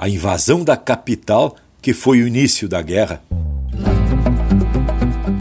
a 0.00 0.08
invasão 0.08 0.64
da 0.64 0.78
capital 0.78 1.54
que 1.82 1.92
foi 1.92 2.22
o 2.22 2.26
início 2.26 2.66
da 2.66 2.80
guerra. 2.80 3.20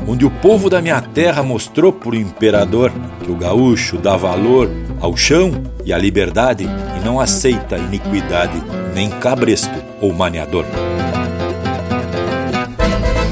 Onde 0.05 0.25
o 0.25 0.29
povo 0.29 0.69
da 0.69 0.81
minha 0.81 0.99
terra 0.99 1.41
mostrou 1.41 1.93
para 1.93 2.09
o 2.09 2.15
imperador 2.15 2.91
que 3.23 3.31
o 3.31 3.37
gaúcho 3.37 3.97
dá 3.97 4.17
valor 4.17 4.69
ao 4.99 5.15
chão 5.15 5.63
e 5.85 5.93
à 5.93 5.97
liberdade 5.97 6.65
e 6.65 7.05
não 7.05 7.21
aceita 7.21 7.77
iniquidade, 7.77 8.61
nem 8.93 9.09
cabresto 9.09 9.81
ou 10.01 10.13
maniador. 10.13 10.65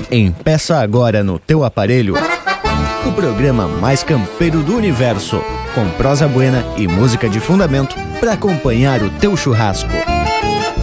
Empeça 0.10 0.78
agora 0.78 1.26
no 1.26 1.38
teu 1.38 1.66
aparelho 1.66 2.16
o 3.06 3.12
programa 3.12 3.68
mais 3.68 4.02
campeiro 4.02 4.64
do 4.64 4.78
universo, 4.78 5.42
com 5.76 5.90
prosa 5.98 6.26
buena 6.26 6.64
e 6.78 6.88
música 6.88 7.28
de 7.28 7.42
fundamento 7.42 7.98
para 8.22 8.34
acompanhar 8.34 9.02
o 9.04 9.10
teu 9.10 9.36
churrasco. 9.36 10.17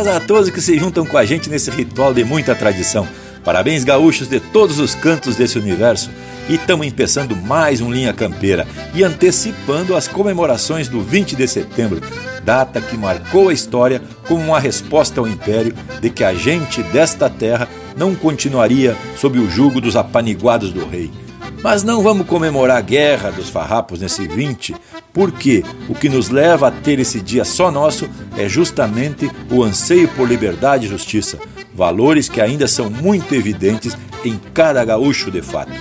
A 0.00 0.18
todos 0.18 0.48
que 0.48 0.62
se 0.62 0.78
juntam 0.78 1.04
com 1.04 1.18
a 1.18 1.26
gente 1.26 1.50
nesse 1.50 1.70
ritual 1.70 2.14
de 2.14 2.24
muita 2.24 2.54
tradição. 2.54 3.06
Parabéns, 3.44 3.84
gaúchos 3.84 4.28
de 4.28 4.40
todos 4.40 4.78
os 4.78 4.94
cantos 4.94 5.36
desse 5.36 5.58
universo. 5.58 6.10
E 6.48 6.54
estamos 6.54 6.86
empeçando 6.86 7.36
mais 7.36 7.82
um 7.82 7.92
Linha 7.92 8.14
Campeira 8.14 8.66
e 8.94 9.04
antecipando 9.04 9.94
as 9.94 10.08
comemorações 10.08 10.88
do 10.88 11.02
20 11.02 11.36
de 11.36 11.46
setembro, 11.46 12.00
data 12.42 12.80
que 12.80 12.96
marcou 12.96 13.50
a 13.50 13.52
história 13.52 14.00
como 14.26 14.42
uma 14.42 14.58
resposta 14.58 15.20
ao 15.20 15.28
império 15.28 15.74
de 16.00 16.08
que 16.08 16.24
a 16.24 16.32
gente 16.32 16.82
desta 16.84 17.28
terra 17.28 17.68
não 17.94 18.14
continuaria 18.14 18.96
sob 19.18 19.38
o 19.38 19.50
jugo 19.50 19.82
dos 19.82 19.96
apaniguados 19.96 20.72
do 20.72 20.88
rei. 20.88 21.10
Mas 21.62 21.82
não 21.82 22.02
vamos 22.02 22.26
comemorar 22.26 22.78
a 22.78 22.80
guerra 22.80 23.30
dos 23.30 23.50
farrapos 23.50 24.00
nesse 24.00 24.26
20, 24.26 24.74
porque 25.12 25.64
o 25.88 25.94
que 25.94 26.08
nos 26.08 26.28
leva 26.28 26.68
a 26.68 26.70
ter 26.70 26.98
esse 26.98 27.20
dia 27.20 27.44
só 27.44 27.70
nosso 27.70 28.08
é 28.36 28.48
justamente 28.48 29.30
o 29.50 29.62
anseio 29.62 30.08
por 30.08 30.28
liberdade 30.28 30.86
e 30.86 30.88
justiça, 30.88 31.38
valores 31.74 32.28
que 32.28 32.40
ainda 32.40 32.68
são 32.68 32.90
muito 32.90 33.34
evidentes 33.34 33.96
em 34.24 34.38
cada 34.54 34.84
gaúcho 34.84 35.30
de 35.30 35.42
fato. 35.42 35.72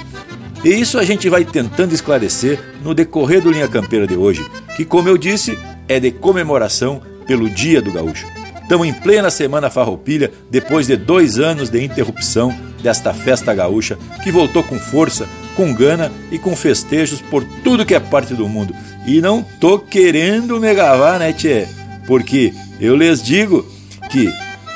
E 0.63 0.69
isso 0.69 0.99
a 0.99 1.03
gente 1.05 1.29
vai 1.29 1.45
tentando 1.45 1.93
esclarecer 1.93 2.59
no 2.83 2.93
decorrer 2.93 3.41
do 3.41 3.51
Linha 3.51 3.67
Campeira 3.67 4.05
de 4.05 4.15
hoje, 4.15 4.45
que, 4.75 4.83
como 4.83 5.07
eu 5.07 5.17
disse, 5.17 5.57
é 5.87 5.99
de 5.99 6.11
comemoração 6.11 7.01
pelo 7.25 7.49
Dia 7.49 7.81
do 7.81 7.91
Gaúcho. 7.91 8.27
Estamos 8.61 8.87
em 8.87 8.93
plena 8.93 9.31
Semana 9.31 9.69
Farroupilha, 9.69 10.31
depois 10.49 10.85
de 10.85 10.95
dois 10.95 11.39
anos 11.39 11.69
de 11.69 11.83
interrupção 11.83 12.55
desta 12.83 13.13
festa 13.13 13.53
gaúcha, 13.53 13.97
que 14.23 14.31
voltou 14.31 14.63
com 14.63 14.77
força, 14.77 15.27
com 15.59 15.73
gana 15.73 16.09
e 16.31 16.39
com 16.39 16.55
festejos 16.55 17.19
por 17.19 17.43
tudo 17.43 17.85
que 17.85 17.93
é 17.93 17.99
parte 17.99 18.33
do 18.33 18.47
mundo. 18.47 18.73
E 19.05 19.19
não 19.19 19.43
tô 19.43 19.77
querendo 19.77 20.57
me 20.57 20.73
gavar, 20.73 21.19
né, 21.19 21.33
tchê? 21.33 21.67
Porque 22.07 22.53
eu 22.79 22.95
lhes 22.95 23.21
digo 23.21 23.69
que 24.09 24.33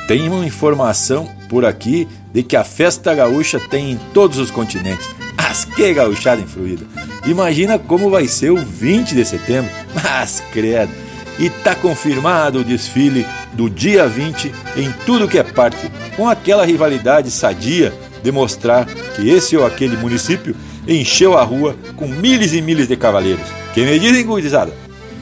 tem 0.09 0.28
uma 0.28 0.45
informação 0.45 1.31
por 1.48 1.64
aqui 1.64 2.06
de 2.34 2.44
que 2.44 2.58
a 2.58 2.66
festa 2.66 3.16
gaúcha 3.16 3.62
tem 3.62 3.94
em 3.94 4.00
todos 4.14 4.38
os 4.38 4.52
continentes. 4.52 5.09
Mas 5.38 5.64
que 5.64 5.94
gauchada 5.94 6.42
influída! 6.42 6.86
Imagina 7.25 7.80
como 7.80 8.09
vai 8.09 8.28
ser 8.28 8.50
o 8.50 8.58
20 8.58 9.16
de 9.16 9.24
setembro. 9.24 9.72
Mas 10.03 10.44
credo! 10.52 10.91
E 11.40 11.50
tá 11.50 11.74
confirmado 11.75 12.59
o 12.59 12.63
desfile 12.63 13.25
do 13.53 13.69
dia 13.69 14.06
20 14.06 14.52
em 14.75 14.91
tudo 15.06 15.30
que 15.30 15.38
é 15.38 15.44
parte, 15.44 15.90
com 16.18 16.28
aquela 16.28 16.66
rivalidade 16.66 17.31
sadia 17.31 17.94
de 18.22 18.31
mostrar 18.34 18.86
que 18.86 19.30
esse 19.30 19.56
ou 19.56 19.66
aquele 19.66 19.96
município 19.97 20.56
encheu 20.88 21.38
a 21.38 21.44
rua 21.44 21.75
com 21.95 22.07
milhas 22.07 22.53
e 22.53 22.61
milhas 22.61 22.88
de 22.88 22.95
cavaleiros. 22.95 23.45
Que 23.73 23.81
me 23.81 23.97
dizem, 23.99 24.25
gurizada? 24.25 24.71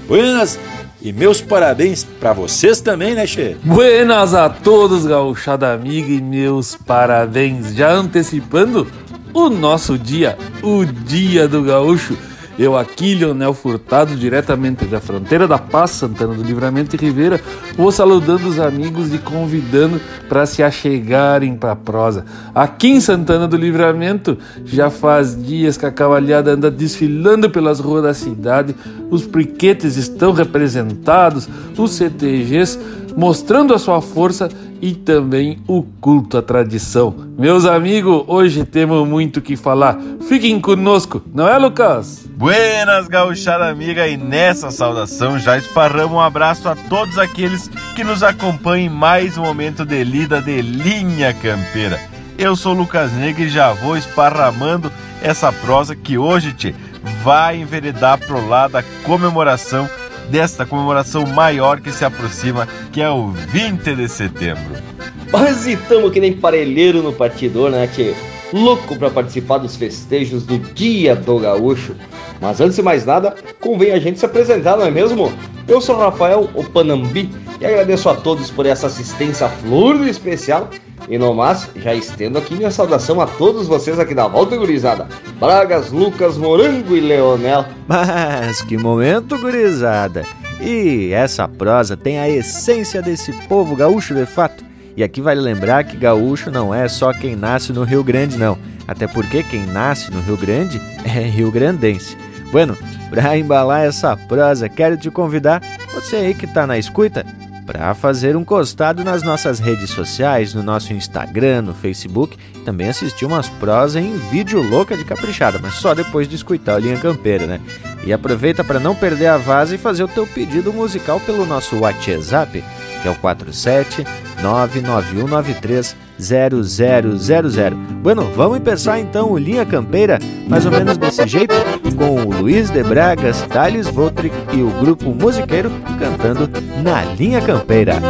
Buenas 0.08 0.60
e 1.02 1.12
meus 1.12 1.42
parabéns 1.42 2.04
para 2.20 2.34
vocês 2.34 2.80
também, 2.80 3.16
né, 3.16 3.26
Che? 3.26 3.58
Buenas 3.64 4.34
a 4.34 4.50
todos, 4.50 5.06
gauchada 5.06 5.74
amiga, 5.74 6.12
e 6.12 6.22
meus 6.22 6.76
parabéns. 6.76 7.74
Já 7.74 7.92
antecipando 7.92 8.88
o 9.34 9.50
nosso 9.50 9.98
dia, 9.98 10.38
o 10.62 10.86
Dia 10.86 11.48
do 11.48 11.64
Gaúcho. 11.64 12.16
Eu 12.60 12.78
aqui, 12.78 13.16
Leonel 13.16 13.54
Furtado, 13.54 14.16
diretamente 14.16 14.86
da 14.86 15.00
fronteira 15.00 15.48
da 15.48 15.58
Paz, 15.58 15.92
Santana 15.92 16.34
do 16.34 16.44
Livramento 16.44 16.96
e 16.96 17.00
Ribeira, 17.00 17.40
vou 17.78 17.92
saludando 17.92 18.48
os 18.48 18.60
amigos 18.60 19.14
e 19.14 19.18
convidando 19.18 20.00
para 20.28 20.46
se 20.46 20.62
achegarem 20.62 21.56
para 21.56 21.72
a 21.72 21.76
prosa. 21.76 22.26
Aqui 22.54 22.90
em 22.90 23.00
Santana 23.00 23.48
do 23.48 23.56
Livramento, 23.56 24.38
já 24.66 24.90
faz 24.90 25.42
dias 25.42 25.78
que 25.78 25.86
a 25.86 25.92
cavalhada 25.92 26.52
anda 26.52 26.70
desfilando 26.70 27.50
pelas 27.50 27.80
ruas 27.80 28.04
da 28.04 28.14
cidade, 28.14 28.76
os 29.10 29.26
briquetes 29.26 29.96
estão 29.96 30.32
representados, 30.34 31.48
os 31.78 31.92
CTGs 31.92 32.78
mostrando 33.16 33.74
a 33.74 33.80
sua 33.80 34.02
força 34.02 34.50
e 34.82 34.94
também 34.94 35.62
o 35.68 35.84
culto 35.84 36.38
à 36.38 36.42
tradição. 36.42 37.14
Meus 37.38 37.66
amigos, 37.66 38.24
hoje 38.28 38.66
temos 38.66 39.08
muito 39.08 39.42
que 39.42 39.56
falar. 39.56 39.98
Fiquem 40.28 40.60
conosco, 40.60 41.22
não 41.34 41.48
é, 41.48 41.58
Lucas? 41.58 42.28
Buenas, 42.32 43.08
gauchada 43.08 43.70
amiga, 43.70 44.08
e 44.08 44.18
nessa 44.18 44.72
saudação 44.72 45.38
já 45.38 45.58
esparramos 45.58 46.14
um 46.14 46.20
abraço 46.20 46.68
a 46.68 46.76
todos 46.76 47.20
aqueles 47.20 47.70
que 47.96 48.04
nos 48.04 48.24
acompanham 48.24 48.92
em 48.92 48.96
mais 48.96 49.38
um 49.38 49.44
momento 49.44 49.86
de 49.86 50.04
lida 50.04 50.42
de 50.42 50.62
linha 50.62 51.34
campeira. 51.34 52.00
Eu 52.38 52.56
sou 52.56 52.74
Lucas 52.74 53.14
Negre 53.14 53.44
e 53.44 53.50
já 53.50 53.72
vou 53.74 53.96
esparramando 53.96 54.92
essa 55.22 55.52
prosa 55.52 55.96
que 55.96 56.18
hoje 56.18 56.54
te 56.54 56.76
vai 57.24 57.58
enveredar 57.58 58.18
pro 58.18 58.48
lado 58.48 58.72
da 58.74 58.84
comemoração 59.04 59.88
desta 60.32 60.66
comemoração 60.66 61.26
maior 61.28 61.82
que 61.82 61.92
se 61.92 62.06
aproxima, 62.06 62.68
que 62.92 63.02
é 63.02 63.10
o 63.10 63.28
20 63.28 63.96
de 63.96 64.08
setembro. 64.08 64.82
Mas 65.30 65.68
estamos 65.68 66.12
que 66.12 66.22
nem 66.22 66.34
parelheiro 66.34 67.04
no 67.04 67.12
partidor, 67.12 67.70
né, 67.70 67.86
tchê? 67.88 68.16
Louco 68.54 68.96
para 68.96 69.10
participar 69.10 69.58
dos 69.58 69.76
festejos 69.76 70.46
do 70.46 70.58
Dia 70.58 71.16
do 71.16 71.38
Gaúcho. 71.38 71.96
Mas 72.40 72.60
antes 72.62 72.78
de 72.78 72.82
mais 72.82 73.06
nada, 73.06 73.36
convém 73.60 73.92
a 73.92 74.00
gente 74.00 74.20
se 74.20 74.26
apresentar, 74.26 74.78
não 74.78 74.86
é 74.86 74.92
mesmo? 74.92 75.32
Eu 75.68 75.82
sou 75.82 75.98
Rafael 75.98 76.50
Opanambi 76.56 77.30
e 77.60 77.66
agradeço 77.66 78.10
a 78.10 78.16
todos 78.16 78.50
por 78.50 78.66
essa 78.66 78.88
assistência 78.88 79.48
flor 79.48 79.98
do 79.98 80.08
especial. 80.08 80.70
E 81.12 81.18
no 81.18 81.34
mais, 81.34 81.70
já 81.76 81.94
estendo 81.94 82.38
aqui 82.38 82.56
minha 82.56 82.72
saudação 82.72 83.20
a 83.20 83.28
todos 83.28 83.68
vocês 83.68 84.00
aqui 84.00 84.16
da 84.16 84.30
Volta 84.30 84.56
Gurizada. 84.56 85.10
Bragas, 85.38 85.92
Lucas, 85.92 86.38
Morango 86.38 86.96
e 86.96 87.02
Leonel. 87.02 87.66
Mas 87.86 88.62
que 88.62 88.78
momento, 88.78 89.38
gurizada! 89.38 90.24
E 90.62 91.12
essa 91.12 91.50
prosa 91.50 91.98
tem 91.98 92.18
a 92.18 92.30
essência 92.30 93.02
desse 93.02 93.34
povo 93.50 93.76
gaúcho 93.76 94.16
de 94.16 94.26
fato. 94.26 94.64
E 94.96 95.04
aqui 95.04 95.20
vale 95.20 95.42
lembrar 95.42 95.84
que 95.84 95.98
gaúcho 95.98 96.50
não 96.50 96.74
é 96.74 96.88
só 96.88 97.12
quem 97.12 97.36
nasce 97.36 97.74
no 97.74 97.84
Rio 97.84 98.06
Grande, 98.06 98.38
não. 98.38 98.58
Até 98.88 99.06
porque 99.06 99.44
quem 99.44 99.66
nasce 99.66 100.10
no 100.12 100.22
Rio 100.22 100.38
Grande 100.38 100.80
é 101.04 101.20
rio-grandense. 101.20 102.16
Bueno, 102.54 102.78
para 103.10 103.38
embalar 103.38 103.86
essa 103.86 104.16
prosa, 104.16 104.70
quero 104.70 104.96
te 104.96 105.12
convidar, 105.12 105.62
você 105.94 106.16
aí 106.16 106.34
que 106.34 106.46
está 106.46 106.66
na 106.66 106.78
escuta, 106.78 107.26
para 107.66 107.94
fazer 107.94 108.36
um 108.36 108.44
costado 108.44 109.04
nas 109.04 109.24
nossas 109.24 109.60
redes 109.60 109.90
sociais, 109.90 110.54
no 110.54 110.64
nosso 110.64 110.94
Instagram, 110.94 111.62
no 111.62 111.74
Facebook, 111.74 112.38
também 112.66 112.90
assistir 112.90 113.26
umas 113.26 113.48
prosas 113.48 114.04
em 114.04 114.18
vídeo 114.30 114.62
louca 114.62 114.96
de 114.98 115.06
caprichada, 115.06 115.60
mas 115.62 115.76
só 115.76 115.94
depois 115.94 116.28
de 116.28 116.36
escutar 116.36 116.76
o 116.76 116.80
Linha 116.80 116.98
Campeira, 116.98 117.46
né? 117.46 117.60
E 118.04 118.12
aproveita 118.12 118.64
para 118.64 118.80
não 118.80 118.96
perder 118.96 119.28
a 119.28 119.38
vaza 119.38 119.76
e 119.76 119.78
fazer 119.78 120.04
o 120.04 120.08
teu 120.08 120.26
pedido 120.26 120.74
musical 120.74 121.20
pelo 121.20 121.46
nosso 121.46 121.78
WhatsApp, 121.80 122.64
que 123.02 123.08
é 123.08 123.12
o 123.12 123.16
47 123.16 124.04
99193 124.42 125.96
0000. 126.20 127.78
Bueno, 128.02 128.32
vamos 128.36 128.60
começar 128.60 129.00
então 129.00 129.32
o 129.32 129.38
Linha 129.38 129.66
Campeira, 129.66 130.20
mais 130.48 130.66
ou 130.66 130.72
menos 130.72 130.98
desse 130.98 131.28
jeito, 131.28 131.54
com 132.02 132.16
o 132.16 132.42
Luiz 132.42 132.72
de 132.72 132.82
Bragas, 132.82 133.44
Thales 133.44 133.88
Votrick 133.88 134.36
e 134.52 134.64
o 134.64 134.72
grupo 134.72 135.12
musiqueiro 135.12 135.70
cantando 136.00 136.50
na 136.82 137.04
Linha 137.04 137.40
Campeira. 137.40 138.02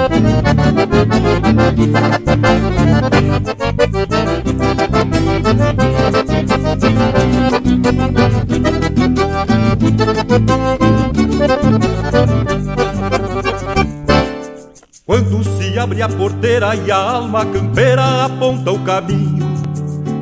Quando 15.06 15.44
se 15.44 15.78
abre 15.78 16.02
a 16.02 16.08
porteira 16.08 16.74
e 16.78 16.90
a 16.90 16.96
alma 16.96 17.46
campeira 17.46 18.24
aponta 18.24 18.72
o 18.72 18.80
caminho. 18.80 19.51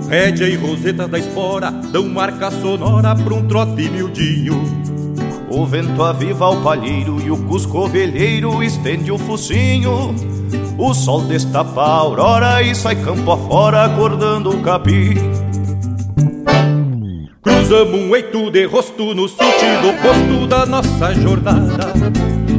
Rédia 0.10 0.50
e 0.50 0.56
roseta 0.56 1.08
da 1.08 1.20
espora 1.20 1.70
dão 1.70 2.10
marca 2.10 2.50
sonora 2.50 3.16
pra 3.16 3.32
um 3.32 3.48
trote 3.48 3.88
miudinho. 3.88 4.60
O 5.52 5.68
vento 5.68 6.02
aviva 6.02 6.50
o 6.50 6.64
palheiro 6.64 7.22
e 7.24 7.30
o 7.30 7.38
cusco 7.46 7.88
velheiro 7.88 8.64
estende 8.64 9.12
o 9.12 9.20
focinho. 9.20 10.16
O 10.80 10.94
sol 10.96 11.26
destapa 11.26 11.82
a 11.82 11.94
aurora 11.98 12.64
e 12.64 12.74
sai 12.74 12.96
campo 12.96 13.32
afora 13.32 13.86
acordando 13.86 14.50
o 14.50 14.62
capim. 14.62 15.14
Cruzamos 17.44 18.00
um 18.00 18.16
eito 18.16 18.50
de 18.50 18.66
rosto 18.66 19.14
no 19.14 19.30
sentido 19.30 19.90
oposto 19.90 20.48
da 20.48 20.66
nossa 20.66 21.14
jornada. 21.14 21.94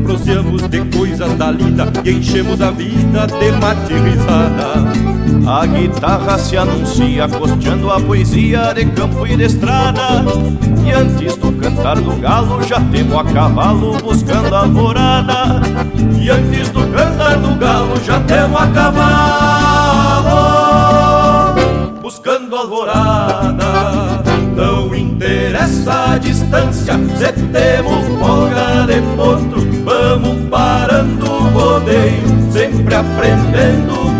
Proseamos 0.04 0.68
de 0.68 0.84
coisas 0.96 1.34
da 1.34 1.50
lida 1.50 1.92
e 2.04 2.10
enchemos 2.12 2.60
a 2.60 2.70
vida 2.70 3.26
de 3.26 3.52
mate 3.52 3.94
risada. 3.94 5.09
A 5.46 5.66
guitarra 5.66 6.38
se 6.38 6.56
anuncia 6.56 7.28
costeando 7.28 7.90
a 7.90 8.00
poesia 8.00 8.72
de 8.72 8.86
campo 8.86 9.26
e 9.26 9.36
de 9.36 9.44
estrada. 9.44 10.24
E 10.84 10.92
antes 10.92 11.36
do 11.36 11.52
cantar 11.52 12.00
do 12.00 12.12
galo 12.20 12.62
já 12.62 12.80
temos 12.80 13.16
a 13.16 13.24
cavalo 13.24 13.98
buscando 13.98 14.54
a 14.54 14.60
alvorada. 14.60 15.60
E 16.20 16.30
antes 16.30 16.70
do 16.70 16.86
cantar 16.88 17.38
do 17.38 17.54
galo 17.56 18.00
já 18.04 18.20
temos 18.20 18.60
a 18.60 18.66
cavalo 18.68 20.00
buscando 22.00 22.56
a 22.56 22.60
alvorada. 22.60 24.22
Não 24.56 24.94
interessa 24.94 26.12
a 26.12 26.18
distância, 26.18 26.94
se 27.16 27.32
temos 27.32 28.06
folga 28.18 28.86
de 28.86 29.00
potro, 29.16 29.66
vamos 29.84 30.48
parando 30.50 31.24
o 31.24 31.48
rodeio, 31.50 32.52
sempre 32.52 32.94
aprendendo. 32.94 34.19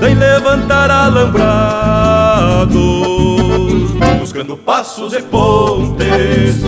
sem 0.00 0.14
levantar 0.14 0.90
alambrado. 0.90 2.68
Buscando 4.18 4.56
passos 4.56 5.12
e 5.12 5.22
pontes. 5.22 6.62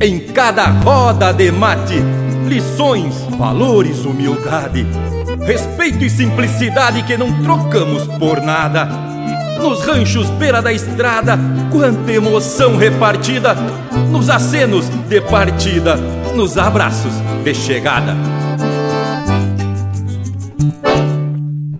Em 0.00 0.18
cada 0.32 0.66
roda 0.66 1.32
de 1.32 1.52
mate, 1.52 2.02
lições, 2.48 3.14
valores, 3.38 4.04
humildade, 4.04 4.86
respeito 5.46 6.04
e 6.04 6.10
simplicidade 6.10 7.02
que 7.02 7.16
não 7.16 7.42
trocamos 7.42 8.06
por 8.18 8.40
nada. 8.40 8.88
Nos 9.58 9.84
ranchos 9.84 10.28
beira 10.30 10.60
da 10.60 10.72
estrada, 10.72 11.38
quanta 11.70 12.12
emoção 12.12 12.76
repartida, 12.76 13.54
nos 14.10 14.28
acenos 14.28 14.88
de 15.08 15.20
partida, 15.20 15.96
nos 16.34 16.58
abraços 16.58 17.12
de 17.44 17.54
chegada. 17.54 18.16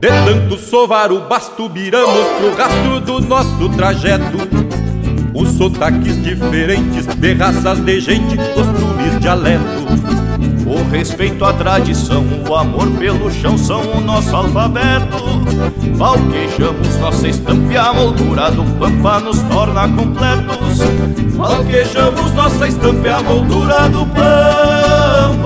De 0.00 0.08
tanto 0.08 0.58
sovar 0.58 1.12
o 1.12 1.20
basto, 1.28 1.68
viramos 1.68 2.26
pro 2.38 2.56
rastro 2.56 3.00
do 3.00 3.20
nosso 3.20 3.68
trajeto. 3.76 4.38
Os 5.34 5.50
sotaques 5.50 6.22
diferentes 6.22 7.06
de 7.06 7.32
raças 7.34 7.78
de 7.80 8.00
gente, 8.00 8.36
costumes, 8.36 9.20
dialeto. 9.20 9.81
O 10.72 10.82
respeito 10.90 11.44
à 11.44 11.52
tradição, 11.52 12.24
o 12.48 12.54
amor 12.54 12.90
pelo 12.92 13.30
chão 13.30 13.58
são 13.58 13.82
o 13.92 14.00
nosso 14.00 14.34
alfabeto. 14.34 15.22
Valquejamos 15.92 16.96
nossa 16.98 17.28
estampa 17.28 17.70
e 17.70 17.76
a 17.76 17.92
moldura 17.92 18.50
do 18.50 18.64
pampa 18.78 19.20
nos 19.20 19.38
torna 19.42 19.86
completos. 19.86 20.78
Valquejamos 21.36 22.32
nossa 22.32 22.68
estampa 22.68 23.06
e 23.06 23.10
a 23.10 23.22
moldura 23.22 23.88
do 23.90 24.06
pampa 24.06 25.42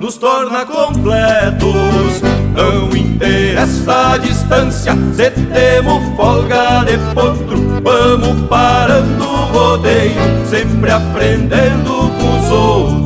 nos 0.00 0.16
torna 0.18 0.66
completos. 0.66 2.22
Não 2.52 2.96
interessa 2.96 4.14
a 4.14 4.18
distância, 4.18 4.92
se 5.14 5.30
temos 5.30 6.16
folga 6.16 6.84
de 6.84 6.98
potro, 7.14 7.80
vamos 7.80 8.48
parando 8.48 9.24
o 9.24 9.36
rodeio, 9.52 10.46
sempre 10.48 10.90
aprendendo 10.90 12.10
com 12.18 12.38
os 12.40 12.50
outros. 12.50 13.05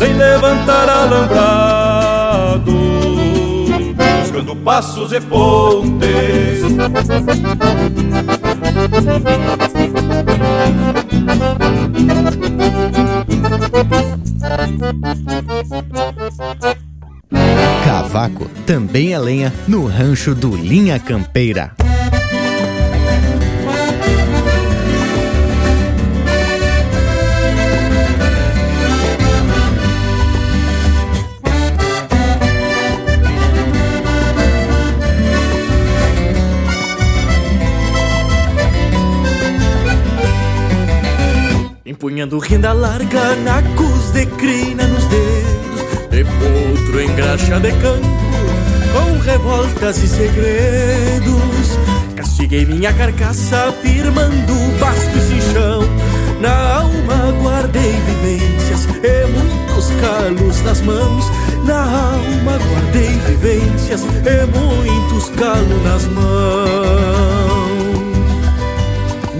sem 0.00 0.14
levantar 0.14 0.88
alambrado. 0.88 2.72
Buscando 4.22 4.56
passos 4.56 5.12
e 5.12 5.20
pontes. 5.20 6.62
Cavaco 17.84 18.48
também 18.66 19.12
é 19.12 19.18
lenha 19.18 19.52
no 19.68 19.86
rancho 19.86 20.34
do 20.34 20.56
Linha 20.56 20.98
Campeira. 20.98 21.72
Empunhando 42.00 42.38
renda 42.38 42.72
larga, 42.72 43.36
nacos 43.44 44.10
de 44.14 44.24
crina 44.24 44.86
nos 44.86 45.04
dedos 45.04 46.08
De 46.08 46.24
potro 46.24 46.98
em 46.98 47.14
graxa 47.14 47.60
de 47.60 47.70
campo, 47.72 48.08
com 48.94 49.18
revoltas 49.18 50.02
e 50.02 50.08
segredos. 50.08 51.78
Castiguei 52.16 52.64
minha 52.64 52.90
carcaça, 52.94 53.70
firmando 53.82 54.78
basto 54.80 55.14
e 55.14 55.20
cinchão 55.20 55.82
Na 56.40 56.78
alma 56.78 57.32
guardei 57.42 57.92
vivências 57.92 58.86
e 59.04 59.26
muitos 59.26 59.90
calos 60.00 60.62
nas 60.62 60.80
mãos. 60.80 61.26
Na 61.66 61.82
alma 61.82 62.58
guardei 62.66 63.10
vivências 63.28 64.00
e 64.00 64.46
muitos 64.56 65.28
calos 65.36 65.84
nas 65.84 66.06
mãos. 66.06 67.60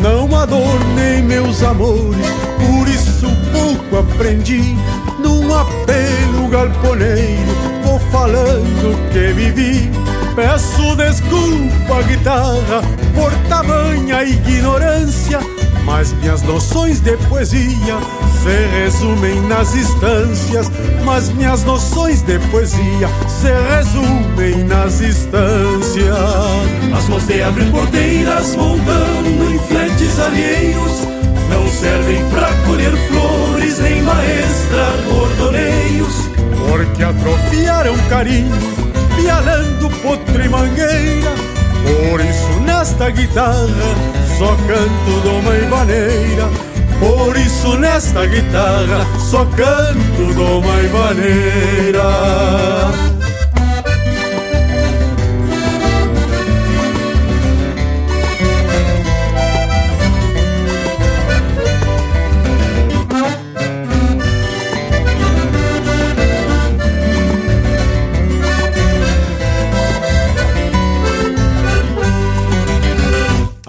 Não 0.01 0.35
adornei 0.35 1.21
meus 1.21 1.63
amores, 1.63 2.27
por 2.61 2.89
isso 2.89 3.27
pouco 3.53 3.99
aprendi. 3.99 4.77
Num 5.19 5.55
apelo 5.55 6.49
galponeiro, 6.49 7.53
vou 7.85 7.99
falando 8.11 9.11
que 9.13 9.33
vivi. 9.33 9.91
Peço 10.35 10.97
desculpa, 10.97 12.03
guitarra, 12.07 12.83
por 13.15 13.33
tamanha 13.49 14.25
ignorância, 14.25 15.41
Mas 15.85 16.13
minhas 16.15 16.43
noções 16.43 17.01
de 17.01 17.17
poesia 17.29 17.97
se 18.43 18.81
resumem 18.81 19.41
nas 19.43 19.75
instâncias. 19.75 20.71
Mas 21.05 21.31
minhas 21.31 21.65
noções 21.65 22.23
de 22.23 22.39
poesia 22.51 23.09
se 23.29 23.51
resumem 23.75 24.65
nas 24.65 25.01
instâncias. 25.01 26.17
As 26.97 27.09
mãos 27.09 27.27
de 27.27 27.43
abrir 27.43 27.71
porteiras 27.71 28.55
montando 28.55 29.53
em 29.53 29.59
fletes 29.59 30.19
alheios 30.21 31.20
não 31.51 31.69
servem 31.69 32.25
pra 32.31 32.49
colher 32.67 32.93
flores 33.09 33.79
nem 33.81 34.03
maestrar 34.03 34.97
bordoneios. 35.05 36.31
Porque 36.69 37.03
atrofiaram 37.03 37.97
carinho, 38.09 38.57
pialando 39.17 39.91
potro 40.03 40.43
e 40.43 40.49
mangueira. 40.49 41.31
Por 41.83 42.21
isso 42.21 42.61
nesta 42.61 43.11
guitarra 43.11 43.67
só 44.39 44.55
canto 44.67 45.21
doma 45.23 45.55
e 45.55 45.67
maneira. 45.67 46.49
Por 46.99 47.37
isso 47.37 47.77
nesta 47.77 48.27
guitarra 48.27 49.07
só 49.19 49.45
canto 49.47 50.35
doma 50.35 50.83
e 50.83 50.89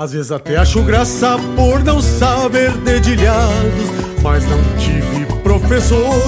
Às 0.01 0.13
vezes 0.13 0.31
até 0.31 0.58
acho 0.58 0.81
graça 0.81 1.38
por 1.55 1.84
não 1.84 2.01
saber 2.01 2.72
dedilhados, 2.77 3.86
mas 4.24 4.43
não 4.48 4.58
tive 4.79 5.27
professor. 5.43 6.20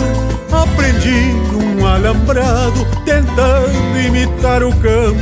Aprendi 0.52 1.34
num 1.52 1.84
alambrado, 1.84 2.86
tentando 3.04 4.00
imitar 4.00 4.62
o 4.62 4.70
campo. 4.76 5.18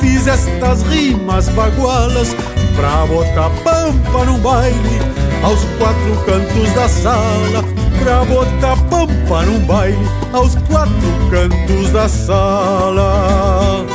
Fiz 0.00 0.26
estas 0.26 0.82
rimas 0.82 1.48
bagualas 1.48 2.36
pra 2.76 3.06
botar 3.06 3.48
pampa 3.64 4.24
no 4.26 4.36
baile, 4.36 5.00
aos 5.42 5.64
quatro 5.78 6.14
cantos 6.26 6.74
da 6.74 6.86
sala. 6.86 7.64
Pra 8.02 8.22
botar 8.26 8.76
pampa 8.90 9.46
no 9.46 9.58
baile, 9.60 10.06
aos 10.30 10.54
quatro 10.68 11.30
cantos 11.30 11.90
da 11.90 12.06
sala. 12.06 13.86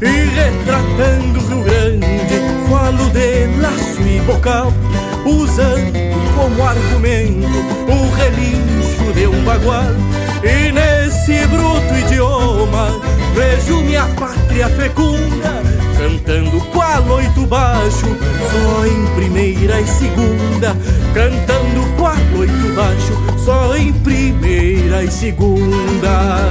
E 0.00 0.06
retratando 0.06 1.38
o 1.40 1.48
Rio 1.48 1.64
Grande, 1.64 2.35
falo 2.68 3.10
de 3.10 3.46
laço 3.60 4.02
e 4.02 4.20
bocal, 4.20 4.72
usando 5.24 5.92
como 6.34 6.62
argumento 6.62 7.58
o 7.88 8.14
relincho 8.14 9.12
de 9.14 9.26
um 9.26 9.44
bagual. 9.44 9.84
E 10.42 10.72
nesse 10.72 11.46
bruto 11.46 11.94
idioma, 11.94 12.88
vejo 13.34 13.80
minha 13.82 14.04
pátria 14.18 14.68
fecunda, 14.68 15.62
cantando 15.98 16.60
qual 16.72 17.02
oito 17.16 17.46
baixo, 17.46 18.06
só 18.52 18.86
em 18.86 19.06
primeira 19.14 19.80
e 19.80 19.86
segunda, 19.86 20.76
cantando 21.14 21.96
qual 21.96 22.16
oito 22.38 22.74
baixo, 22.74 23.44
só 23.44 23.76
em 23.76 23.92
primeira 23.92 25.04
e 25.04 25.10
segunda. 25.10 26.48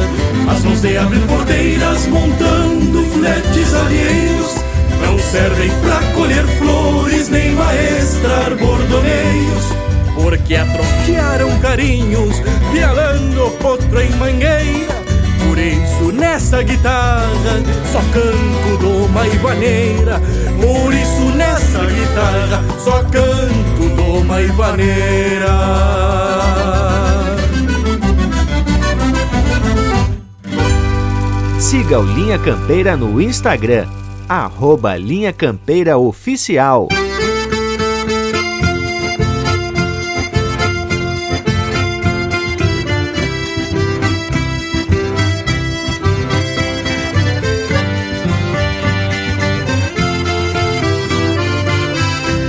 As 0.50 0.64
mãos 0.64 0.82
de 0.82 0.98
abrir 0.98 1.22
porteiras 1.28 2.08
montando 2.08 3.04
fletes 3.12 3.74
alheios 3.74 4.65
não 5.02 5.18
servem 5.20 5.70
pra 5.82 6.00
colher 6.14 6.46
flores 6.58 7.30
nem 7.30 7.52
maestrar 7.52 8.56
bordoneios. 8.56 9.66
Porque 10.16 10.56
atrofiaram 10.56 11.60
carinhos, 11.60 12.42
pialando 12.72 13.52
potro 13.62 14.02
em 14.02 14.10
mangueira. 14.12 14.96
Por 15.48 15.58
isso 15.60 16.12
nessa 16.12 16.64
guitarra 16.64 17.62
só 17.92 18.00
canto 18.12 18.78
doma 18.82 19.28
e 19.28 19.38
vaneira. 19.38 20.22
Por 20.60 20.94
isso 20.94 21.36
nessa 21.36 21.86
guitarra 21.86 22.64
só 22.84 23.04
canto 23.04 23.96
doma 23.96 24.42
e 24.42 24.48
vaneira. 24.48 25.56
Siga 31.60 32.00
o 32.00 32.04
Linha 32.04 32.38
Campeira 32.38 32.96
no 32.96 33.20
Instagram, 33.20 33.88
arroba 34.28 34.98
Linha 34.98 35.32
Campeira 35.32 35.98
Oficial. 35.98 36.88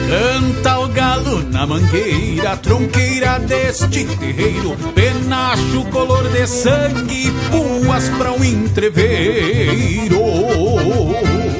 Canta 0.09 0.79
o 0.79 0.89
galo 0.89 1.43
na 1.51 1.67
mangueira, 1.67 2.57
tronqueira 2.57 3.39
deste 3.41 4.05
terreiro, 4.05 4.77
penacho 4.95 5.85
color 5.91 6.29
de 6.31 6.47
sangue, 6.47 7.33
puas 7.51 8.09
pra 8.11 8.33
um 8.33 8.45
entreveiro. 8.45 10.17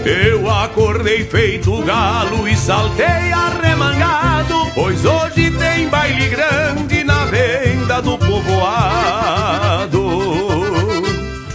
Eu 0.07 0.49
acordei 0.49 1.25
feito 1.25 1.83
galo 1.83 2.47
e 2.47 2.55
saltei 2.55 3.33
arremangado, 3.33 4.71
pois 4.73 5.05
hoje 5.05 5.51
tem 5.51 5.89
baile 5.89 6.29
grande 6.29 7.03
na 7.03 7.25
venda 7.25 8.01
do 8.01 8.17
povoado. 8.17 10.07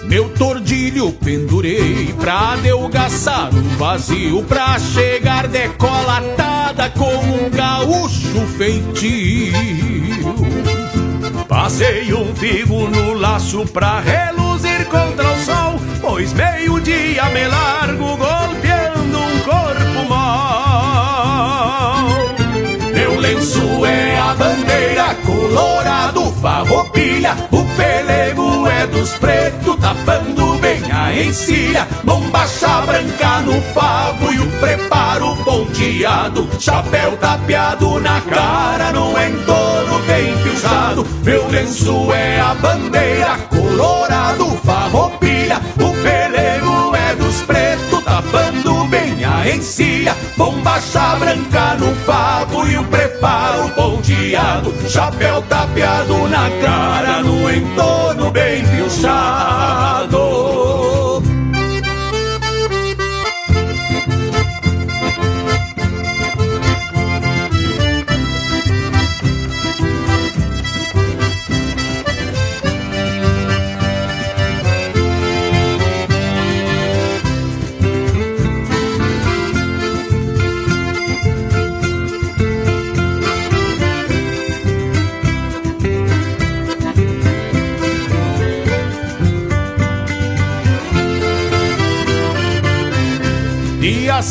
Meu 0.04 0.28
tordilho 0.32 1.14
pendurei 1.14 2.14
pra 2.20 2.58
delgaçar 2.58 3.56
o 3.56 3.62
vazio, 3.78 4.44
pra 4.44 4.78
chegar 4.78 5.48
decolatada 5.48 6.90
como 6.90 7.46
um 7.46 7.50
gaúcho 7.50 8.46
feitio. 8.58 9.54
Passei 11.48 12.14
um 12.14 12.36
figo 12.36 12.90
no 12.90 13.14
laço 13.14 13.66
pra 13.68 14.02
reluzir 14.02 14.86
contra 14.88 15.32
o 15.32 15.38
sol, 15.38 15.80
pois 16.02 16.34
meio-dia 16.34 17.26
me 17.30 17.48
largo 17.48 18.18
colorado, 25.16 26.32
farroupilha, 26.42 27.36
o 27.52 27.64
pelego 27.76 28.68
é 28.68 28.88
dos 28.88 29.12
pretos, 29.14 29.76
tapando 29.78 30.58
bem 30.60 30.82
a 30.92 31.14
encilha, 31.14 31.88
bombacha 32.04 32.82
branca 32.82 33.42
no 33.42 33.62
favo 33.74 34.34
e 34.34 34.40
o 34.40 34.48
preparo 34.60 35.36
ponteado, 35.44 36.48
chapéu 36.60 37.18
tapeado 37.18 38.00
na 38.00 38.22
cara, 38.22 38.92
no 38.92 39.10
entorno 39.12 40.00
bem 40.06 40.36
fechado. 40.38 41.06
Meu 41.24 41.48
lenço 41.48 42.12
é 42.14 42.40
a 42.40 42.54
bandeira 42.56 43.38
colorado, 43.50 44.46
farroupilha, 44.66 45.62
o 45.76 46.04
pelego 46.04 46.96
é 46.96 47.16
dos 47.16 47.42
pretos, 47.42 48.04
tapando 48.04 48.86
bem 48.86 49.01
a 49.42 49.50
encilha, 49.50 50.16
bombacha 50.38 51.16
branca 51.16 51.76
no 51.76 51.96
favo 52.06 52.68
e 52.68 52.78
o 52.78 52.84
preparo 52.86 53.70
ponteado, 53.70 54.72
chapéu 54.88 55.42
tapeado 55.44 56.28
na 56.28 56.50
cara, 56.62 57.24
no 57.24 57.50
entorno 57.50 58.30
bem 58.30 58.64
fechado. 58.64 60.31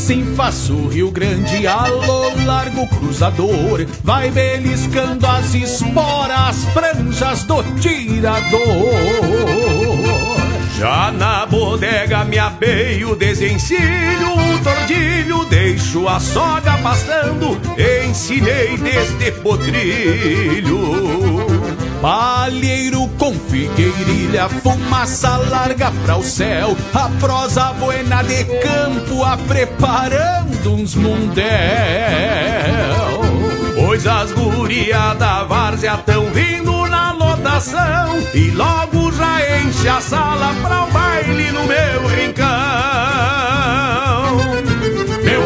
Assim 0.01 0.25
faço 0.35 0.73
o 0.73 0.89
Rio 0.89 1.11
Grande. 1.11 1.67
Alô 1.67 2.33
largo 2.47 2.87
cruzador. 2.87 3.87
Vai 4.03 4.31
beliscando 4.31 5.27
as 5.27 5.55
esporas 5.55 6.65
franjas 6.73 7.45
do 7.45 7.63
tirador. 7.79 8.61
Já 10.79 11.13
na 11.13 11.45
bodega 11.45 12.25
me 12.25 12.39
abeio, 12.39 13.15
desencilho 13.15 14.33
o 14.33 14.59
tordilho, 14.65 15.45
deixo 15.45 16.09
a 16.09 16.19
soga 16.19 16.79
pastando, 16.79 17.61
ensinei 18.09 18.79
desde 18.79 19.31
potrilho. 19.43 20.81
Palheiro 22.01 23.07
com 23.19 23.35
figueirilha, 23.35 24.49
fumaça 24.49 25.37
larga 25.37 25.93
pra 26.07 26.17
o 26.17 26.23
céu, 26.23 26.75
a 26.95 27.11
prosa 27.21 27.75
buena 27.75 28.23
de 28.23 28.43
campo, 28.45 29.23
a 29.23 29.37
preparando 29.81 30.75
uns 30.75 30.95
mundel. 30.95 31.41
Pois 33.75 34.07
as 34.07 34.31
gurias 34.33 35.17
da 35.19 35.43
várzea 35.45 35.97
tão 36.05 36.27
vindo 36.27 36.87
na 36.87 37.13
lotação 37.13 38.21
e 38.35 38.51
logo 38.51 39.11
já 39.13 39.59
enche 39.61 39.89
a 39.89 40.01
sala 40.01 40.55
pra 40.63 40.85
o 40.85 40.91
baile 40.91 41.51
no 41.51 41.65
meu 41.65 42.07
rincão. 42.09 43.50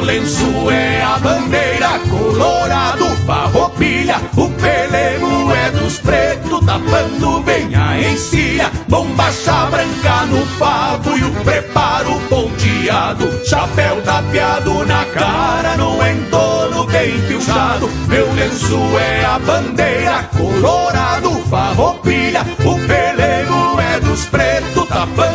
Lenço 0.04 0.70
é 0.70 1.02
a 1.02 1.18
bandeira 1.18 1.99
colorado, 2.11 3.06
farroupilha, 3.26 4.20
o 4.37 4.50
pelego 4.50 5.50
é 5.50 5.70
dos 5.70 5.99
pretos, 5.99 6.61
tapando 6.66 7.40
bem 7.40 7.75
a 7.75 7.99
encilha, 7.99 8.70
bombacha 8.87 9.64
branca 9.70 10.26
no 10.26 10.44
favo 10.58 11.16
e 11.16 11.25
o 11.25 11.30
preparo 11.42 12.20
ponteado, 12.28 13.46
chapéu 13.46 14.02
tapeado 14.02 14.84
na 14.84 15.06
cara, 15.06 15.75
no 15.78 16.06
entorno 16.06 16.84
bem 16.84 17.18
pilchado. 17.23 17.88
Meu 18.06 18.30
lenço 18.34 18.78
é 18.99 19.25
a 19.25 19.38
bandeira 19.38 20.28
colorado, 20.37 21.30
farroupilha, 21.49 22.42
o 22.62 22.75
pelego 22.87 23.80
é 23.80 24.00
dos 24.00 24.26
pretos, 24.26 24.87
tapando 24.87 25.34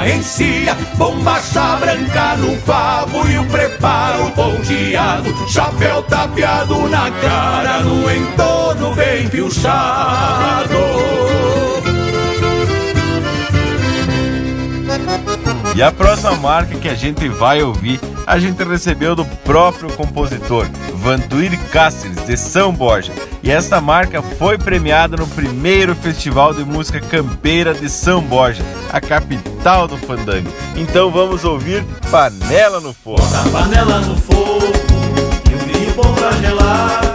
bem 0.00 0.12
a 0.12 0.16
encilha, 0.16 0.74
bombacha 0.96 1.76
branca 1.76 2.36
no 2.36 2.56
favo 2.60 3.28
e 3.28 3.38
o 3.38 3.44
preparo 3.46 4.30
ponteado, 4.30 5.48
chapéu 5.48 6.02
tapeado 6.04 6.88
na 6.88 7.10
cara, 7.10 7.80
no 7.80 8.10
entorno 8.10 8.94
bem 8.94 9.28
pilchado. 9.28 10.78
E 15.74 15.82
a 15.82 15.92
próxima 15.92 16.34
marca 16.36 16.76
que 16.76 16.88
a 16.88 16.94
gente 16.94 17.28
vai 17.28 17.62
ouvir, 17.62 18.00
a 18.26 18.38
gente 18.38 18.62
recebeu 18.64 19.14
do 19.14 19.24
próprio 19.24 19.90
compositor, 19.92 20.66
Vantuir 20.94 21.56
Cáceres, 21.70 22.24
de 22.26 22.36
São 22.36 22.72
Borja. 22.72 23.12
E 23.42 23.50
esta 23.50 23.80
marca 23.80 24.20
foi 24.20 24.58
premiada 24.58 25.16
no 25.16 25.26
primeiro 25.28 25.94
Festival 25.94 26.52
de 26.52 26.64
Música 26.64 27.00
Campeira 27.00 27.72
de 27.72 27.88
São 27.88 28.20
Borja, 28.20 28.64
a 28.92 29.00
capital 29.00 29.86
do 29.86 29.96
fandango. 29.96 30.52
Então 30.76 31.10
vamos 31.10 31.44
ouvir 31.44 31.84
Panela 32.10 32.80
no 32.80 32.92
Fogo. 32.92 33.22
A 33.22 33.48
panela 33.50 34.00
no 34.00 34.16
fogo 34.16 34.72
e 35.46 35.72
vinho 35.72 35.94
bom 35.94 36.12
pra 36.14 36.32
gelar. 36.32 37.09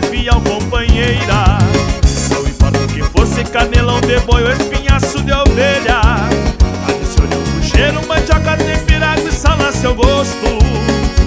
É 0.00 0.06
fiel 0.06 0.40
companheira. 0.40 1.58
Não 2.30 2.46
importa 2.46 2.78
o 2.78 2.86
que 2.86 3.02
fosse 3.02 3.44
canelão 3.44 4.00
de 4.00 4.18
boi 4.20 4.42
ou 4.42 4.52
espinhaço 4.52 5.22
de 5.22 5.32
ovelha. 5.32 6.00
Adicione 6.88 7.34
um 7.36 7.62
cheiro, 7.62 8.06
mandioca, 8.06 8.56
temperado 8.56 9.28
e 9.28 9.32
sal 9.32 9.58
a 9.60 9.72
seu 9.72 9.94
gosto. 9.94 10.58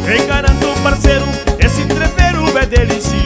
Enganando 0.08 0.68
parceiro, 0.82 1.25
esse 1.60 1.82
entreveiro 1.82 2.58
é 2.58 2.65
delicioso. 2.65 3.23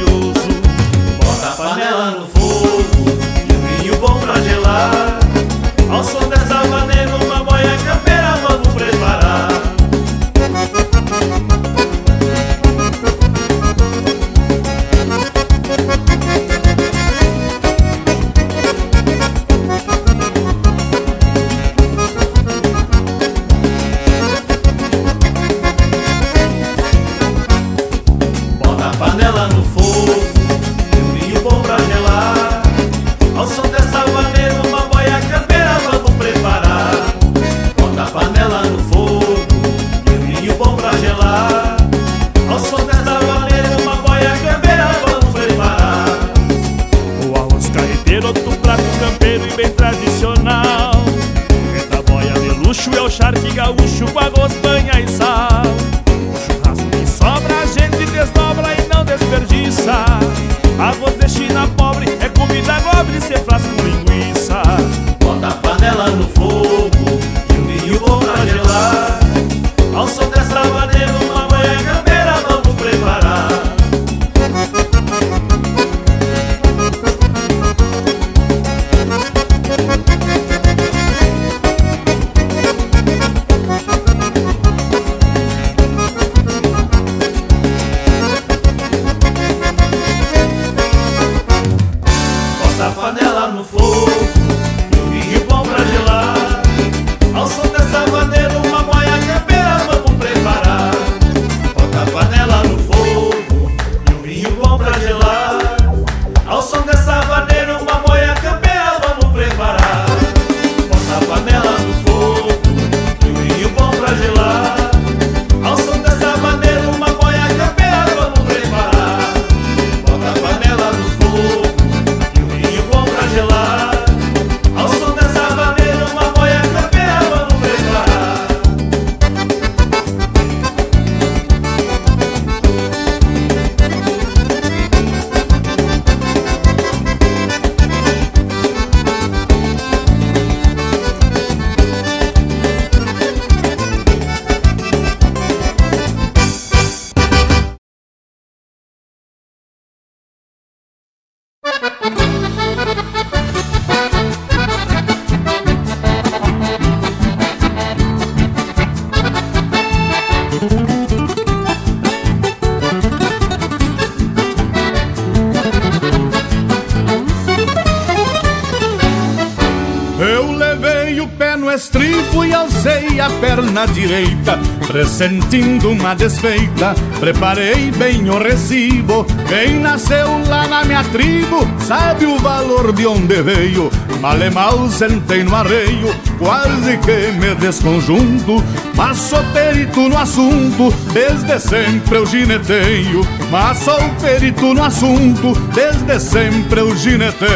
Pressentindo 175.47 175.91
uma 175.91 176.13
desfeita. 176.13 176.93
Preparei 177.19 177.91
bem 177.91 178.29
o 178.29 178.37
recibo. 178.37 179.25
Quem 179.47 179.79
nasceu 179.79 180.27
lá 180.47 180.67
na 180.67 180.83
minha 180.83 181.03
tribo 181.05 181.67
sabe 181.79 182.25
o 182.25 182.37
valor 182.37 182.91
de 182.91 183.07
onde 183.07 183.41
veio. 183.41 183.89
Mal 184.21 184.37
e 184.39 184.49
mal 184.49 184.89
sentei 184.89 185.43
no 185.43 185.55
arreio, 185.55 186.13
quase 186.37 186.97
que 186.97 187.31
me 187.39 187.55
desconjunto. 187.55 188.63
Mas 188.95 189.17
sou 189.17 189.43
perito 189.53 190.09
no 190.09 190.17
assunto, 190.17 190.93
desde 191.13 191.59
sempre 191.59 192.17
eu 192.17 192.25
gineteio. 192.25 193.21
Mas 193.51 193.77
sou 193.79 193.99
perito 194.21 194.73
no 194.73 194.83
assunto, 194.83 195.53
desde 195.73 196.19
sempre 196.19 196.81
eu 196.81 196.95
gineteio. 196.95 197.47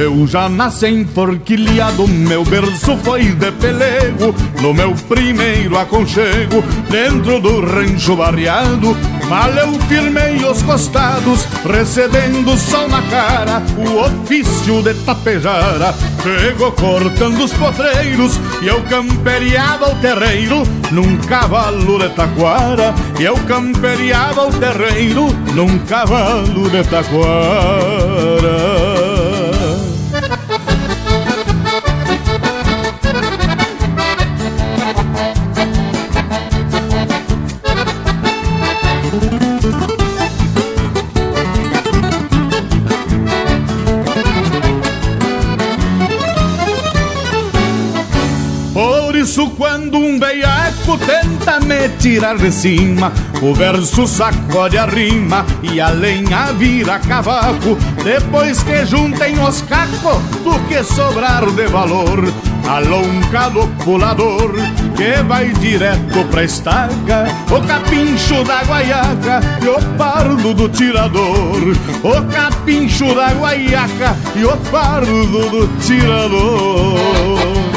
Eu 0.00 0.26
já 0.26 0.48
nasci 0.48 0.88
enforquilhado, 0.88 2.08
meu 2.08 2.42
berço 2.42 2.96
foi 3.04 3.24
de 3.34 3.52
pelego 3.52 4.34
No 4.62 4.72
meu 4.72 4.94
primeiro 5.06 5.78
aconchego, 5.78 6.64
dentro 6.88 7.38
do 7.38 7.60
rancho 7.60 8.16
barreado 8.16 8.96
Mal 9.28 9.50
eu 9.50 9.78
firmei 9.80 10.42
os 10.42 10.62
costados, 10.62 11.46
recebendo 11.70 12.56
sol 12.56 12.88
na 12.88 13.02
cara 13.02 13.62
O 13.76 14.06
ofício 14.06 14.82
de 14.82 14.94
tapejara. 15.04 15.94
Chegou 16.22 16.72
cortando 16.72 17.44
os 17.44 17.52
potreiros 17.52 18.40
E 18.62 18.68
eu 18.68 18.80
camperiava 18.84 19.90
o 19.90 19.96
terreiro 19.96 20.62
Num 20.90 21.18
cavalo 21.18 21.98
de 21.98 22.08
taquara. 22.08 22.94
E 23.18 23.24
eu 23.24 23.36
camperiava 23.46 24.48
o 24.48 24.52
terreiro 24.52 25.26
Num 25.54 25.78
cavalo 25.80 26.70
de 26.70 26.82
taquara 26.84 28.19
me 51.58 51.88
tirar 51.98 52.36
de 52.36 52.52
cima 52.52 53.12
O 53.42 53.52
verso 53.54 54.06
sacode 54.06 54.78
a 54.78 54.86
rima 54.86 55.44
e 55.62 55.80
a 55.80 55.88
lenha 55.88 56.52
vira 56.52 56.98
cavaco. 56.98 57.76
Depois 58.04 58.62
que 58.62 58.84
juntem 58.86 59.38
os 59.42 59.62
cacos 59.62 60.22
do 60.44 60.58
que 60.68 60.84
sobrar 60.84 61.50
de 61.50 61.66
valor 61.66 62.32
Alonca 62.68 63.48
do 63.50 63.66
pulador 63.84 64.52
que 64.96 65.22
vai 65.22 65.50
direto 65.54 66.24
pra 66.30 66.44
estaca 66.44 67.24
O 67.50 67.66
capincho 67.66 68.44
da 68.44 68.62
guaiaca 68.62 69.40
e 69.62 69.68
o 69.68 69.80
pardo 69.96 70.54
do 70.54 70.68
tirador. 70.68 71.74
O 72.02 72.32
capincho 72.32 73.14
da 73.14 73.32
guaiaca 73.32 74.16
e 74.36 74.44
o 74.44 74.56
pardo 74.70 75.50
do 75.50 75.68
tirador 75.80 77.69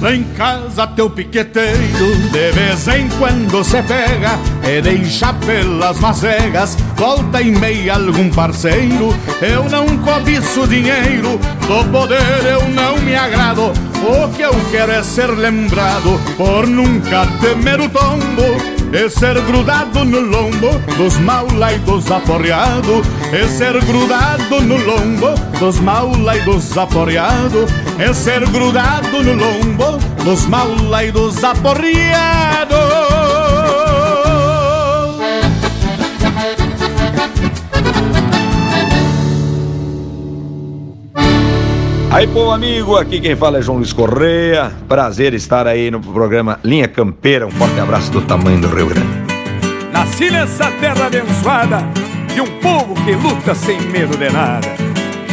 Lá 0.00 0.14
em 0.14 0.22
casa 0.36 0.86
teu 0.86 1.10
piqueteiro 1.10 2.16
de 2.30 2.52
vez 2.52 2.86
em 2.86 3.08
quando 3.18 3.64
se 3.64 3.82
pega 3.82 4.38
E 4.62 4.80
deixa 4.80 5.32
pelas 5.32 5.98
macegas, 5.98 6.76
volta 6.96 7.42
e 7.42 7.50
meia 7.50 7.94
algum 7.94 8.30
parceiro 8.30 9.12
Eu 9.42 9.64
não 9.68 9.98
cobiço 9.98 10.68
dinheiro, 10.68 11.38
do 11.66 11.84
poder 11.90 12.46
eu 12.48 12.68
não 12.68 12.96
me 12.98 13.16
agrado 13.16 13.72
O 14.04 14.28
que 14.36 14.42
eu 14.42 14.54
quero 14.70 14.92
é 14.92 15.02
ser 15.02 15.30
lembrado. 15.30 16.20
Por 16.36 16.66
nunca 16.66 17.26
temer 17.40 17.80
o 17.80 17.88
tombo 17.88 18.78
e 18.92 19.10
ser 19.10 19.38
grudado 19.42 20.04
no 20.04 20.20
lombo 20.20 20.78
dos 20.96 21.18
maula 21.18 21.74
e 21.74 21.78
dos 21.80 22.10
aporreado 22.10 23.02
E 23.30 23.46
ser 23.46 23.78
grudado 23.84 24.62
no 24.62 24.76
lombo 24.78 25.34
dos 25.58 25.78
maula 25.80 26.34
e 26.34 26.40
dos 26.40 26.78
aporreado 26.78 27.66
E 27.98 28.14
ser 28.14 28.48
grudado 28.48 29.22
no 29.22 29.34
lombo 29.34 29.98
dos 30.24 30.46
maula 30.46 31.04
e 31.04 31.12
dos 31.12 31.44
aporreado 31.44 32.74
Aí, 42.10 42.26
bom 42.26 42.50
amigo, 42.50 42.96
aqui 42.96 43.20
quem 43.20 43.36
fala 43.36 43.58
é 43.58 43.62
João 43.62 43.76
Luiz 43.76 43.92
Correia. 43.92 44.72
Prazer 44.88 45.34
estar 45.34 45.66
aí 45.66 45.90
no 45.90 46.00
programa 46.00 46.58
Linha 46.64 46.88
Campeira. 46.88 47.46
Um 47.46 47.50
forte 47.50 47.78
abraço 47.78 48.10
do 48.10 48.22
tamanho 48.22 48.60
do 48.60 48.68
Rio 48.68 48.86
Grande. 48.86 49.06
Nasci 49.92 50.30
nessa 50.30 50.70
terra 50.80 51.06
abençoada 51.06 52.07
de 52.38 52.42
um 52.42 52.60
povo 52.60 52.94
que 53.04 53.16
luta 53.16 53.52
sem 53.52 53.80
medo 53.80 54.16
de 54.16 54.30
nada. 54.30 54.68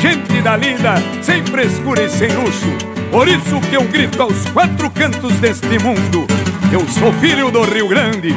Gente 0.02 0.42
da 0.42 0.58
lida, 0.58 0.96
sem 1.22 1.46
frescura 1.46 2.02
e 2.02 2.10
sem 2.10 2.30
luxo. 2.30 2.66
Por 3.12 3.28
isso 3.28 3.62
que 3.70 3.76
eu 3.76 3.84
grito 3.84 4.24
aos 4.24 4.44
quatro 4.50 4.90
cantos 4.90 5.34
deste 5.34 5.78
mundo. 5.78 6.26
Eu 6.72 6.80
sou 6.88 7.14
filho 7.14 7.52
do 7.52 7.62
Rio 7.62 7.88
Grande, 7.88 8.36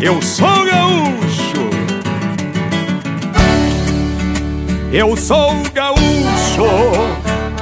eu 0.00 0.22
sou 0.22 0.64
gaúcho. 0.64 1.70
Eu 4.92 5.16
sou 5.16 5.52
gaúcho. 5.74 6.68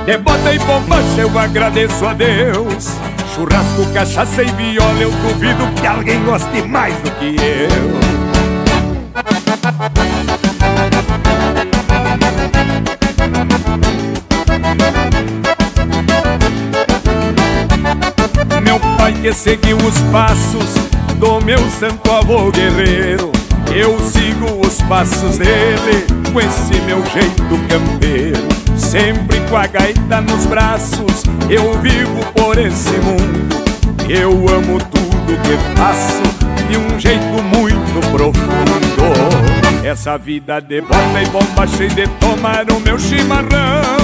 De 0.05 0.19
bota 0.19 0.53
e 0.53 0.59
bombacha 0.59 1.21
eu 1.21 1.39
agradeço 1.39 2.05
a 2.05 2.13
Deus 2.13 2.99
Churrasco, 3.33 3.87
cachaça 3.95 4.43
e 4.43 4.51
viola 4.51 5.01
Eu 5.01 5.13
duvido 5.13 5.65
que 5.81 5.87
alguém 5.87 6.21
goste 6.25 6.61
mais 6.63 6.93
do 6.97 7.11
que 7.13 7.37
eu 7.37 8.23
que 19.23 19.33
seguiu 19.33 19.77
os 19.79 19.99
passos 20.11 20.75
Do 21.17 21.41
meu 21.41 21.59
santo 21.71 22.11
avô 22.11 22.51
guerreiro 22.51 23.31
Eu 23.75 23.99
sigo 24.01 24.67
os 24.67 24.83
passos 24.83 25.39
dele 25.39 26.05
Com 26.33 26.41
esse 26.41 26.75
meu 26.83 27.03
jeito 27.07 27.43
campeiro 27.69 28.53
Sempre 28.77 29.41
com 29.49 29.57
a 29.57 29.67
gaita 29.67 30.21
nos 30.21 30.47
braços, 30.47 31.23
eu 31.49 31.79
vivo 31.81 32.21
por 32.35 32.59
esse 32.59 32.91
mundo. 32.91 33.57
Eu 34.09 34.31
amo 34.33 34.79
tudo 34.79 35.41
que 35.43 35.77
faço 35.77 36.23
de 36.69 36.77
um 36.77 36.99
jeito 36.99 37.43
muito 37.43 38.11
profundo. 38.11 39.87
Essa 39.87 40.19
vida 40.19 40.61
de 40.61 40.81
bota 40.81 41.23
e 41.23 41.27
bomba 41.27 41.67
cheia 41.67 41.89
de 41.91 42.09
tomar 42.19 42.71
o 42.71 42.81
meu 42.81 42.99
chimarrão. 42.99 44.02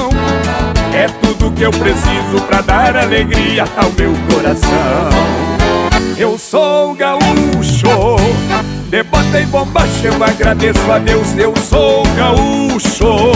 É 0.92 1.07
tudo 1.22 1.51
que 1.53 1.62
eu 1.62 1.70
preciso 1.70 2.40
pra 2.46 2.61
dar 2.61 2.96
alegria 2.96 3.64
ao 3.77 3.90
meu 3.92 4.12
coração. 4.31 5.48
Eu 6.16 6.37
sou 6.37 6.94
gaúcho, 6.94 8.16
de 8.90 9.03
bota 9.05 9.40
e 9.40 9.46
bombacha 9.46 10.09
eu 10.09 10.24
agradeço 10.24 10.90
a 10.90 10.98
Deus, 10.98 11.29
eu 11.37 11.55
sou 11.57 12.03
gaúcho. 12.16 13.33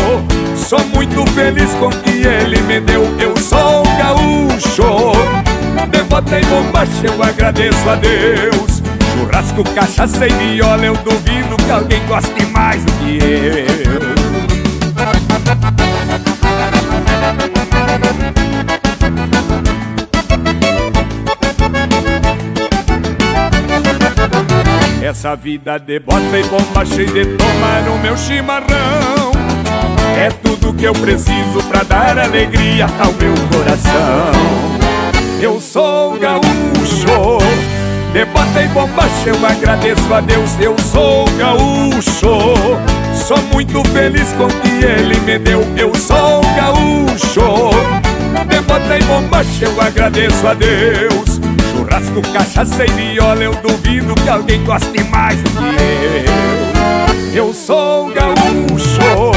Sou 0.57 0.85
muito 0.93 1.25
feliz 1.33 1.71
com 1.75 1.87
o 1.87 1.91
que 1.91 2.27
ele 2.27 2.61
me 2.63 2.81
deu, 2.81 3.05
eu 3.21 3.37
sou 3.37 3.85
gaúcho. 3.99 5.13
De 5.91 6.03
bota 6.05 6.41
e 6.41 6.45
bombacha 6.45 7.05
eu 7.05 7.23
agradeço 7.23 7.89
a 7.89 7.95
Deus. 7.95 8.83
Churrasco, 9.15 9.63
cachaça 9.75 10.27
e 10.27 10.33
viola, 10.33 10.85
eu 10.85 10.97
duvido 10.97 11.57
que 11.57 11.71
alguém 11.71 12.05
goste 12.07 12.47
mais 12.47 12.85
do 12.85 12.93
que 12.93 13.19
eu. 13.19 14.23
Essa 25.03 25.37
vida 25.37 25.79
de 25.79 26.01
bota 26.01 26.39
e 26.39 26.43
bomba 26.45 26.85
cheia 26.87 27.07
de 27.07 27.37
tomar 27.37 27.83
no 27.83 27.99
meu 27.99 28.17
chimarrão. 28.17 29.33
É 30.17 30.31
tudo 30.43 30.73
que 30.73 30.85
eu 30.85 30.93
preciso 30.93 31.63
pra 31.69 31.83
dar 31.83 32.19
alegria 32.19 32.87
ao 32.99 33.13
meu 33.13 33.35
coração. 33.53 34.83
Eu 35.43 35.61
sou 35.61 36.17
gaúcho 36.21 37.39
De 38.13 38.25
bota 38.27 38.63
e 38.63 38.69
bombacha 38.69 39.29
eu 39.29 39.45
agradeço 39.45 40.15
a 40.15 40.21
Deus 40.21 40.53
Eu 40.61 40.77
sou 40.79 41.25
gaúcho 41.37 42.79
Sou 43.27 43.39
muito 43.53 43.83
feliz 43.91 44.33
com 44.33 44.45
o 44.45 44.49
que 44.49 44.85
ele 44.85 45.19
me 45.21 45.39
deu 45.39 45.65
Eu 45.77 45.95
sou 45.95 46.41
gaúcho 46.57 47.71
De 48.49 48.61
bota 48.61 48.99
e 48.99 49.03
bombacha 49.05 49.65
eu 49.65 49.81
agradeço 49.81 50.47
a 50.47 50.55
Deus 50.55 51.41
Churrasco, 51.73 52.23
cachaça 52.33 52.85
e 52.85 52.91
viola, 52.91 53.43
eu 53.43 53.55
duvido 53.57 54.15
que 54.15 54.29
alguém 54.29 54.63
goste 54.65 55.03
mais 55.05 55.37
do 55.43 55.51
que 55.51 56.27
eu. 57.35 57.47
Eu 57.47 57.55
sou 57.55 58.13
gaúcho, 58.13 59.33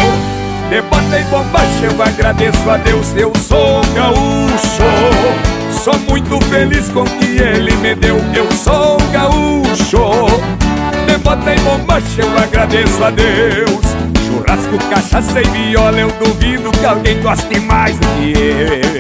de 0.70 0.82
bota 0.82 1.20
e 1.20 1.24
bombacha, 1.26 1.86
eu 1.86 2.04
agradeço 2.04 2.70
a 2.70 2.78
Deus, 2.78 3.16
eu 3.16 3.32
sou 3.38 3.82
gaúcho. 3.96 4.84
Sou 5.72 5.98
muito 6.10 6.40
feliz 6.46 6.90
com 6.90 7.02
o 7.02 7.06
que 7.06 7.42
ele 7.42 7.74
me 7.78 7.96
deu, 7.96 8.18
eu 8.34 8.52
sou 8.52 8.98
gaúcho. 9.12 10.65
Bota 11.26 11.56
e 11.56 11.60
bombacha, 11.62 12.22
eu 12.22 12.38
agradeço 12.38 13.04
a 13.04 13.10
Deus. 13.10 13.82
Churrasco, 14.28 14.78
cachaça 14.92 15.42
e 15.42 15.46
viola, 15.46 15.98
eu 15.98 16.12
duvido 16.20 16.70
que 16.72 16.86
alguém 16.86 17.20
goste 17.20 17.60
mais 17.62 17.98
do 17.98 18.06
que 18.06 18.32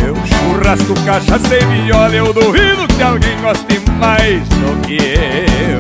eu. 0.04 0.16
Churrasco, 0.26 0.96
cachaça 1.06 1.56
e 1.56 1.64
viola, 1.84 2.16
eu 2.16 2.34
duvido 2.34 2.88
que 2.88 3.04
alguém 3.04 3.40
goste 3.42 3.80
mais 4.00 4.42
do 4.50 4.88
que 4.88 4.98
eu. 4.98 5.78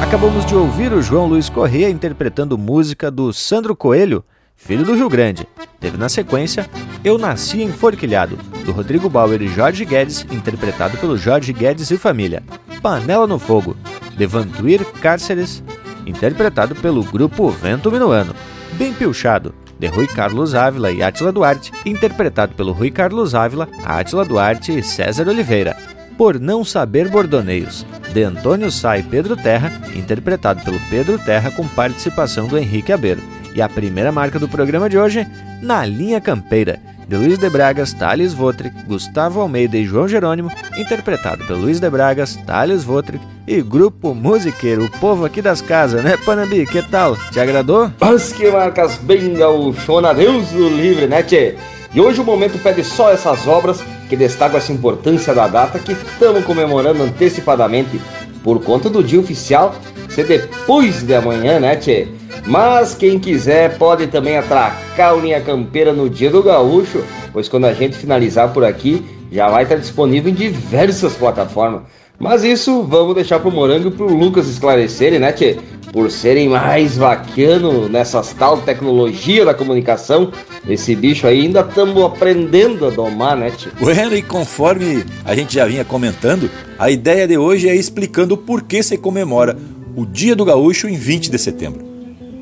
Acabamos 0.00 0.46
de 0.46 0.54
ouvir 0.54 0.92
o 0.92 1.02
João 1.02 1.26
Luiz 1.26 1.48
Corrêa 1.48 1.90
interpretando 1.90 2.56
música 2.56 3.10
do 3.10 3.32
Sandro 3.32 3.74
Coelho, 3.74 4.24
filho 4.54 4.84
do 4.84 4.94
Rio 4.94 5.08
Grande. 5.08 5.48
Teve 5.80 5.96
na 5.96 6.08
sequência 6.08 6.68
Eu 7.04 7.18
Nasci 7.18 7.62
em 7.62 7.72
Forquilhado, 7.72 8.36
do 8.64 8.72
Rodrigo 8.72 9.08
Bauer 9.08 9.40
e 9.40 9.48
Jorge 9.48 9.84
Guedes, 9.84 10.26
interpretado 10.30 10.98
pelo 10.98 11.16
Jorge 11.16 11.52
Guedes 11.52 11.90
e 11.90 11.96
família. 11.96 12.42
Panela 12.82 13.26
no 13.26 13.38
Fogo, 13.38 13.76
de 14.16 14.26
Vantuir 14.26 14.84
Cárceres, 15.00 15.62
interpretado 16.06 16.74
pelo 16.74 17.04
grupo 17.04 17.48
Vento 17.50 17.92
Minuano. 17.92 18.34
Bem 18.72 18.92
Pilchado, 18.92 19.54
de 19.78 19.86
Rui 19.86 20.06
Carlos 20.08 20.54
Ávila 20.54 20.90
e 20.90 21.02
Átila 21.02 21.30
Duarte, 21.30 21.72
interpretado 21.86 22.54
pelo 22.54 22.72
Rui 22.72 22.90
Carlos 22.90 23.34
Ávila, 23.34 23.68
Átila 23.84 24.24
Duarte 24.24 24.76
e 24.76 24.82
César 24.82 25.28
Oliveira. 25.28 25.76
Por 26.16 26.40
Não 26.40 26.64
Saber 26.64 27.08
Bordoneios, 27.08 27.86
de 28.12 28.24
Antônio 28.24 28.68
e 28.68 29.02
Pedro 29.04 29.36
Terra, 29.36 29.72
interpretado 29.94 30.64
pelo 30.64 30.80
Pedro 30.90 31.16
Terra 31.18 31.52
com 31.52 31.66
participação 31.68 32.48
do 32.48 32.58
Henrique 32.58 32.92
Abeiro. 32.92 33.22
E 33.54 33.62
a 33.62 33.68
primeira 33.68 34.10
marca 34.10 34.38
do 34.38 34.48
programa 34.48 34.90
de 34.90 34.98
hoje, 34.98 35.26
Na 35.60 35.84
Linha 35.84 36.20
Campeira, 36.20 36.78
de 37.08 37.16
Luiz 37.16 37.36
de 37.36 37.50
Bragas, 37.50 37.92
Thales 37.92 38.32
Votric, 38.32 38.74
Gustavo 38.86 39.40
Almeida 39.40 39.76
e 39.76 39.84
João 39.84 40.06
Jerônimo, 40.06 40.52
interpretado 40.76 41.44
pelo 41.46 41.62
Luiz 41.62 41.80
de 41.80 41.90
Bragas, 41.90 42.36
Thales 42.46 42.84
Votric 42.84 43.24
e 43.46 43.60
Grupo 43.60 44.14
Musiqueiro, 44.14 44.84
o 44.84 44.90
povo 45.00 45.24
aqui 45.24 45.42
das 45.42 45.60
casas, 45.60 46.04
né, 46.04 46.16
Panambi? 46.24 46.64
Que 46.64 46.80
tal? 46.82 47.16
Te 47.32 47.40
agradou? 47.40 47.90
Mas 47.98 48.32
que 48.32 48.48
marcas 48.50 48.98
bem 48.98 49.34
gaúchona, 49.34 50.14
Deus 50.14 50.48
do 50.48 50.68
livre, 50.68 51.08
né, 51.08 51.22
tchê? 51.24 51.56
E 51.92 52.00
hoje 52.00 52.20
o 52.20 52.24
momento 52.24 52.62
pede 52.62 52.84
só 52.84 53.10
essas 53.10 53.46
obras 53.48 53.82
que 54.08 54.16
destacam 54.16 54.58
essa 54.58 54.72
importância 54.72 55.34
da 55.34 55.48
data 55.48 55.78
que 55.78 55.92
estamos 55.92 56.44
comemorando 56.44 57.02
antecipadamente 57.02 58.00
por 58.42 58.62
conta 58.62 58.88
do 58.88 59.02
dia 59.02 59.20
oficial 59.20 59.74
ser 60.08 60.26
depois 60.26 61.02
de 61.02 61.14
amanhã, 61.14 61.60
né, 61.60 61.76
tchê? 61.76 62.08
Mas 62.46 62.94
quem 62.94 63.18
quiser 63.18 63.76
pode 63.76 64.06
também 64.06 64.38
atracar 64.38 65.14
o 65.14 65.20
Linha 65.20 65.40
Campeira 65.40 65.92
no 65.92 66.08
dia 66.08 66.30
do 66.30 66.42
gaúcho, 66.42 67.04
pois 67.32 67.48
quando 67.48 67.66
a 67.66 67.74
gente 67.74 67.96
finalizar 67.96 68.52
por 68.52 68.64
aqui 68.64 69.04
já 69.30 69.48
vai 69.48 69.64
estar 69.64 69.76
disponível 69.76 70.30
em 70.30 70.34
diversas 70.34 71.14
plataformas. 71.14 71.82
Mas 72.18 72.42
isso 72.42 72.82
vamos 72.82 73.14
deixar 73.14 73.38
pro 73.38 73.50
Morango 73.50 73.88
e 73.88 73.90
pro 73.92 74.12
Lucas 74.12 74.48
esclarecerem, 74.48 75.20
né, 75.20 75.32
tchê? 75.32 75.56
Por 75.92 76.10
serem 76.10 76.48
mais 76.48 76.96
vaquiano 76.96 77.88
nessas 77.88 78.32
tal 78.32 78.58
tecnologia 78.58 79.44
da 79.44 79.54
comunicação, 79.54 80.32
esse 80.68 80.96
bicho 80.96 81.28
aí 81.28 81.42
ainda 81.42 81.60
estamos 81.60 82.02
aprendendo 82.04 82.86
a 82.86 82.90
domar, 82.90 83.36
né, 83.36 83.52
tchê? 83.52 83.68
Bueno, 83.78 84.16
e 84.16 84.22
conforme 84.22 85.04
a 85.24 85.34
gente 85.36 85.54
já 85.54 85.64
vinha 85.64 85.84
comentando, 85.84 86.50
a 86.76 86.90
ideia 86.90 87.26
de 87.28 87.38
hoje 87.38 87.68
é 87.68 87.76
explicando 87.76 88.34
o 88.34 88.38
porquê 88.38 88.82
se 88.82 88.98
comemora 88.98 89.56
o 89.94 90.04
Dia 90.04 90.34
do 90.34 90.44
Gaúcho 90.44 90.88
em 90.88 90.96
20 90.96 91.30
de 91.30 91.38
setembro. 91.38 91.86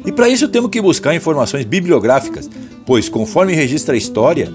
E 0.07 0.11
para 0.11 0.29
isso 0.29 0.49
temos 0.49 0.71
que 0.71 0.81
buscar 0.81 1.15
informações 1.15 1.67
bibliográficas, 1.67 2.49
pois, 2.87 3.11
conforme 3.11 3.53
registra 3.53 3.95
a 3.95 3.99
história, 3.99 4.51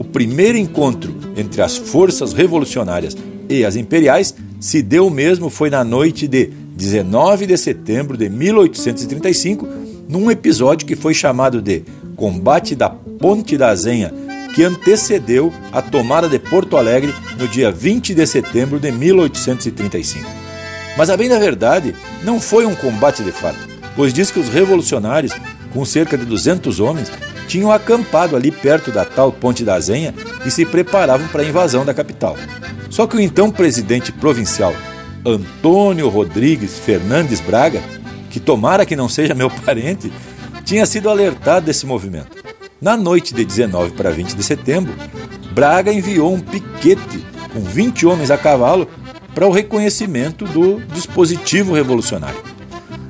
o 0.00 0.04
primeiro 0.04 0.58
encontro 0.58 1.14
entre 1.36 1.62
as 1.62 1.76
forças 1.76 2.32
revolucionárias 2.32 3.16
e 3.48 3.64
as 3.64 3.76
imperiais 3.76 4.34
se 4.60 4.82
deu 4.82 5.10
mesmo 5.10 5.50
foi 5.50 5.70
na 5.70 5.84
noite 5.84 6.26
de 6.26 6.50
19 6.76 7.46
de 7.46 7.56
setembro 7.56 8.16
de 8.16 8.28
1835, 8.28 9.66
num 10.08 10.30
episódio 10.30 10.86
que 10.86 10.96
foi 10.96 11.14
chamado 11.14 11.62
de 11.62 11.84
Combate 12.16 12.74
da 12.74 12.88
Ponte 12.90 13.56
da 13.56 13.68
Azenha, 13.68 14.12
que 14.54 14.62
antecedeu 14.62 15.52
a 15.72 15.82
tomada 15.82 16.28
de 16.28 16.38
Porto 16.38 16.76
Alegre 16.76 17.12
no 17.38 17.48
dia 17.48 17.70
20 17.70 18.14
de 18.14 18.26
setembro 18.26 18.78
de 18.78 18.90
1835. 18.92 20.28
Mas 20.96 21.10
a 21.10 21.16
bem 21.16 21.28
da 21.28 21.38
verdade, 21.38 21.94
não 22.22 22.40
foi 22.40 22.64
um 22.64 22.74
combate 22.74 23.22
de 23.22 23.32
fato, 23.32 23.58
pois 23.96 24.12
diz 24.12 24.30
que 24.30 24.38
os 24.38 24.48
revolucionários, 24.48 25.32
com 25.72 25.84
cerca 25.84 26.16
de 26.16 26.24
200 26.24 26.78
homens, 26.78 27.10
tinham 27.48 27.72
acampado 27.72 28.36
ali 28.36 28.50
perto 28.50 28.90
da 28.90 29.04
tal 29.04 29.32
Ponte 29.32 29.64
da 29.64 29.74
Azenha 29.74 30.14
e 30.46 30.50
se 30.50 30.64
preparavam 30.64 31.26
para 31.28 31.42
a 31.42 31.44
invasão 31.44 31.84
da 31.84 31.92
capital. 31.92 32.36
Só 32.94 33.08
que 33.08 33.16
o 33.16 33.20
então 33.20 33.50
presidente 33.50 34.12
provincial, 34.12 34.72
Antônio 35.26 36.08
Rodrigues 36.08 36.78
Fernandes 36.78 37.40
Braga, 37.40 37.82
que 38.30 38.38
tomara 38.38 38.86
que 38.86 38.94
não 38.94 39.08
seja 39.08 39.34
meu 39.34 39.50
parente, 39.66 40.12
tinha 40.64 40.86
sido 40.86 41.10
alertado 41.10 41.66
desse 41.66 41.86
movimento. 41.86 42.44
Na 42.80 42.96
noite 42.96 43.34
de 43.34 43.44
19 43.44 43.94
para 43.94 44.12
20 44.12 44.34
de 44.34 44.44
setembro, 44.44 44.94
Braga 45.50 45.92
enviou 45.92 46.32
um 46.32 46.38
piquete 46.38 47.26
com 47.52 47.62
20 47.62 48.06
homens 48.06 48.30
a 48.30 48.38
cavalo 48.38 48.88
para 49.34 49.44
o 49.48 49.50
reconhecimento 49.50 50.44
do 50.44 50.80
dispositivo 50.94 51.74
revolucionário. 51.74 52.44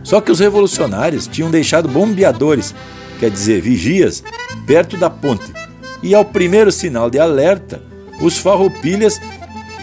Só 0.02 0.18
que 0.18 0.32
os 0.32 0.40
revolucionários 0.40 1.26
tinham 1.26 1.50
deixado 1.50 1.90
bombeadores, 1.90 2.74
quer 3.20 3.30
dizer, 3.30 3.60
vigias, 3.60 4.24
perto 4.66 4.96
da 4.96 5.10
ponte. 5.10 5.52
E 6.02 6.14
ao 6.14 6.24
primeiro 6.24 6.72
sinal 6.72 7.10
de 7.10 7.18
alerta, 7.18 7.82
os 8.22 8.38
farroupilhas 8.38 9.20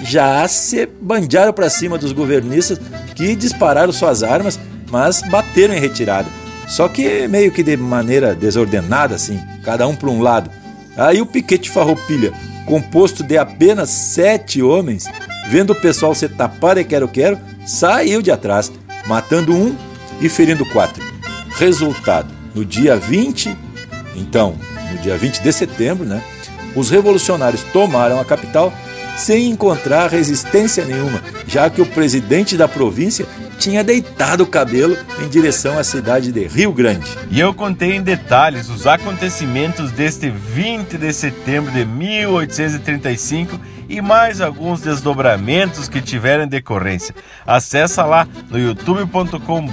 já 0.04 0.48
se 0.48 0.88
bandearam 1.02 1.54
para 1.54 1.70
cima 1.70 1.98
dos 1.98 2.12
governistas 2.12 2.80
que 3.16 3.36
dispararam 3.36 3.92
suas 3.92 4.24
armas, 4.24 4.60
mas 4.90 5.22
bateram 5.30 5.74
em 5.74 5.80
retirada. 5.80 6.28
Só 6.68 6.88
que 6.88 7.28
meio 7.28 7.52
que 7.52 7.64
de 7.64 7.76
maneira 7.76 8.34
desordenada, 8.34 9.16
assim, 9.16 9.40
cada 9.64 9.88
um 9.88 9.96
para 9.96 10.10
um 10.10 10.22
lado. 10.22 10.50
Aí 10.98 11.22
o 11.22 11.26
piquete 11.26 11.70
farroupilha, 11.70 12.32
composto 12.66 13.24
de 13.24 13.38
apenas 13.38 13.90
sete 13.90 14.62
homens, 14.62 15.06
vendo 15.50 15.72
o 15.72 15.76
pessoal 15.76 16.16
se 16.16 16.30
tapar 16.30 16.78
e 16.78 16.84
quero-quero, 16.84 17.38
saiu 17.66 18.22
de 18.22 18.32
atrás, 18.32 18.72
matando 19.06 19.54
um 19.54 19.76
e 20.20 20.30
ferindo 20.30 20.66
quatro. 20.66 21.04
Resultado: 21.58 22.32
no 22.56 22.64
dia 22.64 22.96
20, 22.96 23.56
então, 24.16 24.56
no 24.92 24.98
dia 25.00 25.18
20 25.18 25.42
de 25.42 25.52
setembro, 25.52 26.06
né, 26.06 26.24
os 26.76 26.90
revolucionários 26.90 27.64
tomaram 27.74 28.20
a 28.20 28.26
capital 28.26 28.74
sem 29.18 29.50
encontrar 29.50 30.10
resistência 30.10 30.86
nenhuma, 30.86 31.22
já 31.48 31.70
que 31.70 31.82
o 31.82 31.86
presidente 31.86 32.58
da 32.58 32.68
província 32.68 33.26
tinha 33.62 33.84
deitado 33.84 34.44
o 34.44 34.48
cabelo 34.48 34.98
em 35.24 35.30
direção 35.30 35.78
à 35.78 35.84
cidade 35.84 36.32
de 36.32 36.48
Rio 36.48 36.74
Grande. 36.74 37.08
E 37.30 37.40
eu 37.40 37.54
contei 37.54 37.96
em 37.96 38.02
detalhes 38.02 38.70
os 38.70 38.88
acontecimentos 38.88 39.92
deste 39.92 40.32
20 40.32 40.98
de 40.98 41.14
setembro 41.14 41.72
de 41.72 41.86
1835 41.86 43.60
e 43.92 44.02
mais 44.02 44.40
alguns 44.40 44.80
desdobramentos 44.82 45.90
que 45.90 46.02
tiveram 46.02 46.46
em 46.46 46.48
decorrência. 46.48 47.14
Acesse 47.46 48.02
lá 48.02 48.26
no 48.50 48.58
youtube.com 48.58 49.68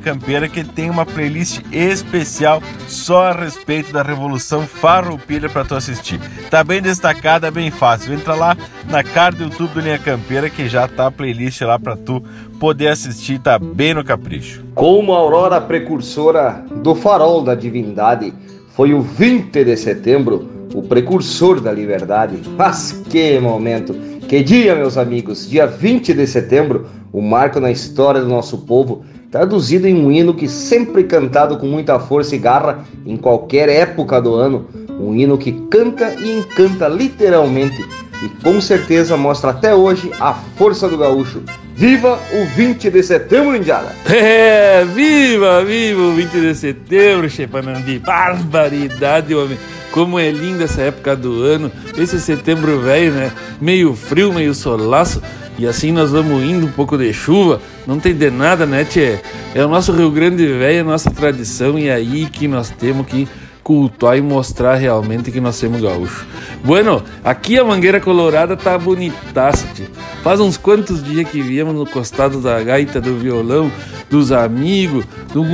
campeira 0.00 0.48
que 0.48 0.62
tem 0.62 0.88
uma 0.88 1.04
playlist 1.04 1.60
especial 1.72 2.62
só 2.86 3.28
a 3.28 3.32
respeito 3.32 3.92
da 3.92 4.02
Revolução 4.02 4.64
Farroupilha 4.64 5.48
para 5.48 5.64
tu 5.64 5.74
assistir. 5.74 6.20
Tá 6.48 6.62
bem 6.62 6.80
destacada, 6.80 7.50
bem 7.50 7.70
fácil. 7.70 8.14
Entra 8.14 8.34
lá 8.34 8.56
na 8.88 9.02
cara 9.02 9.34
do 9.34 9.44
YouTube 9.44 9.74
do 9.74 9.80
Linha 9.80 9.98
Campeira 9.98 10.48
que 10.48 10.68
já 10.68 10.86
tá 10.86 11.08
a 11.08 11.10
playlist 11.10 11.60
lá 11.62 11.78
para 11.78 11.96
tu 11.96 12.22
poder 12.60 12.88
assistir, 12.88 13.40
tá 13.40 13.58
bem 13.58 13.92
no 13.92 14.04
capricho. 14.04 14.64
Como 14.74 15.12
a 15.12 15.18
aurora 15.18 15.60
precursora 15.60 16.64
do 16.76 16.94
farol 16.94 17.42
da 17.42 17.56
divindade, 17.56 18.32
foi 18.76 18.94
o 18.94 19.02
20 19.02 19.64
de 19.64 19.76
setembro 19.76 20.57
o 20.74 20.82
precursor 20.82 21.60
da 21.60 21.72
liberdade. 21.72 22.38
Mas 22.56 22.92
que 23.08 23.38
momento! 23.38 23.94
Que 24.28 24.42
dia, 24.42 24.74
meus 24.74 24.96
amigos! 24.98 25.48
Dia 25.48 25.66
20 25.66 26.14
de 26.14 26.26
setembro, 26.26 26.86
o 27.12 27.22
marco 27.22 27.60
na 27.60 27.70
história 27.70 28.20
do 28.20 28.28
nosso 28.28 28.58
povo, 28.58 29.04
traduzido 29.30 29.86
em 29.86 29.94
um 29.94 30.10
hino 30.10 30.34
que 30.34 30.48
sempre 30.48 31.04
cantado 31.04 31.56
com 31.58 31.66
muita 31.66 31.98
força 31.98 32.34
e 32.34 32.38
garra 32.38 32.84
em 33.06 33.16
qualquer 33.16 33.68
época 33.68 34.20
do 34.20 34.34
ano. 34.34 34.66
Um 35.00 35.14
hino 35.14 35.38
que 35.38 35.52
canta 35.70 36.14
e 36.14 36.38
encanta 36.38 36.88
literalmente 36.88 37.84
e 38.22 38.28
com 38.42 38.60
certeza 38.60 39.16
mostra 39.16 39.50
até 39.50 39.74
hoje 39.74 40.10
a 40.18 40.34
força 40.34 40.88
do 40.88 40.98
gaúcho, 40.98 41.42
Viva 41.78 42.18
o 42.32 42.44
20 42.56 42.90
de 42.90 43.02
setembro, 43.04 43.54
Indiana! 43.54 43.94
É, 44.12 44.84
viva, 44.84 45.64
viva 45.64 46.00
o 46.00 46.12
20 46.12 46.32
de 46.32 46.54
setembro, 46.56 47.30
Chepanambi. 47.30 48.00
Barbaridade, 48.00 49.32
homem. 49.32 49.56
Como 49.92 50.18
é 50.18 50.28
linda 50.28 50.64
essa 50.64 50.82
época 50.82 51.14
do 51.14 51.40
ano, 51.44 51.70
esse 51.96 52.20
setembro 52.20 52.80
velho, 52.80 53.12
né? 53.12 53.30
Meio 53.60 53.94
frio, 53.94 54.32
meio 54.32 54.54
solaço. 54.54 55.22
E 55.56 55.68
assim 55.68 55.92
nós 55.92 56.10
vamos 56.10 56.42
indo 56.42 56.66
um 56.66 56.72
pouco 56.72 56.98
de 56.98 57.12
chuva. 57.12 57.60
Não 57.86 58.00
tem 58.00 58.12
de 58.12 58.28
nada, 58.28 58.66
né, 58.66 58.84
tchê? 58.84 59.20
É 59.54 59.64
o 59.64 59.68
nosso 59.68 59.92
Rio 59.92 60.10
Grande 60.10 60.44
velho, 60.46 60.80
a 60.80 60.84
nossa 60.84 61.12
tradição. 61.12 61.78
E 61.78 61.86
é 61.86 61.94
aí 61.94 62.26
que 62.26 62.48
nós 62.48 62.70
temos 62.70 63.06
que 63.06 63.28
cultuar 63.68 64.16
e 64.16 64.22
mostrar 64.22 64.76
realmente 64.76 65.30
que 65.30 65.42
nós 65.42 65.56
somos 65.56 65.82
gaúchos. 65.82 66.24
Bueno, 66.64 67.02
aqui 67.22 67.58
a 67.58 67.64
Mangueira 67.64 68.00
Colorada 68.00 68.56
tá 68.56 68.78
bonitaça, 68.78 69.66
tchê. 69.74 69.82
Faz 70.22 70.40
uns 70.40 70.56
quantos 70.56 71.04
dias 71.04 71.28
que 71.28 71.42
viemos 71.42 71.74
no 71.74 71.84
costado 71.84 72.40
da 72.40 72.62
gaita, 72.62 72.98
do 72.98 73.18
violão, 73.18 73.70
dos 74.08 74.32
amigos, 74.32 75.04
do 75.34 75.44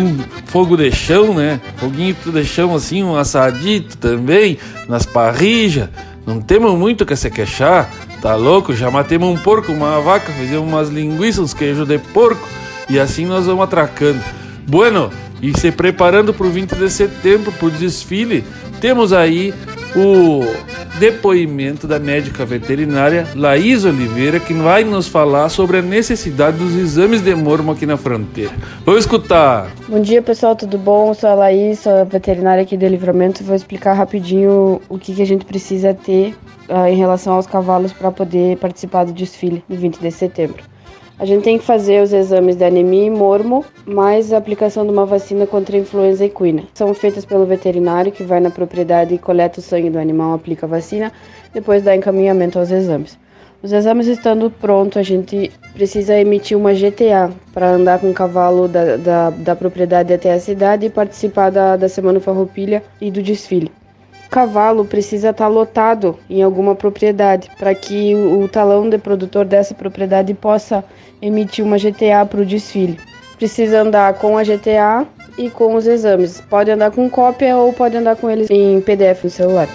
fogo 0.46 0.76
de 0.76 0.92
chão, 0.92 1.34
né? 1.34 1.60
Foguinho 1.76 2.14
de 2.26 2.44
chão 2.44 2.72
assim, 2.72 3.02
um 3.02 3.16
assadito 3.16 3.96
também, 3.98 4.58
nas 4.88 5.04
parrijas. 5.04 5.88
Não 6.24 6.40
temos 6.40 6.78
muito 6.78 7.04
que 7.04 7.16
se 7.16 7.28
queixar, 7.28 7.90
tá 8.22 8.36
louco? 8.36 8.76
Já 8.76 8.92
matemos 8.92 9.28
um 9.28 9.36
porco, 9.36 9.72
uma 9.72 10.00
vaca, 10.00 10.30
fizemos 10.30 10.68
umas 10.68 10.88
linguiças, 10.88 11.40
uns 11.40 11.52
queijos 11.52 11.88
de 11.88 11.98
porco 11.98 12.48
e 12.88 12.96
assim 12.96 13.26
nós 13.26 13.46
vamos 13.46 13.64
atracando. 13.64 14.20
Bueno, 14.68 15.10
e 15.44 15.58
se 15.58 15.70
preparando 15.70 16.32
para 16.32 16.46
o 16.46 16.50
20 16.50 16.74
de 16.74 16.88
setembro, 16.88 17.52
para 17.52 17.66
o 17.66 17.70
desfile, 17.70 18.42
temos 18.80 19.12
aí 19.12 19.52
o 19.94 20.40
depoimento 20.98 21.86
da 21.86 21.98
médica 21.98 22.46
veterinária 22.46 23.26
Laís 23.36 23.84
Oliveira, 23.84 24.40
que 24.40 24.54
vai 24.54 24.84
nos 24.84 25.06
falar 25.06 25.50
sobre 25.50 25.78
a 25.78 25.82
necessidade 25.82 26.56
dos 26.56 26.74
exames 26.74 27.20
de 27.20 27.34
mormo 27.34 27.72
aqui 27.72 27.84
na 27.84 27.98
fronteira. 27.98 28.52
Vamos 28.86 29.00
escutar. 29.02 29.70
Bom 29.86 30.00
dia, 30.00 30.22
pessoal, 30.22 30.56
tudo 30.56 30.78
bom? 30.78 31.12
Sou 31.12 31.28
a 31.28 31.34
Laís, 31.34 31.80
sou 31.80 31.92
a 31.92 32.04
veterinária 32.04 32.62
aqui 32.62 32.74
de 32.74 32.88
Livramento. 32.88 33.44
Vou 33.44 33.54
explicar 33.54 33.92
rapidinho 33.92 34.80
o 34.88 34.98
que, 34.98 35.14
que 35.14 35.20
a 35.20 35.26
gente 35.26 35.44
precisa 35.44 35.92
ter 35.92 36.34
uh, 36.70 36.86
em 36.86 36.96
relação 36.96 37.34
aos 37.34 37.46
cavalos 37.46 37.92
para 37.92 38.10
poder 38.10 38.56
participar 38.56 39.04
do 39.04 39.12
desfile 39.12 39.62
de 39.68 39.76
20 39.76 39.98
de 39.98 40.10
setembro. 40.10 40.73
A 41.16 41.24
gente 41.24 41.44
tem 41.44 41.58
que 41.58 41.64
fazer 41.64 42.02
os 42.02 42.12
exames 42.12 42.56
de 42.56 42.64
anemia 42.64 43.04
e 43.04 43.10
mormo, 43.10 43.64
mais 43.86 44.32
a 44.32 44.36
aplicação 44.36 44.84
de 44.84 44.90
uma 44.90 45.06
vacina 45.06 45.46
contra 45.46 45.76
a 45.76 45.80
influenza 45.80 46.24
equina. 46.24 46.64
São 46.74 46.92
feitas 46.92 47.24
pelo 47.24 47.46
veterinário 47.46 48.10
que 48.10 48.24
vai 48.24 48.40
na 48.40 48.50
propriedade 48.50 49.14
e 49.14 49.18
coleta 49.18 49.60
o 49.60 49.62
sangue 49.62 49.90
do 49.90 49.98
animal, 49.98 50.34
aplica 50.34 50.66
a 50.66 50.68
vacina, 50.68 51.12
depois 51.52 51.84
dá 51.84 51.94
encaminhamento 51.94 52.58
aos 52.58 52.72
exames. 52.72 53.16
Os 53.62 53.72
exames 53.72 54.08
estando 54.08 54.50
prontos, 54.50 54.98
a 54.98 55.02
gente 55.04 55.52
precisa 55.72 56.18
emitir 56.18 56.58
uma 56.58 56.74
GTA 56.74 57.30
para 57.52 57.70
andar 57.70 58.00
com 58.00 58.10
o 58.10 58.14
cavalo 58.14 58.66
da, 58.66 58.96
da, 58.96 59.30
da, 59.30 59.56
propriedade 59.56 60.12
até 60.12 60.32
a 60.32 60.40
cidade 60.40 60.86
e 60.86 60.90
participar 60.90 61.50
da, 61.50 61.76
da 61.76 61.88
Semana 61.88 62.18
Farroupilha 62.18 62.82
e 63.00 63.10
do 63.10 63.22
desfile 63.22 63.70
cavalo 64.34 64.84
precisa 64.84 65.30
estar 65.30 65.44
tá 65.44 65.48
lotado 65.48 66.18
em 66.28 66.42
alguma 66.42 66.74
propriedade 66.74 67.48
para 67.56 67.72
que 67.72 68.16
o 68.16 68.48
talão 68.48 68.90
de 68.90 68.98
produtor 68.98 69.44
dessa 69.44 69.72
propriedade 69.74 70.34
possa 70.34 70.84
emitir 71.22 71.64
uma 71.64 71.78
GTA 71.78 72.26
para 72.28 72.40
o 72.40 72.44
desfile. 72.44 72.98
Precisa 73.38 73.82
andar 73.82 74.14
com 74.14 74.36
a 74.36 74.42
GTA 74.42 75.06
e 75.38 75.48
com 75.48 75.76
os 75.76 75.86
exames. 75.86 76.42
Pode 76.50 76.68
andar 76.68 76.90
com 76.90 77.08
cópia 77.08 77.56
ou 77.56 77.72
pode 77.72 77.96
andar 77.96 78.16
com 78.16 78.28
eles 78.28 78.50
em 78.50 78.80
PDF 78.80 79.22
no 79.22 79.30
celular. 79.30 79.68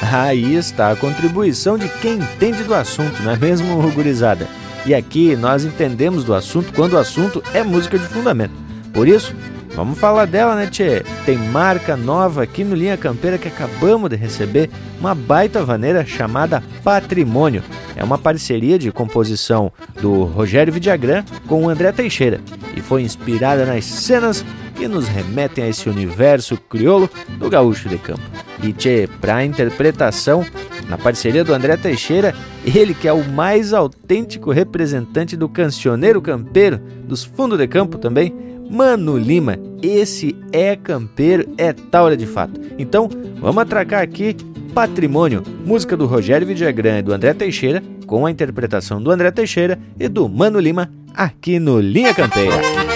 Aí 0.00 0.54
está 0.54 0.92
a 0.92 0.96
contribuição 0.96 1.76
de 1.76 1.88
quem 2.00 2.18
entende 2.18 2.62
do 2.62 2.76
assunto, 2.76 3.20
não 3.24 3.32
é 3.32 3.36
mesmo, 3.36 3.82
gurizada? 3.90 4.46
E 4.86 4.94
aqui 4.94 5.34
nós 5.34 5.64
entendemos 5.64 6.22
do 6.22 6.34
assunto 6.34 6.72
quando 6.72 6.92
o 6.92 6.98
assunto 6.98 7.42
é 7.52 7.64
música 7.64 7.98
de 7.98 8.06
fundamento. 8.06 8.54
Por 8.92 9.08
isso, 9.08 9.34
Vamos 9.74 9.98
falar 9.98 10.26
dela, 10.26 10.54
né, 10.54 10.66
Tchê? 10.66 11.02
Tem 11.24 11.38
marca 11.38 11.96
nova 11.96 12.42
aqui 12.42 12.64
no 12.64 12.74
Linha 12.74 12.96
Campeira 12.96 13.38
que 13.38 13.48
acabamos 13.48 14.10
de 14.10 14.16
receber, 14.16 14.70
uma 14.98 15.14
baita 15.14 15.64
vaneira 15.64 16.04
chamada 16.04 16.62
Patrimônio. 16.82 17.62
É 17.94 18.02
uma 18.02 18.18
parceria 18.18 18.78
de 18.78 18.90
composição 18.90 19.72
do 20.00 20.24
Rogério 20.24 20.72
Vidagrã 20.72 21.24
com 21.46 21.64
o 21.64 21.68
André 21.68 21.92
Teixeira 21.92 22.40
e 22.76 22.80
foi 22.80 23.02
inspirada 23.02 23.64
nas 23.64 23.84
cenas 23.84 24.44
que 24.74 24.88
nos 24.88 25.08
remetem 25.08 25.64
a 25.64 25.68
esse 25.68 25.88
universo 25.88 26.56
crioulo 26.56 27.10
do 27.38 27.50
gaúcho 27.50 27.88
de 27.88 27.98
campo. 27.98 28.22
E 28.62 28.72
tchê, 28.72 29.08
para 29.20 29.44
interpretação, 29.44 30.44
na 30.88 30.96
parceria 30.96 31.44
do 31.44 31.52
André 31.52 31.76
Teixeira, 31.76 32.34
ele 32.64 32.94
que 32.94 33.06
é 33.06 33.12
o 33.12 33.24
mais 33.24 33.72
autêntico 33.72 34.50
representante 34.50 35.36
do 35.36 35.48
cancioneiro 35.48 36.22
campeiro, 36.22 36.78
dos 37.04 37.24
fundos 37.24 37.58
de 37.58 37.66
campo 37.68 37.98
também, 37.98 38.47
Mano 38.70 39.16
Lima, 39.16 39.58
esse 39.82 40.36
é 40.52 40.76
campeiro, 40.76 41.48
é 41.56 41.72
taura 41.72 42.16
de 42.16 42.26
fato. 42.26 42.60
Então, 42.78 43.08
vamos 43.40 43.62
atracar 43.62 44.02
aqui 44.02 44.36
Patrimônio, 44.74 45.42
música 45.64 45.96
do 45.96 46.06
Rogério 46.06 46.46
Vidagrã 46.46 46.98
e 46.98 47.02
do 47.02 47.12
André 47.12 47.32
Teixeira, 47.34 47.82
com 48.06 48.26
a 48.26 48.30
interpretação 48.30 49.02
do 49.02 49.10
André 49.10 49.30
Teixeira 49.30 49.78
e 49.98 50.08
do 50.08 50.28
Mano 50.28 50.60
Lima, 50.60 50.90
aqui 51.14 51.58
no 51.58 51.80
Linha 51.80 52.14
Campeira. 52.14 52.87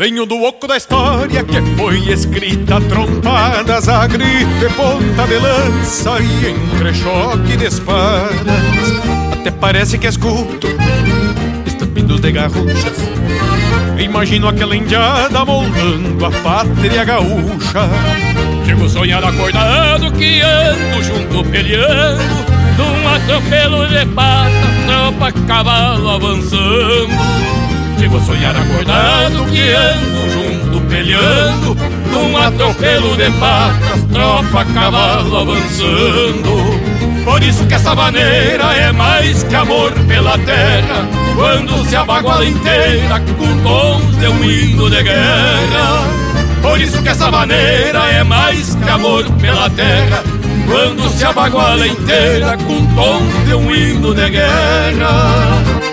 Venho 0.00 0.24
do 0.24 0.42
oco 0.44 0.66
da 0.66 0.78
história 0.78 1.44
que 1.44 1.60
foi 1.76 1.98
escrita 2.10 2.80
trompadas 2.80 3.86
a 3.86 4.06
grito 4.06 4.64
e 4.64 4.70
ponta 4.70 5.26
de 5.26 5.36
lança 5.36 6.18
e 6.18 6.46
entre 6.46 6.94
choque 6.94 7.54
de 7.54 7.66
espadas. 7.66 8.32
Até 9.30 9.50
parece 9.50 9.98
que 9.98 10.06
escuto 10.06 10.68
estampidos 11.66 12.18
de 12.18 12.32
garruchas. 12.32 12.96
Imagino 14.02 14.48
aquela 14.48 14.74
indiada 14.74 15.44
moldando 15.44 16.24
a 16.24 16.30
pátria 16.30 17.04
gaúcha. 17.04 17.90
Chego 18.64 18.88
sonhar 18.88 19.22
acordado 19.22 20.10
que 20.12 20.40
ando 20.40 21.04
junto 21.04 21.44
peleando 21.50 22.24
num 22.78 23.06
atropelo 23.06 23.86
de 23.86 24.06
patas, 24.14 24.86
tropa 24.86 25.32
cavalo 25.46 26.08
avançando. 26.08 27.59
Chego 28.00 28.16
a 28.16 28.20
sonhar 28.22 28.56
acordado 28.56 29.44
que 29.52 29.60
ando 29.72 30.30
junto 30.30 30.80
peleando 30.86 31.76
Num 32.10 32.34
atropelo 32.34 33.14
de 33.14 33.30
patas, 33.32 34.02
tropa, 34.10 34.64
cavalo 34.72 35.36
avançando. 35.36 37.24
Por 37.26 37.42
isso 37.42 37.66
que 37.66 37.74
essa 37.74 37.94
maneira 37.94 38.72
é 38.72 38.90
mais 38.90 39.42
que 39.42 39.54
amor 39.54 39.92
pela 40.08 40.38
terra 40.38 41.06
Quando 41.34 41.84
se 41.84 41.94
abaguala 41.94 42.46
inteira 42.46 43.20
com 43.36 43.62
tons 43.62 44.16
de 44.16 44.28
um 44.28 44.44
hino 44.44 44.88
de 44.88 45.02
guerra. 45.02 46.02
Por 46.62 46.80
isso 46.80 47.02
que 47.02 47.08
essa 47.10 47.30
maneira 47.30 47.98
é 48.06 48.24
mais 48.24 48.76
que 48.76 48.88
amor 48.88 49.30
pela 49.32 49.68
terra 49.68 50.24
Quando 50.66 51.06
se 51.10 51.22
abaguala 51.22 51.86
inteira 51.86 52.56
com 52.56 52.86
tons 52.94 53.46
de 53.46 53.54
um 53.54 53.70
hino 53.70 54.14
de 54.14 54.30
guerra 54.30 55.89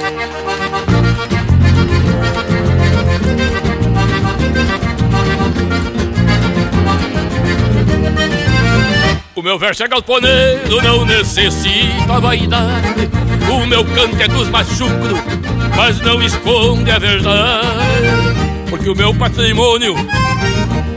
meu 9.47 9.57
verso 9.57 9.81
é 9.81 9.87
galponeiro, 9.87 10.81
não 10.83 11.05
necessita 11.05 12.19
vaidade. 12.19 13.09
O 13.49 13.65
meu 13.65 13.85
canto 13.85 14.21
é 14.21 14.27
dos 14.27 14.49
machucros, 14.49 15.21
mas 15.73 16.01
não 16.01 16.21
esconde 16.21 16.91
a 16.91 16.99
verdade. 16.99 17.67
Porque 18.69 18.89
o 18.89 18.95
meu 18.95 19.15
patrimônio, 19.15 19.95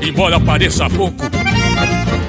embora 0.03 0.41
pareça 0.41 0.91
pouco 0.91 1.25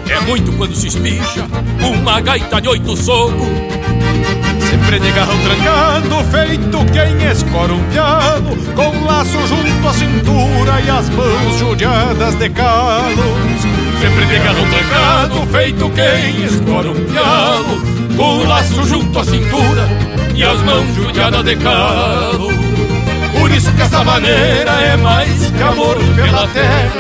É 0.07 0.19
muito 0.19 0.51
quando 0.51 0.75
se 0.75 0.89
espicha 0.89 1.43
uma 1.84 2.21
gaita 2.21 2.62
de 2.62 2.69
oito 2.69 2.95
socos. 2.95 3.47
Sempre 4.69 4.99
de 4.99 5.12
garrão 5.13 5.39
trancado, 5.39 6.23
feito 6.29 6.86
quem 6.93 7.31
escora 7.31 7.73
um 7.73 7.84
piano 7.89 8.55
Com 8.75 9.05
laço 9.05 9.39
junto 9.47 9.88
à 9.88 9.93
cintura 9.93 10.81
e 10.86 10.89
as 10.89 11.10
mãos 11.10 11.57
judiadas 11.57 12.36
de 12.36 12.47
calos 12.51 13.70
Sempre 14.01 14.25
de 14.25 14.39
garrão 14.39 14.67
trancado, 14.67 15.47
feito 15.51 15.89
quem 15.91 16.45
escora 16.45 16.89
um 16.89 17.05
pialo 17.05 17.81
Com 18.17 18.39
o 18.39 18.47
laço 18.47 18.83
junto 18.83 19.19
à 19.19 19.23
cintura 19.23 19.87
e 20.33 20.43
as 20.43 20.59
mãos 20.63 20.95
judiadas 20.95 21.43
de 21.45 21.55
calo 21.57 22.49
Por 23.37 23.51
isso 23.51 23.71
que 23.73 23.81
essa 23.83 24.03
maneira 24.03 24.71
é 24.71 24.97
mais 24.97 25.51
que 25.51 25.61
amor 25.61 25.97
pela 26.15 26.47
terra 26.47 26.91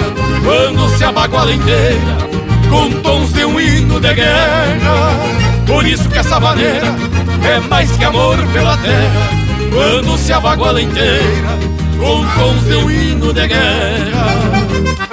Quando 0.43 0.89
se 0.95 1.03
abaguala 1.03 1.51
inteira 1.51 2.31
com 2.69 2.89
tons 3.01 3.33
de 3.33 3.43
um 3.43 3.59
hino 3.59 3.99
de 3.99 4.13
guerra. 4.13 5.11
Por 5.67 5.85
isso 5.85 6.07
que 6.07 6.19
essa 6.19 6.39
maneira 6.39 6.95
é 7.43 7.59
mais 7.67 7.91
que 7.91 8.05
amor 8.05 8.37
pela 8.53 8.77
terra 8.77 9.29
Quando 9.73 10.17
se 10.17 10.31
abaguala 10.31 10.81
inteira 10.81 11.59
com 11.99 12.25
tons 12.39 12.63
de 12.63 12.75
um 12.75 12.89
hino 12.89 13.33
de 13.33 13.47
guerra 13.47 15.10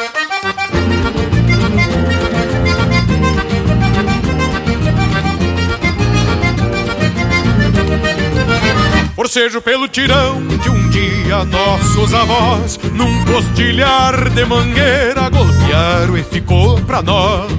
Forcejo 9.28 9.60
pelo 9.60 9.86
tirão 9.86 10.40
de 10.40 10.70
um 10.70 10.88
dia 10.88 11.44
nossos 11.44 12.14
avós 12.14 12.80
Num 12.94 13.24
postilhar 13.26 14.30
de 14.30 14.42
mangueira 14.46 15.28
golpearam 15.28 16.16
e 16.16 16.22
ficou 16.22 16.80
pra 16.80 17.02
nós. 17.02 17.52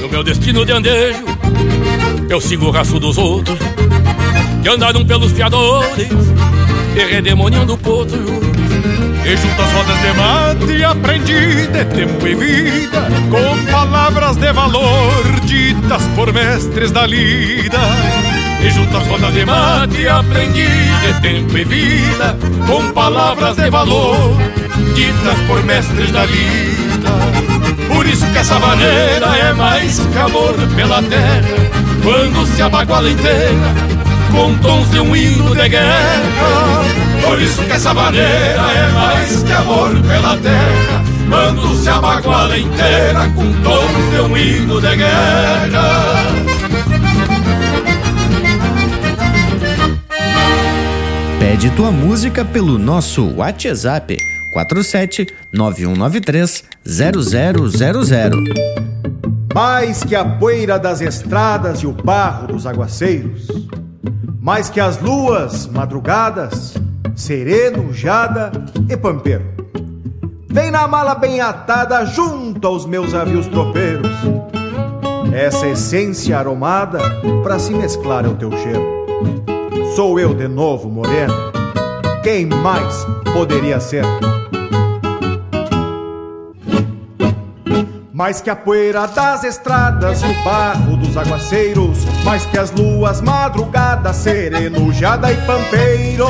No 0.00 0.08
meu 0.08 0.24
destino 0.24 0.66
de 0.66 0.72
andejo 0.72 1.24
Eu 2.28 2.40
sigo 2.40 2.66
o 2.66 2.70
raço 2.72 2.98
dos 2.98 3.16
outros 3.16 3.56
Que 4.64 4.68
andaram 4.68 5.06
pelos 5.06 5.30
fiadores 5.30 6.08
E 6.96 7.04
redemoniando 7.04 7.74
o 7.74 7.78
potro. 7.78 8.18
E 8.18 9.36
junto 9.36 9.62
às 9.62 9.72
rodas 9.74 9.98
de 10.00 10.12
mate 10.12 10.84
aprendi 10.84 11.68
de 11.68 11.84
tempo 11.84 12.26
e 12.26 12.34
vida 12.34 13.06
Com 13.30 13.70
palavras 13.70 14.34
de 14.34 14.52
valor 14.52 15.40
ditas 15.44 16.02
por 16.16 16.32
mestres 16.32 16.90
da 16.90 17.06
lida 17.06 18.33
e 18.64 18.70
junto 18.70 18.96
às 18.96 19.06
rodas 19.06 19.32
de 19.34 19.44
mate 19.44 20.08
aprendi 20.08 20.66
de 20.66 21.20
tempo 21.20 21.58
e 21.58 21.64
vida 21.64 22.36
Com 22.66 22.90
palavras 22.92 23.56
de 23.56 23.68
valor 23.68 24.36
ditas 24.94 25.38
por 25.46 25.62
mestres 25.64 26.10
da 26.10 26.24
vida. 26.24 27.10
Por 27.88 28.06
isso 28.06 28.26
que 28.26 28.38
essa 28.38 28.58
maneira 28.58 29.26
é 29.36 29.52
mais 29.52 30.00
amor 30.16 30.54
pela 30.74 31.02
terra 31.02 31.42
Quando 32.02 32.46
se 32.46 32.62
abaguala 32.62 33.10
inteira 33.10 33.94
com 34.32 34.52
tons 34.58 34.90
de 34.90 34.98
um 34.98 35.14
hino 35.14 35.54
de 35.54 35.68
guerra. 35.68 36.82
Por 37.22 37.40
isso 37.40 37.62
que 37.62 37.72
essa 37.72 37.94
maneira 37.94 38.26
é 38.26 38.90
mais 38.92 39.42
que 39.44 39.52
amor 39.52 39.90
pela 40.00 40.36
terra 40.38 41.04
Quando 41.28 41.76
se 41.76 41.88
abaguala 41.88 42.58
inteira 42.58 43.30
com 43.34 43.52
tons 43.62 44.10
de 44.10 44.20
um 44.22 44.36
hino 44.36 44.80
de 44.80 44.96
guerra 44.96 46.33
Pede 51.54 51.70
tua 51.70 51.92
música 51.92 52.44
pelo 52.44 52.80
nosso 52.80 53.36
WhatsApp 53.36 54.16
47 54.52 55.24
9193 55.52 56.64
0000. 56.84 58.42
Mais 59.54 60.02
que 60.02 60.16
a 60.16 60.24
poeira 60.24 60.80
das 60.80 61.00
estradas 61.00 61.78
e 61.78 61.86
o 61.86 61.92
barro 61.92 62.48
dos 62.48 62.66
aguaceiros, 62.66 63.46
mais 64.40 64.68
que 64.68 64.80
as 64.80 65.00
luas 65.00 65.68
madrugadas, 65.68 66.74
sereno, 67.14 67.94
jada 67.94 68.50
e 68.88 68.96
pampeiro. 68.96 69.44
Vem 70.50 70.72
na 70.72 70.88
mala 70.88 71.14
bem 71.14 71.40
atada 71.40 72.04
junto 72.04 72.66
aos 72.66 72.84
meus 72.84 73.14
avios 73.14 73.46
tropeiros. 73.46 74.10
Essa 75.32 75.68
essência 75.68 76.36
aromada 76.36 76.98
pra 77.44 77.60
se 77.60 77.72
mesclar 77.72 78.26
ao 78.26 78.34
teu 78.34 78.50
cheiro. 78.50 79.53
Sou 79.94 80.18
eu 80.18 80.34
de 80.34 80.48
novo, 80.48 80.88
moreno. 80.88 81.32
Quem 82.24 82.46
mais 82.46 83.06
poderia 83.32 83.78
ser? 83.78 84.02
Mais 88.12 88.40
que 88.40 88.50
a 88.50 88.56
poeira 88.56 89.06
das 89.06 89.44
estradas 89.44 90.20
o 90.24 90.44
barro 90.44 90.96
dos 90.96 91.16
aguaceiros, 91.16 91.98
mais 92.24 92.44
que 92.44 92.58
as 92.58 92.72
luas 92.72 93.20
madrugadas, 93.20 94.16
sereno, 94.16 94.92
jada 94.92 95.30
e 95.30 95.36
pampeiro. 95.46 96.26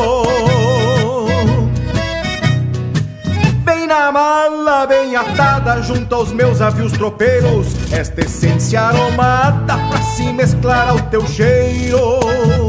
Bem 3.65 3.87
na 3.87 4.13
mala, 4.13 4.87
bem 4.87 5.17
atada, 5.17 5.81
junto 5.81 6.15
aos 6.15 6.33
meus 6.33 6.61
avios 6.61 6.93
tropeiros, 6.93 7.69
esta 7.91 8.21
essência 8.21 8.83
aromada 8.83 9.79
pra 9.89 10.03
se 10.03 10.31
mesclar 10.35 10.91
ao 10.91 11.01
teu 11.01 11.27
cheiro. 11.27 12.64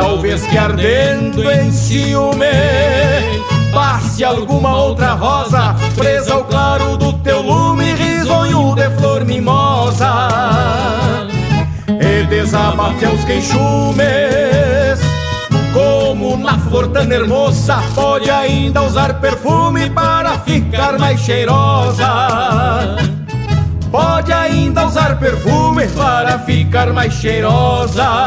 Talvez 0.00 0.46
que 0.46 0.56
ardendo 0.56 1.50
em 1.50 1.70
ciúme 1.70 2.46
Passe 3.70 4.24
alguma 4.24 4.74
outra 4.74 5.12
rosa 5.12 5.76
Presa 5.94 6.32
ao 6.32 6.44
claro 6.44 6.96
do 6.96 7.12
teu 7.18 7.42
lume 7.42 7.92
Risonho 7.92 8.74
de 8.74 8.88
flor 8.96 9.26
mimosa. 9.26 10.10
E 11.86 12.24
desabafe 12.24 13.04
aos 13.04 13.22
queixumes 13.24 15.00
Como 15.74 16.38
na 16.38 16.56
flor 16.58 16.88
tão 16.88 17.02
hermosa 17.12 17.82
Pode 17.94 18.30
ainda 18.30 18.82
usar 18.82 19.20
perfume 19.20 19.90
Para 19.90 20.38
ficar 20.38 20.98
mais 20.98 21.20
cheirosa. 21.20 22.06
Pode 23.92 24.32
ainda 24.32 24.86
usar 24.86 25.18
perfume 25.18 25.86
Para 25.88 26.38
ficar 26.38 26.90
mais 26.90 27.12
cheirosa 27.12 28.26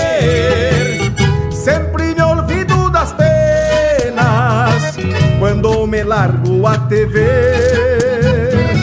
Quando 5.51 5.85
me 5.85 6.01
largo 6.01 6.65
a 6.65 6.77
ver. 6.87 8.73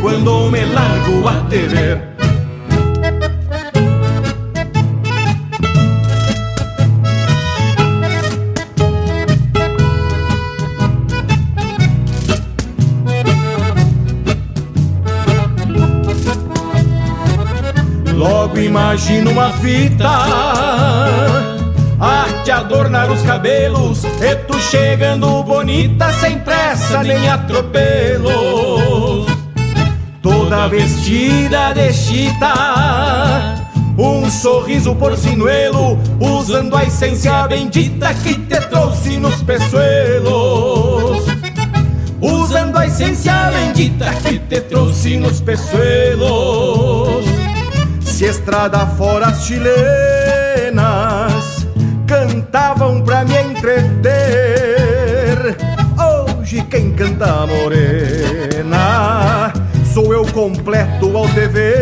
Quando 0.00 0.48
me 0.52 0.64
largo 0.64 1.28
a 1.28 1.42
ver. 1.50 2.00
Logo 18.14 18.60
imagino 18.60 19.32
uma 19.32 19.50
fita 19.54 21.55
te 22.46 22.52
adornar 22.52 23.10
os 23.10 23.20
cabelos 23.22 24.04
E 24.04 24.36
tu 24.46 24.56
chegando 24.60 25.42
bonita 25.42 26.12
sem 26.12 26.38
pressa 26.38 27.02
nem 27.02 27.28
atropelos. 27.28 29.26
Toda 30.22 30.68
vestida 30.68 31.72
de 31.72 31.92
chita 31.92 33.56
Um 33.98 34.30
sorriso 34.30 34.94
porcinuelo 34.94 35.98
Usando 36.20 36.76
a 36.76 36.84
essência 36.84 37.48
bendita 37.48 38.14
que 38.14 38.34
te 38.34 38.60
trouxe 38.68 39.16
nos 39.16 39.42
peçoelos 39.42 41.26
Usando 42.20 42.78
a 42.78 42.86
essência 42.86 43.50
bendita 43.50 44.14
que 44.22 44.38
te 44.38 44.60
trouxe 44.60 45.16
nos 45.16 45.40
peçoelos 45.40 47.24
Se 48.04 48.24
estrada 48.26 48.86
fora 48.86 49.26
as 49.26 49.44
chilenas 49.44 50.15
cantavam 52.56 53.02
pra 53.02 53.22
me 53.22 53.36
entreter. 53.36 54.16
Hoje 56.40 56.62
quem 56.62 56.94
canta 56.94 57.46
morena 57.46 59.52
sou 59.92 60.10
eu 60.10 60.24
completo 60.32 61.14
ao 61.14 61.28
ver. 61.48 61.76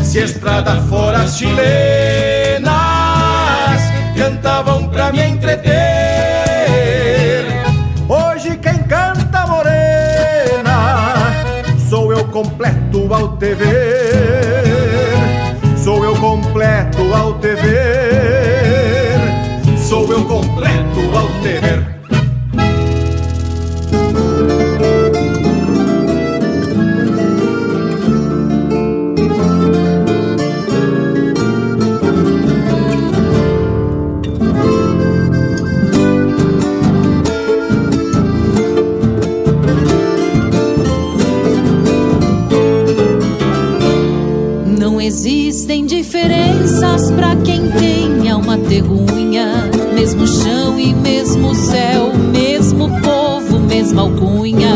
Se 0.00 0.20
estrada 0.20 0.80
fora 0.82 1.22
as 1.22 1.36
chilenas 1.36 2.70
cantavam 4.16 4.88
pra 4.90 5.10
me 5.10 5.26
entreter. 5.26 5.74
Hoje 8.08 8.56
quem 8.58 8.78
canta 8.84 9.44
morena 9.48 11.32
sou 11.90 12.12
eu 12.12 12.24
completo 12.26 13.12
ao 13.12 13.36
ver. 13.38 13.56
Sou 15.82 16.04
eu 16.04 16.14
completo 16.14 17.12
ao 17.12 17.40
te 17.40 17.56
ver. 17.56 18.35
Sou 19.88 20.12
eu 20.12 20.24
completo 20.24 21.00
ao. 21.16 21.26
Não 44.78 45.00
existem 45.00 45.86
diferenças 45.86 47.10
pra 47.12 47.36
quem 47.36 47.70
tem 47.70 48.28
alma 48.30 48.58
terrunha 48.58 49.75
mesmo 50.94 51.54
céu, 51.54 52.12
mesmo 52.32 52.90
povo, 53.00 53.58
mesma 53.58 54.02
alcunha. 54.02 54.74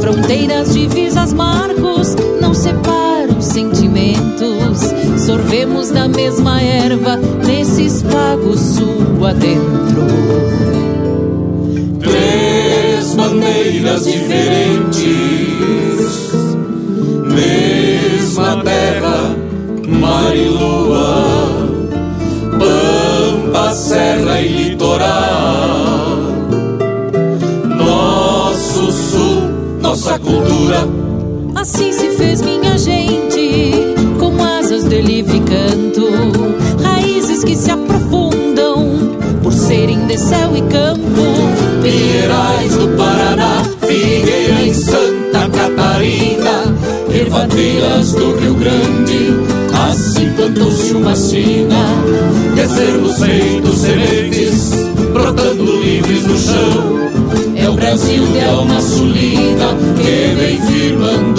Fronteiras, 0.00 0.72
divisas, 0.74 1.32
marcos 1.32 2.16
não 2.40 2.54
separam 2.54 3.40
sentimentos. 3.40 4.78
Sorvemos 5.24 5.90
da 5.90 6.08
mesma 6.08 6.60
erva 6.60 7.16
nesses 7.16 8.02
pagos 8.02 8.60
sul 8.60 9.04
dentro. 9.32 10.06
Três 12.00 13.14
maneiras 13.14 14.04
diferentes, 14.04 15.02
mesma 17.32 18.62
terra, 18.62 19.36
mar 19.88 20.36
e 20.36 20.48
lua, 20.48 21.68
pampa, 22.58 23.72
céu 23.72 24.13
litoral. 24.94 26.16
Nosso 27.76 28.92
sul, 28.92 29.42
nossa 29.80 30.18
cultura. 30.18 30.88
Assim 31.54 31.92
se 31.92 32.10
fez 32.10 32.42
minha 32.42 32.76
gente, 32.78 33.72
com 34.18 34.42
asas 34.42 34.84
de 34.84 35.00
livre 35.00 35.40
canto, 35.40 36.08
raízes 36.82 37.42
que 37.42 37.56
se 37.56 37.70
aprofundam 37.70 39.16
por 39.42 39.52
serem 39.52 40.06
de 40.06 40.18
céu 40.18 40.56
e 40.56 40.62
campo. 40.62 41.02
Pinheirais 41.82 42.76
do 42.76 42.88
Paraná, 42.96 43.62
Figueira 43.80 44.62
em 44.62 44.74
Santa 44.74 45.48
Catarina, 45.50 46.74
Ervateiras 47.12 48.12
do 48.12 48.36
Rio 48.36 48.54
Grande, 48.54 49.34
assim 49.90 50.30
plantou-se 50.30 50.92
uma 50.94 51.14
sina, 51.14 51.84
descermos 52.54 53.18
feitos 53.18 53.78
sementes, 53.78 54.23
brotando 54.23 54.23
chão. 56.54 57.56
É 57.56 57.68
o 57.68 57.72
Brasil 57.72 58.26
de 58.26 58.40
alma 58.40 58.80
sulina 58.80 59.68
que 60.00 60.34
vem 60.36 60.60
firmando 60.60 61.33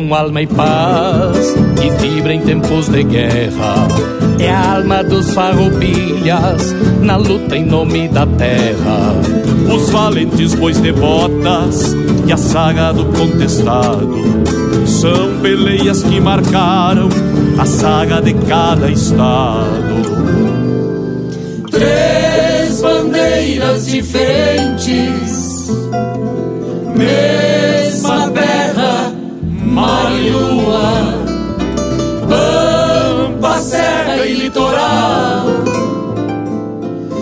com 0.00 0.14
alma 0.14 0.40
e 0.40 0.46
paz, 0.46 1.54
que 1.78 1.90
fibra 1.98 2.32
em 2.32 2.40
tempos 2.40 2.88
de 2.88 3.02
guerra. 3.04 3.86
É 4.38 4.50
a 4.50 4.76
alma 4.76 5.04
dos 5.04 5.30
farroupilhas, 5.34 6.74
na 7.02 7.16
luta 7.16 7.56
em 7.56 7.66
nome 7.66 8.08
da 8.08 8.26
terra. 8.26 9.14
Os 9.72 9.90
valentes 9.90 10.54
bois 10.54 10.80
de 10.80 10.90
botas 10.92 11.94
e 12.26 12.32
a 12.32 12.36
saga 12.36 12.92
do 12.92 13.04
contestado 13.06 14.16
são 14.86 15.38
peleias 15.42 16.02
que 16.02 16.18
marcaram 16.18 17.08
a 17.58 17.66
saga 17.66 18.22
de 18.22 18.32
cada 18.32 18.90
estado. 18.90 19.68
Três 21.70 22.80
bandeiras 22.80 23.86
diferentes, 23.86 25.68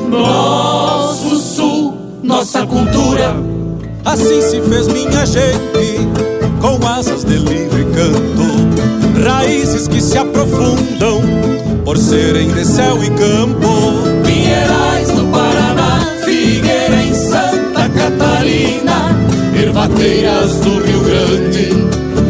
Nosso 0.09 1.37
sul, 1.37 1.95
nossa 2.23 2.65
cultura. 2.67 3.37
Assim 4.05 4.41
se 4.41 4.61
fez 4.63 4.89
minha 4.89 5.27
gente, 5.27 6.09
com 6.61 6.87
asas 6.87 7.25
de 7.25 7.37
livre 7.37 7.85
canto, 7.85 9.23
raízes 9.23 9.87
que 9.87 10.01
se 10.01 10.17
aprofundam 10.17 11.21
por 11.85 11.99
serem 11.99 12.49
de 12.49 12.65
céu 12.65 13.03
e 13.05 13.11
campo. 13.11 13.69
Pinheirais 14.25 15.09
do 15.11 15.25
Paraná, 15.31 16.01
Figueira 16.25 17.03
em 17.03 17.15
Santa 17.15 17.89
Catarina, 17.91 19.15
Ervateiras 19.55 20.55
do 20.61 20.83
Rio 20.83 21.01
Grande, 21.01 21.69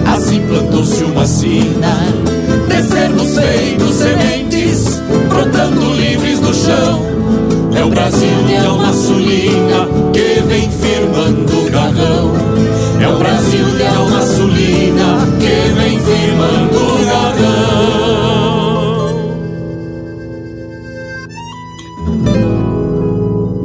assim 0.05 0.41
plantou-se 0.49 1.05
uma 1.05 1.27
sina. 1.27 1.97
Descermos 2.69 3.39
feitos 3.39 3.95
sementes, 3.95 5.01
brotando 5.29 5.95
livres 5.95 6.41
do 6.41 6.53
chão. 6.53 7.18
É 8.09 8.11
o 8.11 8.15
Brasil 8.15 8.43
de 8.47 8.57
alma 8.57 8.91
sulina 8.91 9.87
que 10.15 10.41
vem 10.47 10.71
firmando 10.71 11.59
o 11.59 11.71
garrão. 11.71 12.33
É 13.03 13.07
o 13.07 13.19
Brasil 13.19 13.77
de 13.77 13.83
alma 13.83 14.23
sulina 14.23 15.19
que 15.39 15.69
vem 15.75 16.01
firmando 16.01 16.79
o 16.79 17.05
garrão. 17.05 17.69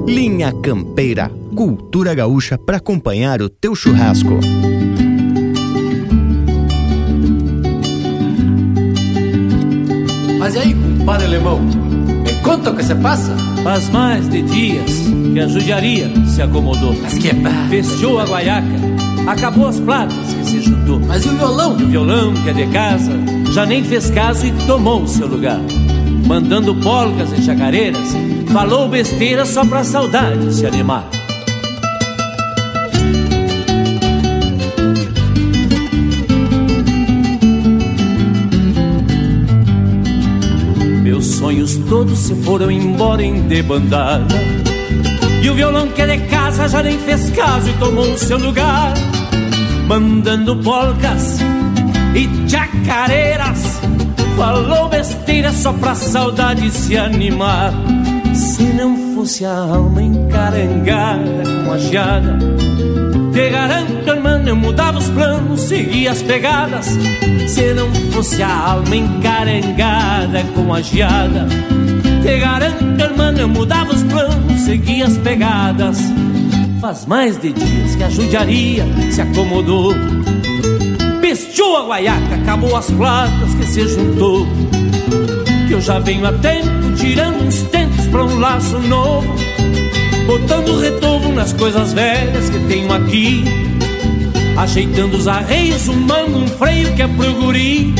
Linha 0.06 0.52
Campeira, 0.52 1.32
cultura 1.56 2.14
gaúcha 2.14 2.58
para 2.58 2.76
acompanhar 2.78 3.42
o 3.42 3.48
teu 3.48 3.74
churrasco. 3.74 4.42
Mas 10.38 10.56
e 10.56 10.58
aí, 10.60 10.74
compadre 10.74 11.28
alemão? 11.28 11.62
Me 11.62 12.34
conta 12.44 12.72
o 12.72 12.76
que 12.76 12.84
se 12.84 12.94
passa? 12.96 13.53
Faz 13.64 13.90
mais 13.90 14.30
de 14.30 14.42
dias 14.42 14.92
que 15.32 15.40
a 15.40 15.48
judiaria 15.48 16.12
se 16.28 16.42
acomodou. 16.42 16.94
Mas 17.02 17.18
que 17.18 17.34
barra. 17.34 17.70
Fechou 17.70 18.20
a 18.20 18.26
guaiaca, 18.26 18.68
acabou 19.26 19.68
as 19.68 19.80
platas 19.80 20.34
que 20.34 20.46
se 20.46 20.62
juntou. 20.62 21.00
Mas 21.00 21.26
e 21.26 21.30
o 21.30 21.38
violão? 21.38 21.72
O 21.72 21.78
violão, 21.78 22.34
que 22.34 22.50
é 22.50 22.54
de 22.54 22.68
casa, 22.68 23.12
já 23.54 23.66
nem 23.66 23.82
fez 23.82 24.10
caso 24.10 24.46
e 24.46 24.52
tomou 24.68 25.04
o 25.04 25.08
seu 25.08 25.28
lugar. 25.28 25.62
Mandando 26.28 26.76
polcas 26.76 27.32
e 27.32 27.42
chacareiras, 27.42 28.14
falou 28.52 28.90
besteira 28.90 29.46
só 29.46 29.64
pra 29.64 29.84
saudade 29.84 30.54
se 30.54 30.66
animar. 30.66 31.10
Todos 41.90 42.18
se 42.20 42.36
foram 42.36 42.72
embora 42.72 43.24
em 43.24 43.42
debandada. 43.48 44.36
E 45.42 45.50
o 45.50 45.56
violão 45.56 45.88
que 45.90 46.02
é 46.02 46.18
de 46.18 46.26
casa 46.28 46.68
já 46.68 46.82
nem 46.82 46.98
fez 47.00 47.30
caso 47.32 47.70
e 47.70 47.74
tomou 47.74 48.12
o 48.12 48.18
seu 48.18 48.38
lugar. 48.38 48.94
Mandando 49.88 50.56
polcas 50.58 51.40
e 52.16 52.50
chacareiras. 52.50 53.80
Falou 54.38 54.90
besteira 54.90 55.52
só 55.52 55.74
pra 55.74 55.96
saudade 55.96 56.72
se 56.72 56.98
animar. 56.98 57.74
Se 58.34 58.64
não 58.64 59.14
fosse 59.14 59.46
a 59.46 59.56
alma 59.56 60.02
encarangada 60.02 61.44
com 61.66 61.72
a 61.72 61.78
geada, 61.78 62.40
te 63.32 63.50
garanto, 63.50 64.22
irmão, 64.44 64.48
eu 64.48 64.56
mudava 64.56 64.98
os 64.98 65.10
planos, 65.10 65.62
seguia 65.62 66.12
as 66.12 66.22
pegadas. 66.22 66.98
Se 67.48 67.74
não 67.74 67.90
fosse 68.12 68.42
a 68.44 68.72
alma 68.72 68.96
encarangada 68.96 70.44
com 70.54 70.74
a 70.74 70.82
geada, 70.82 71.48
te 72.22 72.40
garanto, 72.40 73.02
irmão, 73.02 73.34
eu 73.34 73.48
mudava 73.48 73.94
os 73.94 74.04
planos, 74.04 74.62
seguia 74.62 75.06
as 75.06 75.18
pegadas. 75.18 75.98
Faz 76.82 77.06
mais 77.06 77.40
de 77.40 77.54
dias 77.54 77.96
que 77.96 78.04
a 78.04 78.10
judiaria 78.10 78.86
se 79.12 79.22
acomodou. 79.22 79.94
Pestou 81.22 81.78
a 81.78 81.88
guaiaca, 81.88 82.36
acabou 82.42 82.76
as 82.76 82.92
platas 82.92 83.54
que 83.56 83.66
se 83.66 83.88
juntou. 83.88 84.46
Que 85.68 85.74
eu 85.74 85.82
já 85.82 86.00
venho 86.00 86.26
a 86.28 86.34
tempo 86.34 86.94
tirando 86.98 87.46
uns 87.46 87.62
tentos 87.64 88.06
pra 88.08 88.26
um 88.26 88.40
laço 88.40 88.78
novo. 88.80 89.34
Botando 90.28 90.80
retorno 90.80 91.34
nas 91.34 91.54
coisas 91.54 91.94
velhas 91.94 92.50
que 92.50 92.60
tenho 92.68 92.92
aqui. 92.92 93.63
Ajeitando 94.64 95.18
os 95.18 95.28
arreios, 95.28 95.90
humando 95.90 96.38
um 96.38 96.48
freio 96.48 96.96
que 96.96 97.02
é 97.02 97.08
pro 97.08 97.34
guri. 97.34 97.94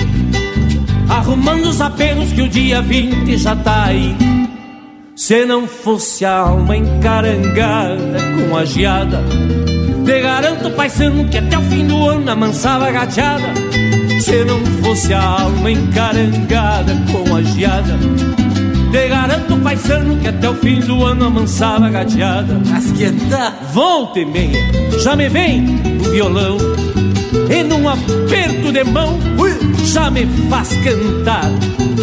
Arrumando 1.10 1.66
os 1.66 1.82
apelos 1.82 2.32
que 2.32 2.42
o 2.42 2.48
dia 2.48 2.82
20 2.82 3.38
já 3.38 3.54
tá 3.54 3.88
aí. 3.88 4.16
Se 5.14 5.44
não 5.44 5.68
fosse 5.68 6.24
a 6.24 6.38
alma 6.38 6.78
encarangada 6.78 8.18
com 8.48 8.56
a 8.56 8.64
geada, 8.64 9.22
te 10.06 10.22
garanto, 10.22 10.72
paisano, 10.72 11.28
que 11.28 11.38
até 11.38 11.58
o 11.58 11.62
fim 11.64 11.86
do 11.86 12.08
ano 12.08 12.32
amansava 12.32 12.88
a 12.88 12.92
gateada. 12.92 13.54
Se 14.22 14.46
não 14.46 14.66
fosse 14.82 15.14
a 15.14 15.22
alma 15.22 15.70
encarangada 15.70 16.94
com 17.12 17.36
a 17.36 17.42
geada, 17.42 18.00
te 18.94 19.08
garanto, 19.08 19.58
paisano, 19.58 20.16
que 20.18 20.28
até 20.28 20.48
o 20.48 20.54
fim 20.54 20.80
do 20.80 21.04
ano 21.04 21.26
amansava 21.26 21.88
a 21.88 21.90
gateada. 21.90 22.62
Mas 22.70 22.92
que 22.92 23.12
tá? 23.28 23.52
Volta 23.74 24.20
e 24.20 24.26
meia, 24.26 24.62
já 25.00 25.16
me 25.16 25.28
vem 25.30 25.66
o 26.00 26.12
violão. 26.12 26.58
E 27.50 27.64
num 27.64 27.90
aperto 27.90 28.72
de 28.72 28.84
mão, 28.84 29.18
já 29.84 30.12
me 30.12 30.28
faz 30.48 30.70
cantar. 30.84 31.50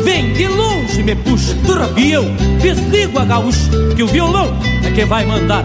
Vem 0.05 0.33
de 0.33 0.49
longe, 0.49 1.03
me 1.05 1.15
puxa, 1.15 1.55
e 1.97 2.11
eu 2.11 2.25
desligo 2.61 3.21
a 3.21 3.25
gaúcha, 3.25 3.71
que 3.95 4.03
o 4.03 4.09
violão 4.09 4.59
é 4.85 4.91
que 4.91 5.05
vai 5.05 5.25
mandar. 5.25 5.65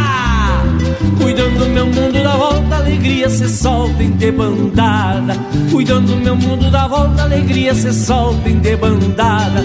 Cuidando 1.31 1.59
do 1.59 1.65
meu 1.67 1.85
mundo 1.85 2.21
da 2.21 2.35
volta, 2.35 2.75
alegria 2.75 3.29
se 3.29 3.47
solta 3.47 4.03
em 4.03 4.11
debandada. 4.11 5.33
Cuidando 5.71 6.07
do 6.07 6.17
meu 6.17 6.35
mundo 6.35 6.69
da 6.69 6.87
volta, 6.89 7.21
alegria 7.23 7.73
se 7.73 7.93
solta 7.93 8.49
em 8.49 8.59
debandada. 8.59 9.61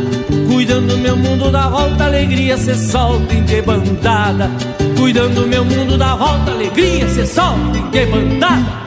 Cuidando 0.49 0.95
do 0.95 0.97
meu 0.97 1.17
mundo 1.17 1.51
da 1.51 1.69
volta, 1.69 2.05
alegria 2.05 2.57
se 2.57 2.73
solta 2.73 3.35
em 3.35 3.43
debandada. 3.43 4.49
Cuidando 4.97 5.41
do 5.41 5.47
meu 5.49 5.65
mundo 5.65 5.99
da 5.99 6.15
volta, 6.15 6.53
alegria 6.53 7.09
se 7.09 7.27
solta 7.27 7.77
em 7.77 7.91
debandada. 7.91 8.87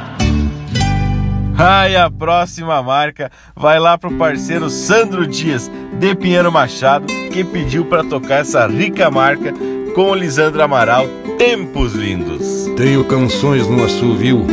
Ai, 1.58 1.98
a 1.98 2.10
próxima 2.10 2.82
marca 2.82 3.30
vai 3.58 3.78
lá 3.78 3.98
pro 3.98 4.18
parceiro 4.18 4.70
Sandro 4.70 5.28
Dias, 5.28 5.70
de 6.00 6.16
Pinheiro 6.16 6.50
Machado, 6.50 7.08
que 7.34 7.44
pediu 7.44 7.84
para 7.84 8.06
tocar 8.06 8.40
essa 8.40 8.66
rica 8.68 9.12
marca 9.12 9.54
com 9.94 10.12
o 10.12 10.16
Lisandro 10.16 10.64
Amaral, 10.64 11.06
Tempos 11.38 11.94
Lindos. 11.94 12.59
Tenho 12.80 13.04
canções 13.04 13.68
no 13.68 13.84
assovio 13.84 14.46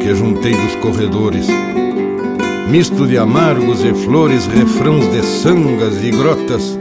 que 0.00 0.14
juntei 0.14 0.54
dos 0.54 0.76
corredores. 0.76 1.46
Misto 2.70 3.06
de 3.06 3.18
amargos 3.18 3.84
e 3.84 3.92
flores, 3.92 4.46
refrãos 4.46 5.04
de 5.12 5.22
sangas 5.22 6.02
e 6.02 6.10
grotas, 6.10 6.78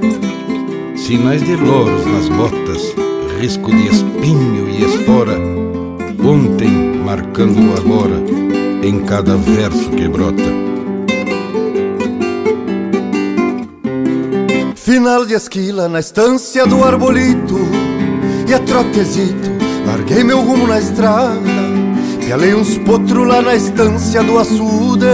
sinais 0.95 1.43
de 1.43 1.53
loros 1.57 2.05
nas 2.05 2.29
botas, 2.29 2.95
risco 3.41 3.75
de 3.75 3.87
espinho 3.87 4.69
e 4.69 4.85
espora. 4.85 5.37
Ontem 6.25 6.69
marcando 7.03 7.77
agora 7.77 8.15
em 8.81 8.99
cada 9.01 9.35
verso 9.35 9.89
que 9.89 10.07
brota. 10.07 10.43
Final 14.77 15.25
de 15.25 15.33
esquila 15.33 15.89
na 15.89 15.99
estância 15.99 16.65
do 16.65 16.85
arbolito 16.85 17.57
E 18.47 18.53
a 18.53 18.59
trotezito, 18.59 19.54
larguei 19.95 20.25
meu 20.25 20.41
rumo 20.41 20.67
na 20.67 20.77
estrada 20.77 21.39
Pialei 22.19 22.53
uns 22.53 22.77
potros 22.79 23.25
lá 23.25 23.41
na 23.41 23.55
estância 23.55 24.23
do 24.23 24.39
açude. 24.39 25.05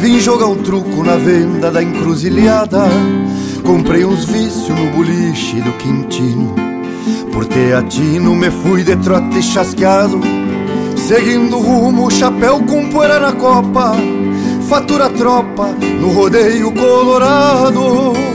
Vim 0.00 0.20
jogar 0.20 0.46
um 0.46 0.62
truco 0.62 1.02
na 1.02 1.16
venda 1.16 1.72
da 1.72 1.82
encruzilhada. 1.82 2.84
Comprei 3.66 4.04
uns 4.04 4.26
vícios 4.26 4.68
no 4.68 4.86
boliche 4.92 5.60
do 5.60 5.72
Quintino. 5.72 6.54
Por 7.32 7.46
teatino 7.46 8.36
me 8.36 8.48
fui 8.48 8.84
de 8.84 8.94
trote 8.96 9.42
chasqueado. 9.42 10.20
Seguindo 10.96 11.56
o 11.56 11.60
rumo, 11.60 12.08
chapéu 12.12 12.60
com 12.60 12.88
poeira 12.90 13.18
na 13.18 13.32
copa. 13.32 13.96
Fatura 14.68 15.10
tropa 15.10 15.74
no 16.00 16.12
rodeio 16.12 16.70
colorado 16.70 18.29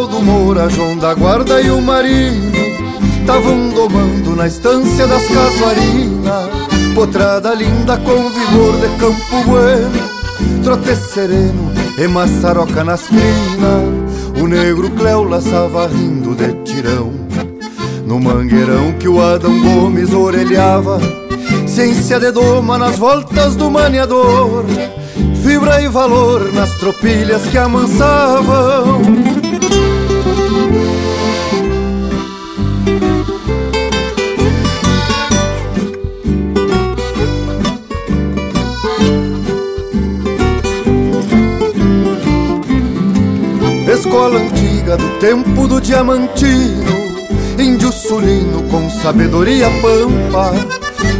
Osvaldo 0.00 0.22
Moura, 0.22 0.70
João 0.70 0.96
da 0.96 1.12
Guarda 1.12 1.60
e 1.60 1.70
o 1.70 1.80
Marinho 1.82 2.50
Tavam 3.26 3.68
domando 3.68 4.34
na 4.34 4.46
estância 4.46 5.06
das 5.06 5.22
casuarinas. 5.28 6.48
Potrada 6.94 7.54
linda 7.54 7.98
com 7.98 8.30
vigor 8.30 8.76
de 8.80 8.88
campo 8.98 9.44
bueno 9.46 10.10
Trote 10.64 10.96
sereno 10.96 11.70
e 11.98 12.08
maçaroca 12.08 12.82
nas 12.82 13.08
crinas. 13.08 14.40
O 14.40 14.46
negro 14.46 14.90
Cléo 14.92 15.24
laçava 15.24 15.86
rindo 15.86 16.34
de 16.34 16.54
tirão. 16.64 17.12
No 18.06 18.18
mangueirão 18.18 18.92
que 18.98 19.06
o 19.06 19.22
Adão 19.22 19.60
Gomes 19.60 20.14
orelhava 20.14 20.98
Ciência 21.66 22.18
de 22.18 22.32
doma 22.32 22.78
nas 22.78 22.96
voltas 22.96 23.54
do 23.54 23.70
maniador. 23.70 24.64
Fibra 25.42 25.82
e 25.82 25.88
valor 25.88 26.50
nas 26.54 26.70
tropilhas 26.78 27.42
que 27.48 27.58
amansavam 27.58 29.29
do 44.96 45.08
tempo 45.18 45.68
do 45.68 45.80
diamantino. 45.80 47.00
Índio 47.58 47.92
sulino 47.92 48.62
com 48.70 48.90
sabedoria 48.90 49.68
pampa. 49.82 50.52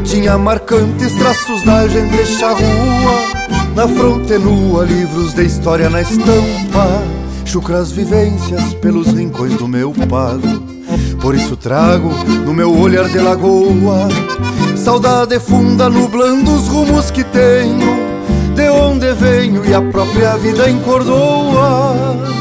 Tinha 0.04 0.36
marcantes 0.38 1.14
traços 1.14 1.62
da 1.64 1.86
gente 1.86 2.26
charrua. 2.26 3.30
Na 3.74 3.86
fronte 3.86 4.38
nua, 4.38 4.84
livros 4.84 5.34
de 5.34 5.44
história 5.44 5.88
na 5.88 6.02
estampa. 6.02 7.02
Chucras 7.44 7.92
vivências 7.92 8.74
pelos 8.74 9.08
rincões 9.08 9.54
do 9.56 9.66
meu 9.66 9.92
pago 10.08 10.62
Por 11.20 11.34
isso 11.34 11.56
trago 11.56 12.10
no 12.44 12.54
meu 12.54 12.76
olhar 12.76 13.08
de 13.08 13.18
lagoa. 13.18 14.08
Saudade 14.76 15.38
funda 15.38 15.88
nublando 15.88 16.54
os 16.54 16.68
rumos 16.68 17.10
que 17.10 17.24
tenho. 17.24 18.10
De 18.54 18.68
onde 18.68 19.12
venho 19.14 19.64
e 19.64 19.74
a 19.74 19.80
própria 19.80 20.36
vida 20.36 20.68
encordoa 20.70 22.40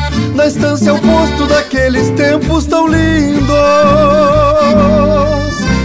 na 0.35 0.47
estância 0.47 0.93
oposto 0.93 1.45
daqueles 1.47 2.09
tempos 2.11 2.65
tão 2.65 2.87
lindos. 2.87 3.51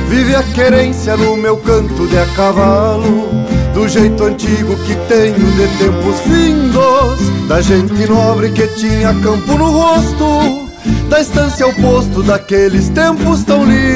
Vive 0.09 0.35
a 0.35 0.43
querência 0.43 1.17
no 1.17 1.37
meu 1.37 1.57
canto 1.59 2.07
de 2.07 2.17
a 2.17 2.27
cavalo 2.35 3.29
Do 3.75 3.87
jeito 3.89 4.25
antigo 4.25 4.75
que 4.85 4.95
tenho 5.09 5.35
de 5.35 5.69
tempos 5.79 6.21
findos 6.21 7.47
Da 7.49 7.61
gente 7.61 8.07
nobre 8.07 8.51
que 8.51 8.67
tinha 8.69 9.13
campo 9.21 9.55
no 9.55 9.71
rosto 9.71 10.69
Da 11.11 11.21
estância 11.21 11.67
ao 11.67 11.73
posto 11.75 12.23
daqueles 12.23 12.89
tempos 12.89 13.43
tão 13.45 13.65
lindos 13.65 13.96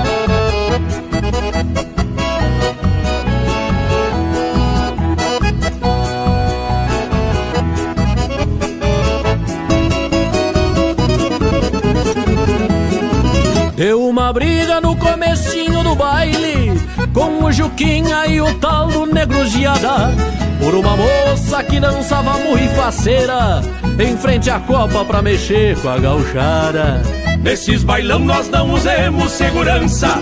O 17.51 17.53
Juquinha 17.53 18.25
e 18.27 18.39
o 18.39 18.53
tal 18.59 18.87
do 18.87 19.05
Negro 19.05 19.45
Giada. 19.45 20.15
Por 20.57 20.73
uma 20.73 20.95
moça 20.95 21.61
que 21.63 21.79
dançava 21.79 22.37
muito 22.37 22.73
faceira 22.75 23.61
Em 23.99 24.15
frente 24.15 24.47
à 24.49 24.59
copa 24.59 25.03
pra 25.03 25.21
mexer 25.21 25.75
com 25.81 25.89
a 25.89 25.97
gauchara 25.97 27.01
Nesses 27.41 27.83
bailão 27.83 28.19
nós 28.19 28.47
não 28.49 28.71
usemos 28.71 29.31
segurança. 29.31 30.19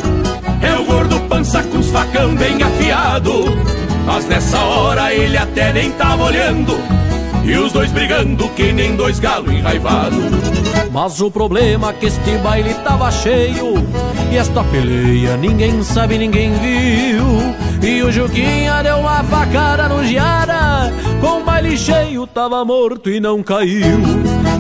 É 0.62 0.74
o 0.80 0.86
gordo 0.86 1.20
pança 1.28 1.62
com 1.64 1.78
os 1.80 1.90
facão 1.90 2.34
bem 2.36 2.64
afiado. 2.64 3.32
Mas 4.06 4.26
nessa 4.26 4.58
hora 4.58 5.14
ele 5.14 5.38
até 5.38 5.74
nem 5.74 5.92
tava 5.92 6.24
olhando. 6.24 6.80
E 7.44 7.58
os 7.58 7.74
dois 7.74 7.92
brigando 7.92 8.48
que 8.50 8.72
nem 8.72 8.96
dois 8.96 9.20
galos 9.20 9.52
enraivados. 9.52 10.24
Mas 10.92 11.20
o 11.20 11.30
problema 11.30 11.90
é 11.90 11.94
que 11.94 12.06
este 12.06 12.38
baile 12.38 12.74
tava 12.76 13.12
cheio 13.12 13.76
E 14.32 14.38
esta 14.38 14.64
peleia 14.66 15.36
ninguém 15.38 15.82
sabe, 15.82 16.18
ninguém 16.18 16.52
viu. 16.54 17.26
E 17.82 18.04
o 18.04 18.12
Juquinha 18.12 18.84
deu 18.84 18.98
uma 18.98 19.24
facada 19.24 19.88
no 19.90 20.04
Giara. 20.04 20.92
Com 21.20 21.40
o 21.40 21.44
baile 21.44 21.76
cheio 21.78 22.28
tava 22.28 22.64
morto 22.64 23.10
e 23.10 23.20
não 23.20 23.42
caiu. 23.42 24.00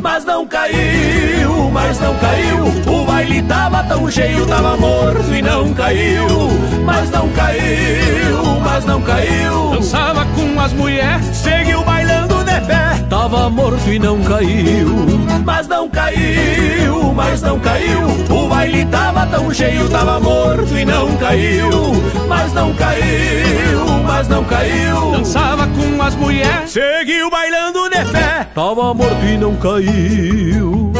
Mas 0.01 0.26
não 0.26 0.47
caiu, 0.47 1.70
mas 1.72 1.99
não 1.99 2.15
caiu. 2.15 2.65
O 2.91 3.05
baile 3.05 3.41
tava 3.43 3.84
tão 3.84 4.09
cheio, 4.09 4.45
tava 4.47 4.76
morto 4.76 5.34
e 5.34 5.41
não 5.41 5.74
caiu. 5.74 6.28
Mas 6.84 7.11
não 7.11 7.30
caiu, 7.30 8.43
mas 8.63 8.86
não 8.86 9.01
caiu. 9.01 9.70
Dançava 9.72 10.26
com 10.26 10.59
as 10.59 10.74
mulheres, 10.74 11.26
Tava 13.10 13.49
morto 13.49 13.89
e 13.89 13.99
não 13.99 14.22
caiu. 14.24 14.88
Mas 15.45 15.68
não 15.68 15.89
caiu, 15.89 17.14
mas 17.14 17.41
não 17.41 17.60
caiu. 17.60 17.99
O 18.30 18.47
baile 18.47 18.86
tava 18.86 19.26
tão 19.28 19.53
cheio, 19.53 19.89
tava 19.89 20.20
morto 20.20 20.78
e 20.78 20.86
não 20.86 21.16
caiu. 21.18 21.70
Mas 22.28 22.53
não 22.53 22.74
caiu, 22.74 23.86
mas 24.05 24.28
não 24.28 24.43
caiu. 24.43 25.12
Dançava 25.12 25.68
com 25.68 26.01
as 26.01 26.16
mulheres, 26.16 26.72
seguiu 26.72 27.30
bailando 27.30 27.89
de 27.89 28.05
pé. 28.12 28.47
Tava 28.53 28.93
morto 28.93 29.26
e 29.26 29.38
não 29.38 29.55
caiu 29.55 30.91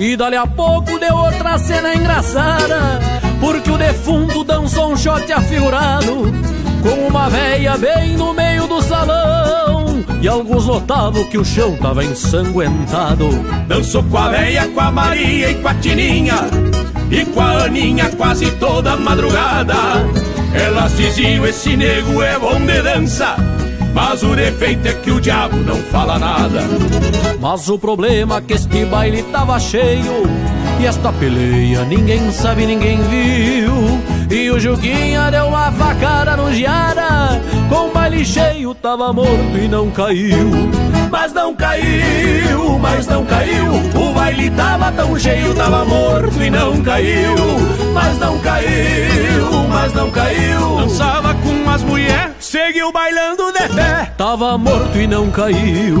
E 0.00 0.16
dali 0.16 0.34
a 0.34 0.46
pouco 0.46 0.98
deu 0.98 1.14
outra 1.14 1.58
cena 1.58 1.94
engraçada 1.94 2.98
Porque 3.38 3.70
o 3.70 3.76
defunto 3.76 4.42
dançou 4.42 4.92
um 4.92 4.96
shot 4.96 5.30
afigurado 5.30 6.32
Com 6.82 7.06
uma 7.06 7.28
véia 7.28 7.76
bem 7.76 8.16
no 8.16 8.32
meio 8.32 8.66
do 8.66 8.80
salão 8.80 10.02
E 10.22 10.26
alguns 10.26 10.66
notavam 10.66 11.22
que 11.24 11.36
o 11.36 11.44
chão 11.44 11.76
tava 11.76 12.02
ensanguentado. 12.02 13.28
Dançou 13.68 14.02
com 14.04 14.16
a 14.16 14.30
véia, 14.30 14.66
com 14.68 14.80
a 14.80 14.90
Maria 14.90 15.50
e 15.50 15.56
com 15.56 15.68
a 15.68 15.74
Tininha 15.74 16.46
E 17.10 17.26
com 17.26 17.40
a 17.42 17.64
Aninha 17.64 18.08
quase 18.16 18.50
toda 18.52 18.96
madrugada. 18.96 19.74
Elas 20.54 20.96
diziam, 20.96 21.44
esse 21.44 21.76
nego 21.76 22.22
é 22.22 22.38
bom 22.38 22.58
de 22.58 22.80
dança 22.80 23.36
mas 23.92 24.22
o 24.22 24.34
defeito 24.34 24.86
é 24.86 24.92
que 24.94 25.10
o 25.10 25.20
diabo 25.20 25.56
não 25.56 25.76
fala 25.76 26.18
nada. 26.18 26.62
Mas 27.40 27.68
o 27.68 27.78
problema 27.78 28.36
é 28.36 28.40
que 28.40 28.52
este 28.52 28.84
baile 28.84 29.22
tava 29.24 29.58
cheio 29.58 30.24
E 30.78 30.86
esta 30.86 31.10
peleia 31.10 31.84
ninguém 31.84 32.30
sabe, 32.30 32.66
ninguém 32.66 33.00
viu. 33.04 33.72
E 34.30 34.50
o 34.50 34.60
Juquinha 34.60 35.30
deu 35.30 35.46
uma 35.46 35.72
facada 35.72 36.36
no 36.36 36.52
Giara 36.52 37.40
Com 37.68 37.88
o 37.88 37.92
baile 37.92 38.24
cheio 38.24 38.74
tava 38.74 39.12
morto 39.12 39.56
e 39.56 39.68
não 39.68 39.90
caiu. 39.90 40.50
Mas 41.10 41.32
não 41.32 41.54
caiu, 41.54 42.78
mas 42.78 43.06
não 43.06 43.24
caiu. 43.24 43.66
O 43.94 44.12
baile 44.12 44.50
tava 44.50 44.92
tão 44.92 45.18
cheio, 45.18 45.54
tava 45.54 45.84
morto 45.84 46.42
e 46.42 46.50
não 46.50 46.80
caiu. 46.82 47.34
Mas 47.92 48.18
não 48.18 48.38
caiu, 48.38 49.68
mas 49.68 49.92
não 49.92 50.10
caiu. 50.10 50.76
Dançava 50.76 51.34
com 51.34 51.70
as 51.70 51.82
mulheres, 51.82 52.39
seguiu 52.50 52.90
bailando 52.90 53.52
de 53.52 53.68
pé 53.68 54.12
Tava 54.18 54.58
morto 54.58 54.98
e 54.98 55.06
não 55.06 55.30
caiu 55.30 56.00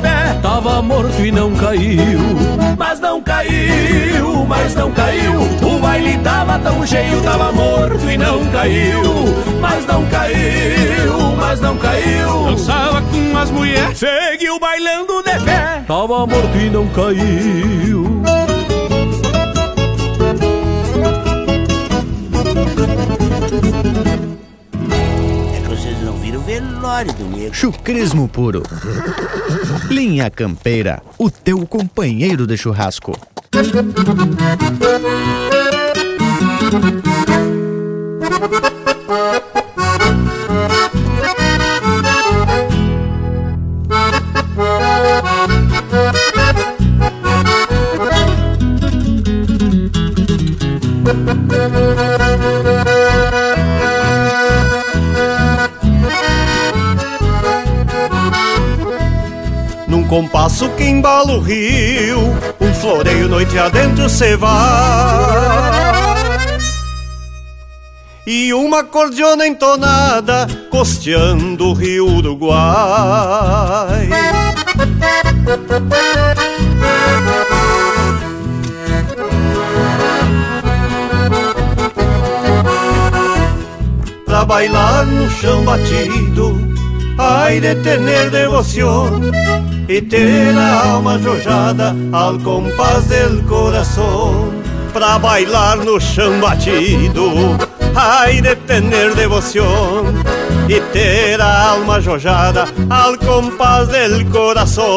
pé. 0.00 0.38
Tava 0.42 0.82
morto 0.82 1.24
e 1.24 1.30
não 1.30 1.54
caiu. 1.54 2.20
Mas 2.78 3.00
não 3.00 3.20
caiu, 3.22 4.46
mas 4.46 4.74
não 4.74 4.90
caiu. 4.92 5.32
O 5.62 5.78
baile 5.80 6.18
tava 6.18 6.58
tão 6.58 6.86
cheio, 6.86 7.22
tava 7.22 7.52
morto 7.52 8.10
e 8.10 8.16
não 8.16 8.44
caiu. 8.46 9.02
Mas 9.60 9.86
não 9.86 10.06
caiu, 10.06 11.36
mas 11.38 11.60
não 11.60 11.76
caiu. 11.76 12.44
Dançava 12.44 13.02
com 13.02 13.38
as 13.38 13.50
mulheres, 13.50 13.98
seguiu 13.98 14.58
bailando 14.58 15.22
de 15.22 15.44
pé. 15.44 15.82
Tava 15.86 16.26
morto 16.26 16.56
e 16.56 16.70
não 16.70 16.86
caiu 16.88 18.19
do 26.60 27.24
nego. 27.36 27.54
Chucrismo 27.54 28.28
puro. 28.28 28.62
Linha 29.90 30.30
Campeira, 30.30 31.02
o 31.18 31.30
teu 31.30 31.66
companheiro 31.66 32.46
de 32.46 32.56
churrasco. 32.56 33.16
Compasso 60.10 60.68
que 60.70 60.82
embala 60.82 61.34
o 61.34 61.40
rio, 61.40 62.18
um 62.60 62.74
floreio 62.74 63.28
noite 63.28 63.56
adentro 63.56 64.10
cê 64.10 64.36
vai. 64.36 64.50
E 68.26 68.52
uma 68.52 68.82
cordiona 68.82 69.46
entonada 69.46 70.48
costeando 70.68 71.68
o 71.68 71.74
rio 71.74 72.08
Uruguai. 72.08 74.08
Pra 84.26 84.44
bailar 84.44 85.06
no 85.06 85.30
chão 85.30 85.64
batido, 85.64 86.69
ai 87.20 87.60
de 87.60 87.74
tener 87.74 88.30
devoción 88.30 89.30
y 89.86 90.00
ter 90.00 90.56
a 90.56 90.94
alma 90.94 91.18
jojada 91.22 91.94
al 92.12 92.42
compás 92.42 93.08
del 93.10 93.42
corazón. 93.44 94.62
Pra 94.94 95.18
bailar 95.18 95.84
no 95.84 96.00
chão 96.00 96.40
batido, 96.40 97.58
ai 97.94 98.40
de 98.40 98.56
tener 98.56 99.14
devoción 99.14 100.24
y 100.66 100.80
ter 100.92 101.40
a 101.42 101.72
alma 101.72 102.00
jojada 102.02 102.66
al 102.88 103.18
compás 103.18 103.88
del 103.88 104.26
corazón. 104.30 104.88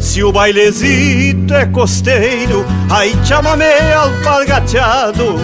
Se 0.00 0.24
o 0.24 0.32
bailezito 0.32 1.54
é 1.54 1.66
costeiro, 1.66 2.64
aí 2.90 3.14
chamamé 3.22 3.92
alpargateado 3.92 5.36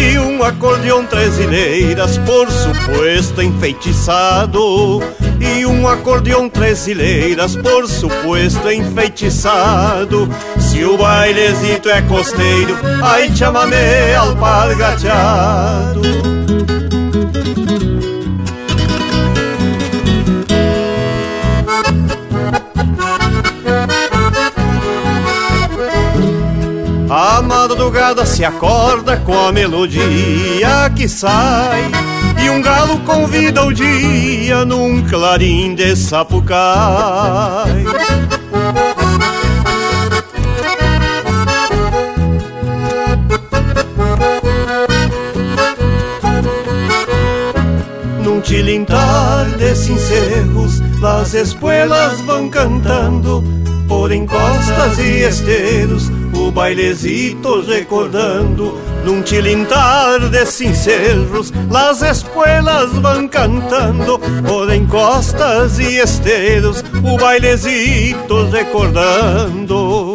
e 0.00 0.18
um 0.18 0.42
acordeão 0.42 1.04
três 1.04 1.38
ilheiras, 1.38 2.16
por 2.18 2.50
suposto 2.50 3.42
enfeitiçado. 3.42 5.02
E 5.38 5.66
um 5.66 5.86
acordeão 5.86 6.48
três 6.48 6.86
ilheiras, 6.86 7.54
por 7.56 7.86
suposto 7.86 8.70
enfeitiçado. 8.70 10.28
Se 10.58 10.82
o 10.84 10.96
bailezito 10.96 11.90
é 11.90 12.00
costeiro, 12.02 12.78
aí 13.02 13.34
chamamé 13.36 14.14
alpargateado. 14.16 16.00
Madrugada 27.90 28.24
se 28.24 28.44
acorda 28.44 29.16
com 29.16 29.36
a 29.36 29.50
melodia 29.50 30.90
que 30.94 31.08
sai. 31.08 31.90
E 32.42 32.48
um 32.48 32.62
galo 32.62 33.00
convida 33.00 33.64
o 33.64 33.72
dia 33.72 34.64
num 34.64 35.02
clarim 35.08 35.74
de 35.74 35.96
sapucai. 35.96 37.84
Num 48.22 48.40
tilintar 48.40 49.46
de 49.58 49.70
encerros 49.70 50.80
As 51.02 51.34
espuelas 51.34 52.20
vão 52.20 52.48
cantando 52.48 53.42
Por 53.88 54.12
encostas 54.12 54.98
e 54.98 55.22
esteiros 55.22 56.10
o 56.50 56.52
bailezito 56.52 57.60
recordando 57.62 58.76
Num 59.04 59.22
tilintar 59.22 60.28
de 60.28 60.44
cincerros 60.44 61.52
Las 61.70 62.02
espuelas 62.02 62.90
vão 62.92 63.26
cantando 63.28 64.18
Por 64.18 64.72
encostas 64.74 65.78
e 65.78 65.98
esteiros 65.98 66.84
O 67.02 67.16
bailezito 67.16 68.50
recordando 68.50 70.14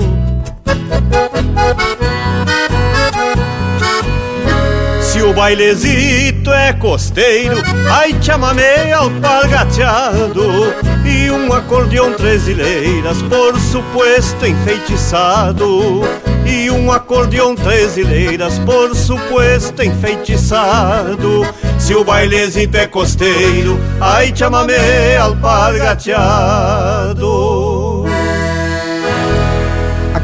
o 5.26 5.34
bailezito 5.34 6.53
é 6.53 6.71
costeiro 6.73 7.55
Ai 7.89 8.15
chamamé 8.21 8.93
alpargateado 8.93 10.71
E 11.03 11.32
um 11.32 11.51
acordeão 11.51 12.13
três 12.13 12.47
ilheiras 12.47 13.19
Por 13.23 13.59
suposto 13.59 14.45
enfeitiçado 14.45 16.03
E 16.45 16.69
um 16.69 16.91
acordeão 16.91 17.55
três 17.55 17.97
ilheiras 17.97 18.59
Por 18.59 18.95
suposto 18.95 19.82
enfeitiçado. 19.84 21.41
Se 21.80 21.95
o 21.95 22.03
bailezito 22.03 22.78
é 22.78 22.86
costeiro 22.86 23.80
Ai 23.99 24.32
chamamé 24.36 25.17
alpargateado 25.17 27.55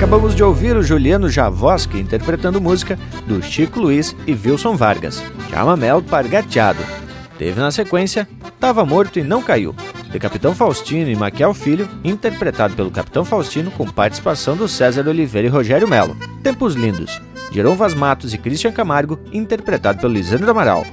Acabamos 0.01 0.33
de 0.33 0.43
ouvir 0.43 0.75
o 0.75 0.81
Juliano 0.81 1.29
Javoski 1.29 1.99
interpretando 1.99 2.59
música 2.59 2.97
do 3.27 3.39
Chico 3.39 3.79
Luiz 3.79 4.15
e 4.25 4.33
Wilson 4.33 4.75
Vargas, 4.75 5.23
Chamamel 5.47 6.01
Pargateado. 6.01 6.83
Teve 7.37 7.59
na 7.59 7.69
sequência 7.69 8.27
Tava 8.59 8.83
Morto 8.83 9.19
e 9.19 9.23
Não 9.23 9.43
Caiu, 9.43 9.75
de 10.11 10.17
Capitão 10.17 10.55
Faustino 10.55 11.07
e 11.07 11.15
Maquiel 11.15 11.53
Filho, 11.53 11.87
interpretado 12.03 12.73
pelo 12.73 12.89
Capitão 12.89 13.23
Faustino 13.23 13.69
com 13.69 13.85
participação 13.85 14.57
do 14.57 14.67
César 14.67 15.07
Oliveira 15.07 15.47
e 15.47 15.51
Rogério 15.51 15.87
Melo. 15.87 16.17
Tempos 16.41 16.73
Lindos, 16.73 17.21
Jerome 17.51 17.77
Vaz 17.77 17.93
Matos 17.93 18.33
e 18.33 18.39
Christian 18.39 18.71
Camargo, 18.71 19.19
interpretado 19.31 19.99
pelo 19.99 20.13
Lisandro 20.13 20.49
Amaral. 20.49 20.83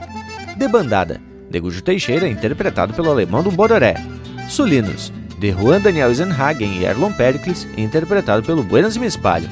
Debandada, 0.58 1.18
de 1.50 1.58
Gujo 1.58 1.80
Teixeira, 1.80 2.28
interpretado 2.28 2.92
pelo 2.92 3.10
Alemão 3.10 3.42
do 3.42 3.50
Bororé. 3.50 3.94
Sulinos, 4.50 5.10
de 5.38 5.52
Juan 5.52 5.80
Daniel 5.80 6.08
Eisenhagen 6.08 6.78
e 6.78 6.84
Erlon 6.84 7.12
Pericles, 7.12 7.66
interpretado 7.76 8.42
pelo 8.42 8.62
Buenas 8.62 8.96
Me 8.96 9.06
Espalho. 9.06 9.48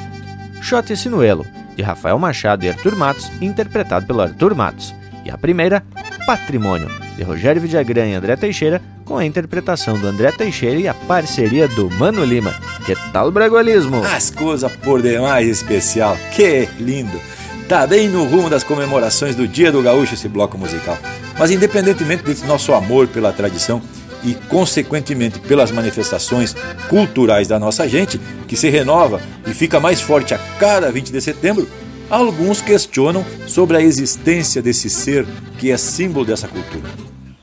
Shot 0.61 0.93
e 0.93 0.97
Sinuelo, 0.97 1.47
de 1.77 1.83
Rafael 1.83 2.19
Machado 2.19 2.65
e 2.65 2.69
Arthur 2.69 2.97
Matos, 2.97 3.31
interpretado 3.41 4.07
pelo 4.07 4.21
Arthur 4.21 4.55
Matos. 4.55 4.95
E 5.25 5.31
a 5.31 5.39
primeira, 5.39 5.85
Patrimônio, 6.27 6.91
de 7.17 7.23
Rogério 7.23 7.63
Vidagrã 7.63 8.05
e 8.07 8.15
André 8.15 8.37
Teixeira, 8.37 8.83
com 9.05 9.17
a 9.17 9.25
interpretação 9.25 9.99
do 9.99 10.07
André 10.07 10.33
Teixeira 10.33 10.81
e 10.81 10.89
a 10.89 10.95
parceria 10.95 11.69
do 11.69 11.89
Mano 11.91 12.25
Lima. 12.25 12.53
Que 12.85 12.97
tal 13.13 13.31
bragualismo? 13.31 14.03
As 14.05 14.31
coisas 14.31 14.71
por 14.77 15.01
demais 15.01 15.49
especial, 15.49 16.17
que 16.35 16.69
lindo! 16.81 17.21
Tá 17.69 17.85
bem 17.85 18.09
no 18.09 18.25
rumo 18.25 18.49
das 18.49 18.63
comemorações 18.63 19.35
do 19.35 19.47
Dia 19.49 19.73
do 19.73 19.83
Gaúcho 19.83 20.15
esse 20.15 20.29
bloco 20.29 20.57
musical. 20.57 20.97
Mas 21.37 21.51
independentemente 21.51 22.23
desse 22.23 22.47
nosso 22.47 22.73
amor 22.73 23.09
pela 23.09 23.33
tradição, 23.33 23.83
e, 24.25 24.35
consequentemente, 24.35 25.39
pelas 25.41 25.71
manifestações 25.71 26.55
culturais 26.89 27.49
da 27.49 27.59
nossa 27.59 27.89
gente, 27.89 28.21
que 28.47 28.57
se 28.57 28.69
renova 28.69 29.21
e 29.47 29.53
fica 29.53 29.81
mais 29.81 30.01
forte 30.01 30.35
a 30.35 30.39
cada 30.59 30.91
20 30.91 31.11
de 31.11 31.21
setembro, 31.21 31.69
alguns 32.11 32.61
questionam 32.61 33.25
sobre 33.47 33.77
a 33.77 33.83
existência 33.83 34.63
desse 34.63 34.89
ser 34.89 35.27
que 35.59 35.71
é 35.71 35.77
símbolo 35.77 36.25
dessa 36.25 36.49
cultura. 36.49 36.89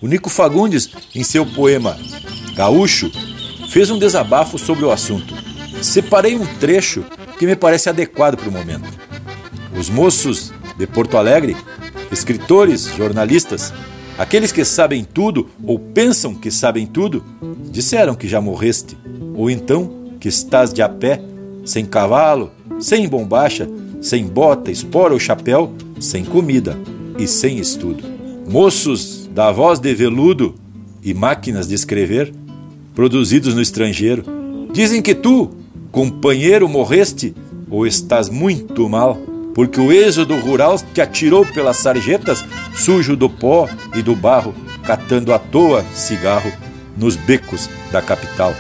O 0.02 0.08
Nico 0.08 0.30
Fagundes, 0.30 0.90
em 1.16 1.24
seu 1.24 1.46
poema 1.46 1.98
Gaúcho, 2.56 3.12
fez 3.70 3.90
um 3.90 3.98
desabafo 3.98 4.58
sobre 4.58 4.86
o 4.86 4.92
assunto. 4.92 5.34
Separei 5.82 6.36
um 6.36 6.46
trecho 6.58 7.04
que 7.40 7.46
me 7.46 7.56
parece 7.56 7.90
adequado 7.90 8.38
para 8.38 8.50
o 8.50 8.52
momento. 8.52 8.88
Os 9.78 9.90
moços 9.90 10.54
de 10.78 10.86
Porto 10.86 11.18
Alegre, 11.18 11.58
escritores, 12.12 12.86
jornalistas, 12.96 13.74
Aqueles 14.18 14.52
que 14.52 14.64
sabem 14.64 15.04
tudo 15.04 15.50
ou 15.64 15.80
pensam 15.80 16.36
que 16.36 16.52
sabem 16.52 16.86
tudo, 16.86 17.24
disseram 17.72 18.14
que 18.14 18.28
já 18.28 18.40
morreste, 18.40 18.96
ou 19.34 19.50
então 19.50 20.12
que 20.20 20.28
estás 20.30 20.72
de 20.72 20.84
a 20.84 20.90
pé, 20.90 21.20
sem 21.66 21.84
cavalo, 21.84 22.52
sem 22.80 23.08
bombacha, 23.08 23.68
sem 24.02 24.26
bota, 24.28 24.70
espora 24.70 25.14
ou 25.14 25.20
chapéu, 25.20 25.74
sem 26.00 26.24
comida 26.24 26.78
e 27.18 27.28
sem 27.28 27.58
estudo. 27.58 28.04
Moços 28.48 29.28
da 29.34 29.52
voz 29.52 29.80
de 29.80 29.94
veludo 29.96 30.56
e 31.02 31.12
máquinas 31.14 31.68
de 31.68 31.74
escrever, 31.74 32.32
produzidos 32.94 33.56
no 33.56 33.62
estrangeiro, 33.62 34.24
dizem 34.72 35.02
que 35.02 35.16
tu, 35.16 35.50
companheiro, 35.92 36.70
morreste 36.70 37.34
ou 37.68 37.88
estás 37.88 38.30
muito 38.30 38.88
mal 38.88 39.18
porque 39.54 39.80
o 39.80 39.92
êxodo 39.92 40.36
rural 40.38 40.78
te 40.94 41.02
atirou 41.02 41.46
pelas 41.46 41.78
sarjetas, 41.78 42.44
sujo 42.74 43.16
do 43.16 43.30
pó 43.30 43.70
e 43.96 44.02
do 44.02 44.16
barro, 44.16 44.54
catando 44.84 45.34
à 45.34 45.40
toa 45.40 45.84
cigarro 45.94 46.52
nos 46.98 47.16
becos 47.16 47.70
da 47.92 48.02
capital. 48.02 48.54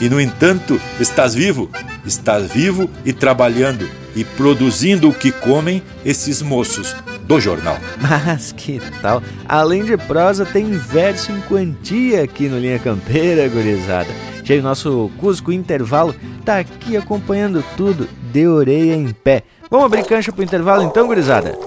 E 0.00 0.08
no 0.08 0.20
entanto, 0.20 0.80
estás 1.00 1.34
vivo, 1.34 1.68
estás 2.04 2.50
vivo 2.50 2.88
e 3.04 3.12
trabalhando 3.12 3.88
e 4.14 4.24
produzindo 4.24 5.08
o 5.08 5.14
que 5.14 5.30
comem 5.30 5.82
esses 6.04 6.40
moços 6.40 6.94
do 7.24 7.40
jornal. 7.40 7.78
Mas 8.00 8.52
que 8.52 8.80
tal? 9.02 9.22
Além 9.48 9.84
de 9.84 9.96
prosa, 9.96 10.44
tem 10.46 10.70
verso 10.70 11.32
em 11.32 11.40
quantia 11.42 12.22
aqui 12.22 12.48
no 12.48 12.58
Linha 12.58 12.78
Campeira, 12.78 13.48
gurizada. 13.48 14.08
Cheio 14.44 14.62
nosso 14.62 15.10
Cusco 15.18 15.52
Intervalo 15.52 16.14
tá 16.44 16.58
aqui 16.60 16.96
acompanhando 16.96 17.62
tudo 17.76 18.08
de 18.32 18.46
orelha 18.46 18.94
em 18.94 19.10
pé. 19.10 19.42
Vamos 19.70 19.86
abrir 19.86 20.04
cancha 20.04 20.32
pro 20.32 20.42
intervalo 20.42 20.82
então, 20.82 21.06
gurizada? 21.06 21.58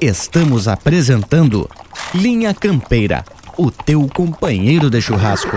Estamos 0.00 0.68
apresentando 0.68 1.68
Linha 2.14 2.54
Campeira, 2.54 3.24
o 3.58 3.70
teu 3.72 4.08
companheiro 4.14 4.88
de 4.88 5.00
churrasco. 5.02 5.56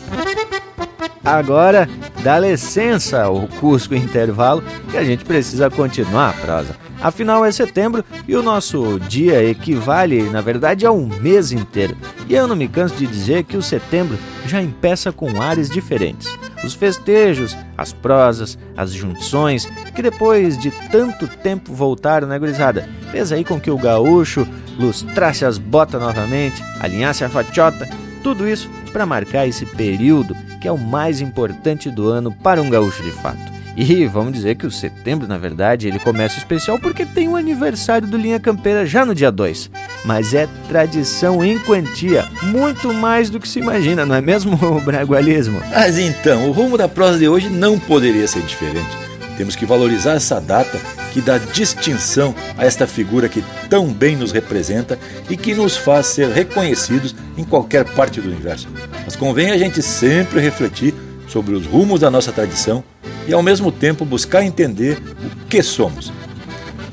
Agora, 1.23 1.87
dá 2.23 2.39
licença 2.39 3.23
ao 3.23 3.47
Cusco 3.59 3.93
Intervalo 3.93 4.63
que 4.89 4.97
a 4.97 5.03
gente 5.03 5.23
precisa 5.23 5.69
continuar 5.69 6.29
a 6.29 6.33
prosa. 6.33 6.75
Afinal, 6.99 7.45
é 7.45 7.51
setembro 7.51 8.03
e 8.27 8.35
o 8.35 8.43
nosso 8.43 8.99
dia 8.99 9.43
equivale, 9.43 10.23
na 10.29 10.41
verdade, 10.41 10.85
a 10.85 10.91
um 10.91 11.07
mês 11.07 11.51
inteiro. 11.51 11.95
E 12.27 12.33
eu 12.33 12.47
não 12.47 12.55
me 12.55 12.67
canso 12.67 12.95
de 12.95 13.07
dizer 13.07 13.43
que 13.43 13.57
o 13.57 13.61
setembro 13.61 14.17
já 14.45 14.61
empeça 14.61 15.11
com 15.11 15.41
ares 15.41 15.69
diferentes. 15.69 16.39
os 16.63 16.75
festejos, 16.75 17.57
as 17.75 17.91
prosas, 17.91 18.55
as 18.77 18.91
junções, 18.91 19.67
que 19.95 20.01
depois 20.03 20.55
de 20.59 20.69
tanto 20.91 21.27
tempo 21.27 21.73
voltaram, 21.73 22.27
né, 22.27 22.37
gurizada? 22.37 22.87
Fez 23.11 23.31
aí 23.31 23.43
com 23.43 23.59
que 23.59 23.71
o 23.71 23.77
gaúcho 23.79 24.47
lustrasse 24.77 25.43
as 25.43 25.57
botas 25.57 25.99
novamente, 25.99 26.63
alinhasse 26.79 27.23
a 27.23 27.29
fatiota, 27.29 27.89
tudo 28.23 28.47
isso 28.47 28.69
para 28.93 29.07
marcar 29.07 29.47
esse 29.47 29.65
período 29.65 30.35
que 30.61 30.67
é 30.67 30.71
o 30.71 30.77
mais 30.77 31.19
importante 31.19 31.89
do 31.89 32.07
ano 32.07 32.31
para 32.31 32.61
um 32.61 32.69
gaúcho 32.69 33.01
de 33.01 33.11
fato. 33.11 33.51
E 33.75 34.05
vamos 34.05 34.33
dizer 34.33 34.55
que 34.55 34.67
o 34.67 34.71
setembro, 34.71 35.27
na 35.27 35.37
verdade, 35.37 35.87
ele 35.87 35.97
começa 35.97 36.37
especial 36.37 36.77
porque 36.77 37.05
tem 37.05 37.27
o 37.27 37.35
aniversário 37.35 38.07
do 38.07 38.17
Linha 38.17 38.39
Campeira 38.39 38.85
já 38.85 39.05
no 39.05 39.15
dia 39.15 39.31
2. 39.31 39.71
Mas 40.05 40.33
é 40.33 40.47
tradição 40.67 41.43
em 41.43 41.57
quantia, 41.59 42.27
muito 42.43 42.93
mais 42.93 43.29
do 43.29 43.39
que 43.39 43.47
se 43.47 43.59
imagina, 43.59 44.05
não 44.05 44.15
é 44.15 44.21
mesmo, 44.21 44.53
o 44.61 44.81
bragualismo? 44.81 45.61
Mas 45.71 45.97
então, 45.97 46.49
o 46.49 46.51
rumo 46.51 46.77
da 46.77 46.87
prosa 46.87 47.17
de 47.17 47.27
hoje 47.27 47.49
não 47.49 47.79
poderia 47.79 48.27
ser 48.27 48.41
diferente. 48.41 49.10
Temos 49.41 49.55
que 49.55 49.65
valorizar 49.65 50.13
essa 50.13 50.39
data 50.39 50.79
que 51.11 51.19
dá 51.19 51.39
distinção 51.39 52.35
a 52.55 52.63
esta 52.63 52.85
figura 52.85 53.27
que 53.27 53.43
tão 53.71 53.91
bem 53.91 54.15
nos 54.15 54.31
representa 54.31 54.99
e 55.31 55.35
que 55.35 55.55
nos 55.55 55.75
faz 55.75 56.05
ser 56.05 56.29
reconhecidos 56.29 57.15
em 57.35 57.43
qualquer 57.43 57.83
parte 57.83 58.21
do 58.21 58.27
universo. 58.27 58.67
Mas 59.03 59.15
convém 59.15 59.49
a 59.49 59.57
gente 59.57 59.81
sempre 59.81 60.39
refletir 60.39 60.93
sobre 61.27 61.55
os 61.55 61.65
rumos 61.65 62.01
da 62.01 62.11
nossa 62.11 62.31
tradição 62.31 62.83
e 63.27 63.33
ao 63.33 63.41
mesmo 63.41 63.71
tempo 63.71 64.05
buscar 64.05 64.43
entender 64.43 65.01
o 65.25 65.47
que 65.47 65.63
somos. 65.63 66.13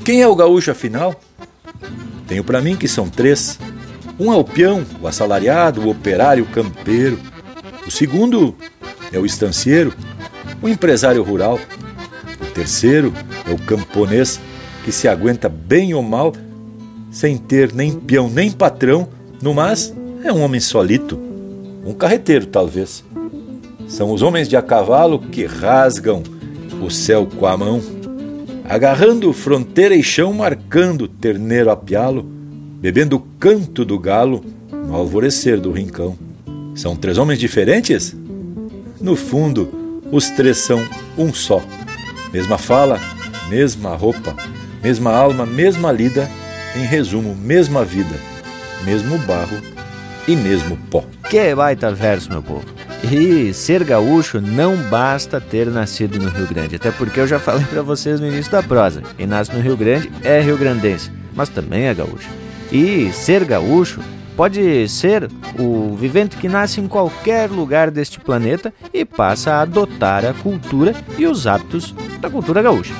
Quem 0.03 0.23
é 0.23 0.27
o 0.27 0.35
gaúcho 0.35 0.71
afinal? 0.71 1.21
Tenho 2.27 2.43
para 2.43 2.61
mim 2.61 2.75
que 2.75 2.87
são 2.87 3.07
três. 3.07 3.59
Um 4.19 4.33
é 4.33 4.35
o 4.35 4.43
peão, 4.43 4.83
o 4.99 5.07
assalariado, 5.07 5.81
o 5.81 5.91
operário, 5.91 6.45
o 6.45 6.47
campeiro. 6.47 7.19
O 7.85 7.91
segundo 7.91 8.55
é 9.13 9.19
o 9.19 9.25
estancieiro, 9.27 9.93
o 10.63 10.67
empresário 10.67 11.21
rural. 11.21 11.59
Terceiro 12.59 13.13
é 13.47 13.53
o 13.53 13.57
camponês 13.57 14.37
que 14.83 14.91
se 14.91 15.07
aguenta 15.07 15.47
bem 15.47 15.93
ou 15.93 16.03
mal 16.03 16.33
sem 17.09 17.37
ter 17.37 17.73
nem 17.73 17.93
peão 17.93 18.29
nem 18.29 18.51
patrão, 18.51 19.07
no 19.41 19.53
mas 19.53 19.95
é 20.25 20.33
um 20.33 20.41
homem 20.41 20.59
solito, 20.59 21.17
um 21.85 21.93
carreteiro 21.93 22.45
talvez. 22.47 23.01
São 23.87 24.11
os 24.11 24.21
homens 24.21 24.49
de 24.49 24.57
a 24.57 24.61
cavalo 24.61 25.19
que 25.19 25.45
rasgam 25.45 26.21
o 26.81 26.89
céu 26.89 27.25
com 27.25 27.45
a 27.45 27.55
mão, 27.55 27.81
agarrando 28.67 29.31
fronteira 29.31 29.95
e 29.95 30.03
chão, 30.03 30.33
marcando 30.33 31.07
terneiro 31.07 31.71
a 31.71 31.77
pialo, 31.77 32.23
bebendo 32.81 33.15
o 33.15 33.25
canto 33.39 33.85
do 33.85 33.97
galo 33.97 34.43
no 34.69 34.95
alvorecer 34.95 35.61
do 35.61 35.71
rincão. 35.71 36.17
São 36.75 36.93
três 36.93 37.17
homens 37.17 37.39
diferentes? 37.39 38.13
No 38.99 39.15
fundo, 39.15 40.01
os 40.11 40.29
três 40.31 40.57
são 40.57 40.85
um 41.17 41.33
só. 41.33 41.61
Mesma 42.31 42.57
fala, 42.57 42.99
mesma 43.49 43.95
roupa, 43.95 44.35
mesma 44.83 45.11
alma, 45.11 45.45
mesma 45.45 45.91
lida, 45.91 46.29
em 46.75 46.85
resumo, 46.85 47.35
mesma 47.35 47.83
vida, 47.83 48.15
mesmo 48.85 49.17
barro 49.19 49.57
e 50.27 50.35
mesmo 50.35 50.77
pó. 50.89 51.03
Que 51.29 51.53
baita 51.55 51.91
verso, 51.91 52.29
meu 52.29 52.43
povo. 52.43 52.65
E 53.11 53.53
ser 53.53 53.83
gaúcho 53.83 54.41
não 54.41 54.75
basta 54.75 55.39
ter 55.39 55.67
nascido 55.67 56.19
no 56.19 56.29
Rio 56.29 56.47
Grande, 56.47 56.75
até 56.75 56.91
porque 56.91 57.19
eu 57.19 57.27
já 57.27 57.39
falei 57.39 57.65
para 57.65 57.81
vocês 57.81 58.19
no 58.19 58.27
início 58.27 58.51
da 58.51 58.61
prosa. 58.61 59.01
Quem 59.17 59.25
nasce 59.25 59.53
no 59.53 59.61
Rio 59.61 59.77
Grande 59.77 60.11
é 60.23 60.41
rio-grandense, 60.41 61.11
mas 61.33 61.49
também 61.49 61.85
é 61.85 61.93
gaúcho. 61.93 62.29
E 62.71 63.11
ser 63.13 63.45
gaúcho 63.45 64.01
pode 64.39 64.87
ser 64.87 65.29
o 65.59 65.97
vivente 65.97 66.37
que 66.37 66.47
nasce 66.47 66.79
em 66.79 66.87
qualquer 66.87 67.51
lugar 67.51 67.91
deste 67.91 68.21
planeta 68.21 68.73
e 68.93 69.03
passa 69.03 69.51
a 69.51 69.61
adotar 69.63 70.23
a 70.25 70.33
cultura 70.33 70.95
e 71.17 71.27
os 71.27 71.45
hábitos 71.45 71.93
da 72.21 72.29
cultura 72.29 72.61
gaúcha. 72.61 72.93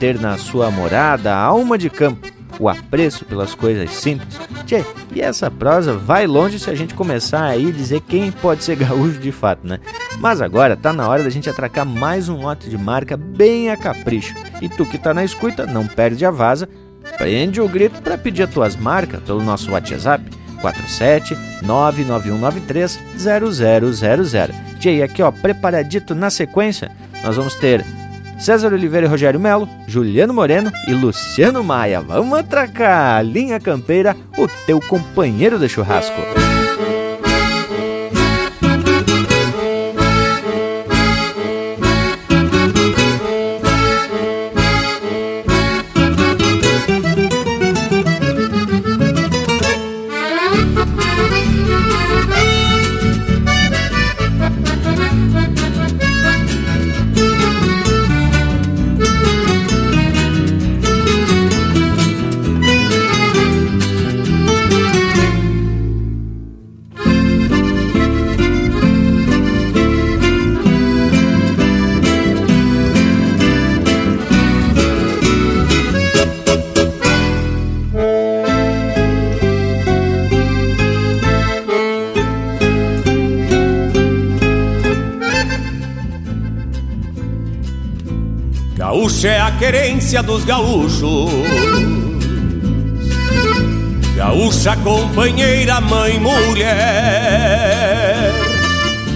Ter 0.00 0.18
na 0.18 0.38
sua 0.38 0.70
morada 0.70 1.34
a 1.34 1.38
alma 1.38 1.76
de 1.76 1.90
campo, 1.90 2.26
o 2.58 2.66
apreço 2.66 3.26
pelas 3.26 3.54
coisas 3.54 3.90
simples. 3.90 4.40
Tchê, 4.64 4.86
e 5.14 5.20
essa 5.20 5.50
prosa 5.50 5.92
vai 5.92 6.26
longe 6.26 6.58
se 6.58 6.70
a 6.70 6.74
gente 6.74 6.94
começar 6.94 7.44
aí 7.44 7.70
dizer 7.72 8.00
quem 8.00 8.32
pode 8.32 8.64
ser 8.64 8.76
gaúcho 8.80 9.20
de 9.20 9.32
fato, 9.32 9.66
né? 9.66 9.80
Mas 10.18 10.40
agora 10.40 10.78
tá 10.78 10.94
na 10.94 11.06
hora 11.06 11.22
da 11.22 11.28
gente 11.28 11.50
atracar 11.50 11.84
mais 11.84 12.30
um 12.30 12.40
lote 12.40 12.70
de 12.70 12.78
marca 12.78 13.18
bem 13.18 13.68
a 13.68 13.76
capricho. 13.76 14.34
E 14.62 14.68
tu 14.70 14.86
que 14.86 14.96
tá 14.96 15.12
na 15.12 15.26
escuta, 15.26 15.66
não 15.66 15.86
perde 15.86 16.24
a 16.24 16.30
vaza, 16.30 16.66
prende 17.18 17.60
o 17.60 17.68
grito 17.68 18.00
para 18.00 18.16
pedir 18.16 18.44
as 18.44 18.50
tuas 18.50 18.74
marcas 18.74 19.20
pelo 19.20 19.42
nosso 19.42 19.72
WhatsApp 19.72 20.24
47 20.66 21.36
99193 21.62 22.98
0000. 23.18 24.54
Tchê, 24.78 24.96
e 24.96 25.02
aqui 25.02 25.22
ó, 25.22 25.30
preparadito 25.30 26.14
na 26.14 26.30
sequência, 26.30 26.90
nós 27.22 27.36
vamos 27.36 27.54
ter 27.54 27.84
César 28.38 28.72
Oliveira 28.72 29.06
e 29.06 29.08
Rogério 29.08 29.40
Melo, 29.40 29.68
Juliano 29.86 30.34
Moreno 30.34 30.70
e 30.86 30.92
Luciano 30.92 31.62
Maia. 31.62 32.00
Vamos 32.00 32.38
atracar! 32.38 33.24
Linha 33.24 33.58
Campeira, 33.58 34.14
o 34.36 34.46
teu 34.66 34.80
companheiro 34.80 35.58
de 35.58 35.68
churrasco. 35.68 36.45
Querência 89.66 90.22
dos 90.22 90.44
gaúchos. 90.44 91.28
Gaúcha, 94.14 94.76
companheira, 94.76 95.80
mãe, 95.80 96.20
mulher. 96.20 96.70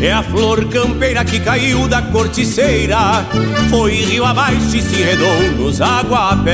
É 0.02 0.12
a 0.12 0.24
flor 0.24 0.64
campeira 0.64 1.24
que 1.24 1.38
caiu 1.38 1.86
da 1.86 2.02
corticeira. 2.02 3.24
Foi 3.68 3.92
rio 3.92 4.24
abaixo 4.24 4.76
e 4.76 4.82
se 4.82 5.00
redou 5.00 5.52
nos 5.56 5.80
aguapés. 5.80 6.50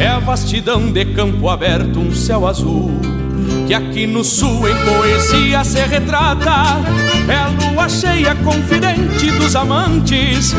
É 0.00 0.08
a 0.08 0.18
vastidão 0.18 0.90
de 0.90 1.04
campo 1.04 1.48
aberto, 1.48 2.00
um 2.00 2.12
céu 2.12 2.48
azul 2.48 3.11
que 3.66 3.74
aqui 3.74 4.06
no 4.06 4.22
sul 4.24 4.68
em 4.68 4.74
poesia 4.84 5.64
se 5.64 5.80
retrata. 5.80 6.80
É 7.28 7.34
a 7.34 7.48
lua 7.48 7.88
cheia, 7.88 8.34
confidente 8.36 9.30
dos 9.32 9.54
amantes, 9.56 10.54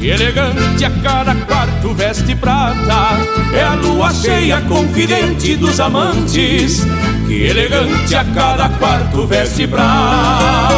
e 0.00 0.08
elegante 0.08 0.84
a 0.84 0.90
cada 0.90 1.34
quarto 1.34 1.92
veste 1.94 2.34
prata. 2.34 3.18
É 3.52 3.62
a 3.62 3.74
lua 3.74 4.12
cheia, 4.12 4.60
confidente 4.62 5.56
dos 5.56 5.80
amantes, 5.80 6.84
que 7.26 7.44
elegante 7.44 8.14
a 8.14 8.24
cada 8.24 8.68
quarto 8.70 9.26
veste 9.26 9.66
prata. 9.66 10.74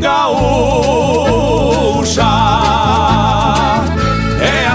Gaúcha 0.00 1.54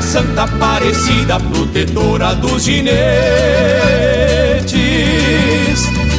Santa 0.10 0.44
Aparecida, 0.46 1.40
protetora 1.40 2.34
dos 2.34 2.64
ginetes 2.64 2.90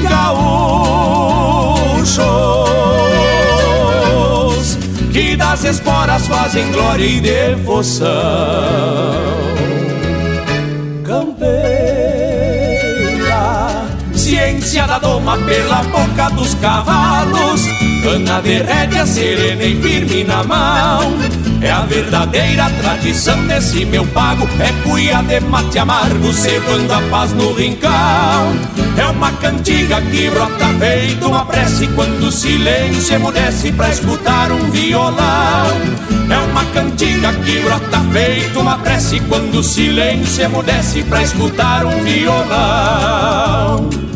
gaúchos 0.01 0.79
que 5.13 5.35
das 5.35 5.65
esporas 5.65 6.25
fazem 6.29 6.71
glória 6.71 7.05
e 7.05 7.21
devoção. 7.21 8.09
Campeira, 14.71 14.71
ciência 14.71 14.71
ciência 14.71 14.87
da 14.87 14.99
doma 14.99 15.37
pela 15.39 15.83
boca 15.83 16.31
dos 16.31 16.55
cavalos. 16.55 17.63
Cana 18.03 18.41
de 18.41 18.63
rédea 18.63 19.05
serena 19.05 19.65
e 19.65 19.83
firme 19.83 20.25
na 20.25 20.45
mão. 20.45 21.13
É 21.61 21.71
a 21.71 21.81
verdadeira 21.81 22.71
tradição 22.81 23.47
desse 23.47 23.85
meu 23.85 24.07
pago. 24.07 24.49
É 24.61 24.73
cuia 24.85 25.23
de 25.23 25.41
mate 25.41 25.79
amargo, 25.79 26.33
cevando 26.33 26.93
a 26.93 27.01
paz 27.11 27.33
no 27.33 27.53
rincão. 27.53 27.91
É 28.97 29.07
uma 29.07 29.33
cantiga 29.33 30.01
que 30.03 30.31
brota 30.31 30.67
feito 30.79 31.27
uma 31.27 31.45
prece 31.45 31.89
quando 31.89 32.29
o 32.29 32.33
silêncio 32.33 33.15
emudece 33.15 33.73
pra 33.73 33.89
escutar 33.89 34.53
um 34.53 34.71
violão. 34.71 35.67
É 36.31 36.39
uma 36.51 36.65
cantiga 36.67 37.33
que 37.33 37.59
brota 37.61 38.01
feito 38.13 38.61
uma 38.61 38.79
prece 38.79 39.19
quando 39.29 39.57
o 39.57 39.65
silêncio 39.65 40.45
emudece 40.45 41.03
pra 41.03 41.23
escutar 41.23 41.85
um 41.85 42.05
violão. 42.05 44.10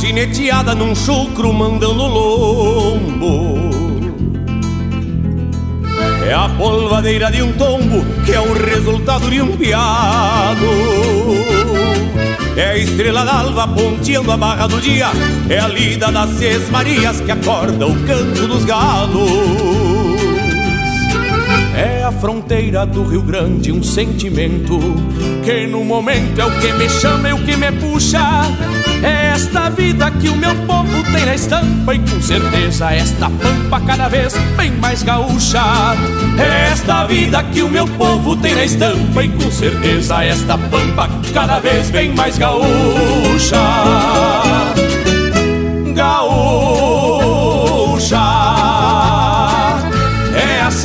Gineteada 0.00 0.74
num 0.74 0.94
chucro 0.94 1.52
mandando 1.52 2.06
lombo. 2.06 3.68
É 6.26 6.34
a 6.34 6.48
polvadeira 6.50 7.30
de 7.30 7.42
um 7.42 7.52
tombo 7.52 8.04
que 8.24 8.32
é 8.32 8.40
o 8.40 8.52
resultado 8.52 9.30
de 9.30 9.40
um 9.40 9.56
piado. 9.56 10.66
É 12.56 12.70
a 12.70 12.76
estrela 12.76 13.24
d'alva 13.24 13.68
ponteando 13.68 14.30
a 14.30 14.36
barra 14.36 14.66
do 14.66 14.80
dia. 14.80 15.08
É 15.48 15.58
a 15.58 15.68
lida 15.68 16.12
das 16.12 16.30
seis 16.30 16.68
marias 16.70 17.20
que 17.20 17.30
acorda 17.30 17.86
o 17.86 17.94
canto 18.04 18.46
dos 18.46 18.64
galos. 18.64 19.77
É 21.78 22.02
a 22.02 22.10
fronteira 22.10 22.84
do 22.84 23.04
Rio 23.04 23.22
Grande, 23.22 23.70
um 23.70 23.84
sentimento 23.84 24.80
que 25.44 25.64
no 25.68 25.84
momento 25.84 26.40
é 26.40 26.44
o 26.44 26.50
que 26.58 26.72
me 26.72 26.88
chama 26.88 27.28
e 27.28 27.32
o 27.32 27.38
que 27.44 27.56
me 27.56 27.70
puxa. 27.70 28.18
É 29.00 29.26
esta 29.32 29.70
vida 29.70 30.10
que 30.10 30.28
o 30.28 30.34
meu 30.34 30.56
povo 30.66 31.04
tem 31.12 31.24
na 31.24 31.36
estampa 31.36 31.94
e 31.94 32.00
com 32.00 32.20
certeza 32.20 32.92
esta 32.92 33.30
pampa 33.30 33.80
cada 33.86 34.08
vez 34.08 34.34
bem 34.56 34.72
mais 34.72 35.04
gaúcha. 35.04 35.62
É 36.36 36.72
esta 36.72 37.06
vida 37.06 37.44
que 37.44 37.62
o 37.62 37.68
meu 37.68 37.86
povo 37.86 38.34
tem 38.34 38.56
na 38.56 38.64
estampa 38.64 39.22
e 39.22 39.28
com 39.28 39.48
certeza 39.48 40.24
esta 40.24 40.58
pampa 40.58 41.08
cada 41.32 41.60
vez 41.60 41.90
bem 41.90 42.12
mais 42.12 42.36
gaúcha. 42.36 43.56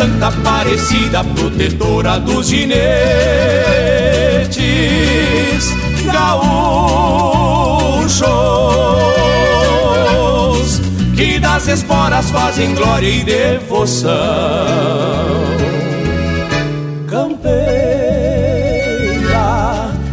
Santa 0.03 0.27
Aparecida, 0.27 1.23
protetora 1.23 2.19
dos 2.19 2.47
ginetes 2.47 2.83
gaúchos, 6.03 6.41
que 11.15 11.39
das 11.39 11.69
esporas 11.69 12.29
fazem 12.31 12.75
glória 12.75 13.07
e 13.07 13.23
devoção. 13.23 14.11
Campeira, 17.07 17.53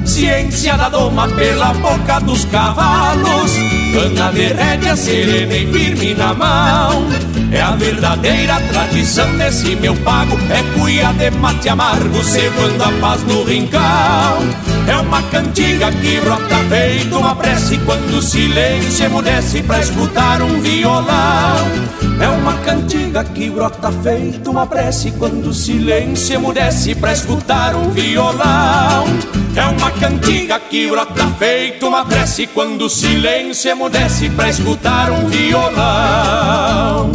ciência 0.04 0.76
da 0.76 0.88
doma 0.88 1.26
pela 1.30 1.74
boca 1.74 2.20
dos 2.20 2.44
cavalos, 2.44 3.56
cana 3.92 4.30
de 4.30 4.52
rédea 4.52 4.94
serena 4.94 5.56
e 5.56 5.66
firme 5.66 6.14
na 6.14 6.32
mão 6.32 7.29
é 7.52 7.60
a 7.60 7.72
verdadeira 7.72 8.60
tradição 8.72 9.36
desse 9.36 9.74
meu 9.76 9.94
pago. 9.96 10.36
É 10.50 10.62
cuia 10.78 11.12
de 11.12 11.30
mate 11.30 11.68
amargo, 11.68 12.22
cevando 12.22 12.82
a 12.82 12.92
paz 13.00 13.22
no 13.24 13.44
rincão. 13.44 13.80
É 14.86 14.96
uma 14.96 15.22
cantiga 15.24 15.90
que 15.90 16.20
brota 16.20 16.56
feito 16.68 17.16
uma 17.16 17.34
prece 17.34 17.78
Quando 17.78 18.18
o 18.18 18.22
silêncio 18.22 19.04
emudece 19.04 19.62
pra 19.62 19.80
escutar 19.80 20.42
um 20.42 20.60
violão. 20.60 21.66
É 22.20 22.28
uma 22.28 22.54
cantiga 22.58 23.24
que 23.24 23.50
brota 23.50 23.90
feito 23.90 24.50
uma 24.50 24.66
prece 24.66 25.10
Quando 25.12 25.46
o 25.48 25.54
silêncio 25.54 26.36
emudece 26.36 26.94
pra 26.94 27.12
escutar 27.12 27.74
um 27.74 27.90
violão. 27.90 29.04
É 29.56 29.64
uma 29.64 29.90
cantiga 29.90 30.60
que 30.60 30.88
brota 30.88 31.26
feito 31.38 31.88
uma 31.88 32.04
prece 32.04 32.46
Quando 32.46 32.82
o 32.82 32.90
silêncio 32.90 33.70
emudece 33.70 34.30
pra 34.30 34.48
escutar 34.48 35.10
um 35.10 35.26
violão 35.26 37.10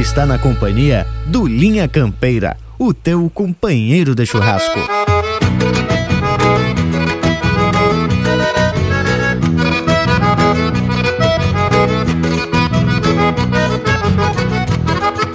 está 0.00 0.24
na 0.24 0.38
companhia 0.38 1.06
do 1.26 1.46
Linha 1.46 1.88
Campeira, 1.88 2.56
o 2.78 2.94
teu 2.94 3.28
companheiro 3.28 4.14
de 4.14 4.24
churrasco. 4.24 4.78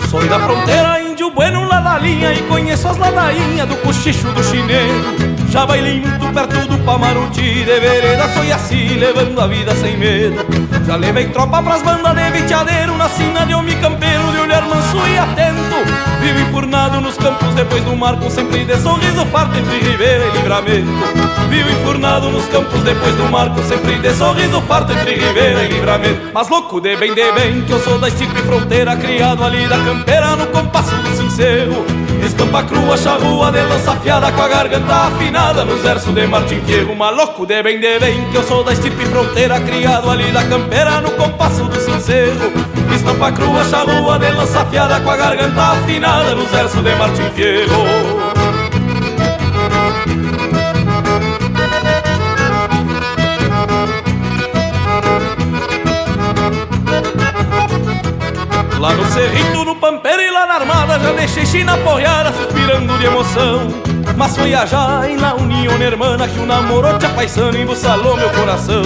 Sou 0.10 0.26
da 0.28 0.40
fronteira, 0.40 1.02
índio 1.02 1.32
bueno 1.32 1.68
lá 1.68 1.80
da 1.82 1.98
linha 1.98 2.32
E 2.34 2.42
conheço 2.44 2.88
as 2.88 2.98
ladainhas 2.98 3.68
do 3.68 3.76
cochicho 3.78 4.28
do 4.32 4.44
chineiro 4.44 5.16
Já 5.50 5.66
bailinho 5.66 6.08
perto 6.34 6.68
do 6.68 6.78
Pamaruti 6.86 7.64
De 7.64 7.80
vereda 7.80 8.28
foi 8.30 8.52
assim, 8.52 8.90
levando 8.96 9.40
a 9.40 9.48
vida 9.48 9.76
sem 9.76 9.98
medo 9.98 10.46
Já 10.86 10.96
levei 10.96 11.28
tropa 11.30 11.62
pras 11.64 11.82
bandas 11.82 12.16
de 12.16 12.32
viteadeiro 12.32 12.96
Na 12.98 13.10
sina 13.10 13.46
de 13.46 13.54
homem 13.54 13.78
campeiro, 13.80 14.33
olhar 14.54 14.68
manso 14.68 14.98
e 15.08 15.18
atento 15.18 15.64
Vivo 16.22 16.40
enfurnado 16.40 17.02
nos 17.02 17.18
campos 17.18 17.54
depois 17.56 17.84
do 17.84 17.96
marco 17.96 18.30
Sempre 18.30 18.64
de 18.64 18.78
sorriso 18.78 19.26
farto 19.26 19.58
entre 19.58 19.80
ribeira 19.80 20.26
e 20.26 20.32
livramento. 20.38 20.88
Vivo 21.50 21.70
enfurnado 21.70 22.30
nos 22.30 22.46
campos 22.46 22.82
depois 22.84 23.16
do 23.16 23.24
marco 23.30 23.62
Sempre 23.64 23.98
de 23.98 24.14
sorriso 24.14 24.62
farto 24.62 24.94
entre 24.94 25.16
ribeira 25.16 25.64
e 25.64 25.68
livramento. 25.68 26.32
Mas 26.34 26.48
louco 26.50 26.80
de 26.80 26.96
bem, 26.96 27.14
de 27.14 27.32
bem, 27.32 27.62
que 27.64 27.72
eu 27.72 27.80
sou 27.80 27.98
da 27.98 28.08
estipe 28.08 28.42
fronteira 28.44 28.96
Criado 28.96 29.44
ali 29.44 29.68
da 29.68 29.78
campeira 29.80 30.36
no 30.36 30.48
compasso 30.48 30.96
do 30.96 31.16
sincero 31.16 32.03
Estampa 32.26 32.64
crua, 32.64 32.98
charrua 32.98 33.52
de 33.52 33.62
lança 33.62 33.92
afiada 33.92 34.32
Com 34.32 34.42
a 34.42 34.48
garganta 34.48 34.94
afinada 35.08 35.66
nos 35.66 35.82
versos 35.82 36.14
de 36.14 36.26
Martim 36.26 36.62
Fierro 36.62 36.96
Maluco 36.96 37.46
de 37.46 37.62
bem, 37.62 37.80
de 37.80 38.00
bem, 38.00 38.30
que 38.32 38.38
eu 38.38 38.44
sou 38.44 38.64
da 38.64 38.74
estipe 38.74 39.06
fronteira 39.06 39.60
Criado 39.60 40.10
ali 40.10 40.32
da 40.32 40.44
campeira 40.46 41.02
no 41.02 41.12
compasso 41.12 41.66
do 41.66 41.80
sincero 41.80 42.54
Estampa 42.96 43.32
crua, 43.32 43.64
charrua 43.66 44.18
de 44.20 44.32
lança 44.32 44.62
afiada 44.62 45.00
Com 45.02 45.12
a 45.12 45.18
garganta 45.18 45.62
afinada 45.62 46.34
nos 46.36 46.50
versos 46.50 46.84
de 46.84 46.96
Martim 46.96 47.30
Fierro 47.36 47.84
Lá 58.80 58.94
no 58.94 59.06
cerrito, 59.06 59.64
no 59.64 59.78
pampeiro 59.78 60.33
na 60.54 60.60
armada 60.60 61.00
Já 61.00 61.12
deixei 61.14 61.46
China 61.46 61.74
apoiada, 61.74 62.32
suspirando 62.34 62.98
de 62.98 63.06
emoção. 63.06 63.68
Mas 64.16 64.38
foi 64.38 64.54
a 64.54 64.66
em 65.10 65.18
la 65.18 65.34
união 65.34 65.74
hermana 65.82 66.28
Que 66.28 66.40
o 66.40 66.46
namoro 66.46 66.98
te 67.00 67.06
apaixona 67.06 67.58
e 67.58 67.64
embuçalou 67.64 68.16
meu 68.16 68.30
coração 68.30 68.84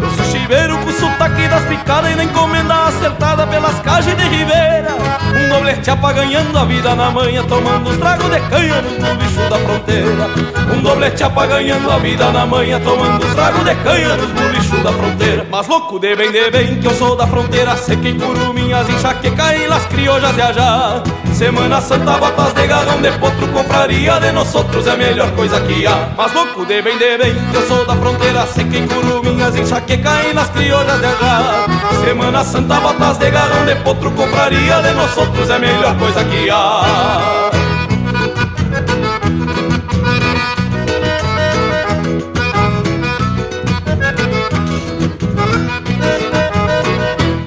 Eu 0.00 0.10
sou 0.10 0.24
chiveiro 0.24 0.78
com 0.78 0.92
sotaque 0.92 1.48
das 1.48 1.64
picadas 1.64 2.10
E 2.10 2.14
na 2.14 2.24
encomenda 2.24 2.86
acertada 2.86 3.46
pelas 3.46 3.78
cajas 3.80 4.16
de 4.16 4.24
Ribeira 4.24 4.94
Um 5.28 5.48
doble 5.48 5.64
doblete 5.74 5.90
apaganhando 5.90 6.58
a 6.58 6.64
vida 6.64 6.94
na 6.94 7.10
manhã 7.10 7.44
Tomando 7.44 7.90
os 7.90 7.96
tragos 7.96 8.30
de 8.30 8.40
canha 8.48 8.82
nos 8.82 9.16
bicho 9.16 9.50
da 9.50 9.58
fronteira. 9.58 10.30
Um 10.74 10.82
doblete 10.82 11.22
apaganhando 11.22 11.90
a 11.90 11.98
vida 11.98 12.30
na 12.32 12.46
manhã 12.46 12.80
Tomando 12.80 13.24
os 13.24 13.34
tragos 13.34 13.64
de 13.64 13.74
canha 13.76 14.16
nos 14.16 14.30
bicho 14.30 14.76
da 14.82 14.92
fronteira. 14.92 15.46
Mas 15.50 15.68
louco 15.68 15.98
de 15.98 16.16
bem, 16.16 16.30
de 16.30 16.50
bem, 16.50 16.80
que 16.80 16.86
eu 16.86 16.94
sou 16.94 17.16
da 17.16 17.26
fronteira 17.26 17.76
Sequei 17.76 18.14
curuminhas, 18.14 18.88
enxaqueca 18.88 19.54
e 19.56 19.66
las 19.66 19.84
criollas 19.86 20.34
de 20.34 21.34
Semana 21.34 21.80
Santa, 21.80 22.12
botas 22.12 22.54
de 22.54 22.66
garrão 22.66 23.02
de 23.02 23.10
potro 23.18 23.48
Confraria 23.48 24.20
de 24.20 24.32
nós 24.32 24.54
outros 24.54 24.86
é 24.86 24.92
a 24.92 24.96
melhor 24.96 25.30
coisa 25.32 25.60
que 25.60 25.86
há. 25.86 26.10
Mas 26.16 26.32
louco 26.32 26.64
de 26.64 26.80
bem, 26.80 26.96
de 26.96 27.18
bem, 27.18 27.34
que 27.50 27.56
eu 27.56 27.66
sou 27.66 27.84
da 27.84 27.96
fronteira 27.96 28.46
Sequei 28.46 28.86
curuminhas, 28.86 29.56
enxaqueca 29.56 29.83
e 29.88 30.34
las 30.34 30.48
criollas 30.50 31.00
de 31.00 31.06
ajá 31.06 31.66
Semana 32.04 32.44
Santa, 32.44 32.80
botas 32.80 33.18
de 33.18 33.30
garrão 33.30 33.64
de 33.66 33.76
potro 33.76 34.10
Confraria 34.12 34.80
de 34.82 34.92
nós 34.92 35.16
outros 35.16 35.50
é 35.50 35.58
melhor 35.58 35.96
coisa 35.98 36.24
que 36.24 36.50
há 36.50 37.43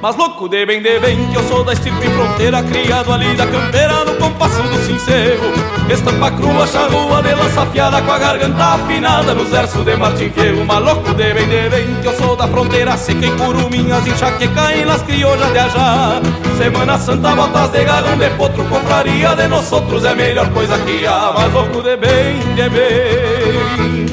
Mas 0.02 0.16
louco 0.16 0.48
de 0.48 0.64
bem, 0.66 0.82
de 0.82 1.00
bem, 1.00 1.28
que 1.28 1.36
eu 1.36 1.44
sou 1.44 1.64
da 1.64 1.74
estirpe 1.74 2.08
fronteira 2.10 2.62
Criado 2.62 3.12
ali 3.12 3.36
da 3.36 3.48
campeira, 3.48 4.06
no 4.06 4.16
compasso 4.16 4.62
do 4.62 4.78
sincero 4.86 5.42
Estampa 5.90 6.30
crua, 6.32 6.68
charrua, 6.68 7.24
de 7.24 7.34
lança 7.34 7.62
afiada 7.62 8.02
Com 8.02 8.12
a 8.12 8.20
garganta 8.20 8.64
afinada, 8.64 9.34
no 9.34 9.44
verso 9.46 9.84
de 9.84 9.96
Martin 9.96 10.30
Fierro. 10.30 10.66
Mas 10.66 10.84
louco 10.84 11.14
de 11.16 11.34
bem, 11.34 11.48
de 11.48 11.70
bem, 11.70 11.96
que 12.02 12.08
eu 12.08 12.14
sou 12.14 12.36
da 12.36 12.48
fronteira 12.48 12.96
Seca 12.96 13.26
em 13.26 13.36
curuminhas, 13.38 14.06
enxaqueca 14.06 14.76
em 14.76 14.86
las 14.86 15.02
criollas 15.02 15.52
de 15.52 15.60
ajá. 15.60 16.22
Semana 16.58 16.98
Santa, 17.00 17.36
botas 17.36 17.72
de 17.72 17.84
garrão 17.84 18.18
de 18.18 18.30
potro 18.32 18.64
Confraria 18.66 19.36
de 19.36 19.48
nós 19.48 19.72
outros 19.72 20.06
é 20.06 20.12
a 20.12 20.16
melhor 20.16 20.50
coisa 20.52 20.78
que 20.80 21.08
há. 21.08 21.34
Mas 21.36 21.54
louco 21.54 21.82
de 21.82 21.98
bem, 21.98 22.40
de 22.56 22.70
bem. 22.70 24.06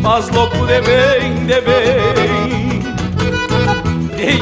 Mas 0.00 0.28
louco 0.30 0.66
de 0.66 0.80
bem, 0.80 1.46
de 1.46 1.60
bem 1.60 2.31
Ei, 4.22 4.28
ei. 4.28 4.40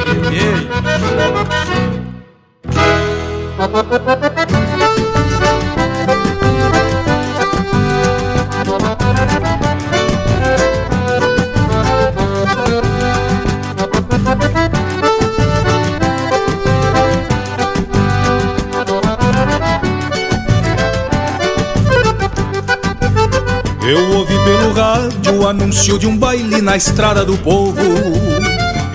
Eu 23.82 24.12
ouvi 24.14 24.34
pelo 24.44 24.74
rádio 24.74 25.40
o 25.40 25.48
anúncio 25.48 25.98
de 25.98 26.06
um 26.06 26.18
baile 26.18 26.60
na 26.60 26.76
estrada 26.76 27.24
do 27.24 27.38
povo 27.38 27.80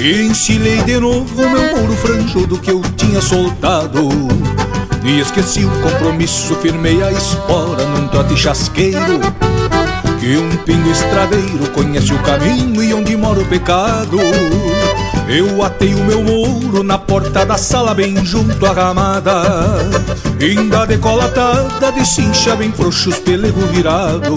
e 0.06 0.28
ensilei 0.28 0.84
de 0.84 1.00
novo 1.00 1.50
meu 1.50 1.76
mouro 1.76 1.96
franjudo 1.96 2.60
que 2.60 2.70
eu 2.70 2.80
tinha 2.96 3.20
soltado 3.20 4.08
E 5.04 5.20
esqueci 5.20 5.66
o 5.66 5.70
compromisso, 5.82 6.54
firmei 6.58 7.02
a 7.02 7.12
espora 7.12 7.86
num 7.86 8.08
trote 8.08 8.38
chasqueiro. 8.38 9.20
Que 10.20 10.38
um 10.38 10.50
pingo 10.58 10.92
estradeiro 10.92 11.72
conhece 11.74 12.14
o 12.14 12.20
caminho 12.20 12.84
e 12.84 12.94
onde 12.94 13.18
mora 13.18 13.40
o 13.40 13.46
pecado. 13.46 14.18
Eu 15.28 15.64
atei 15.64 15.96
o 15.96 16.04
meu 16.04 16.24
mouro 16.24 16.84
na 16.84 17.00
porta 17.00 17.44
da 17.44 17.58
sala 17.58 17.96
bem 17.96 18.24
junto 18.24 18.64
à 18.66 18.74
ramada. 18.74 19.42
Ainda 20.40 20.86
decolatada 20.86 21.92
de 21.92 22.06
cincha 22.06 22.56
bem 22.56 22.72
frouxo 22.72 23.10
os 23.10 23.20
pelego 23.20 23.62
virado. 23.68 24.36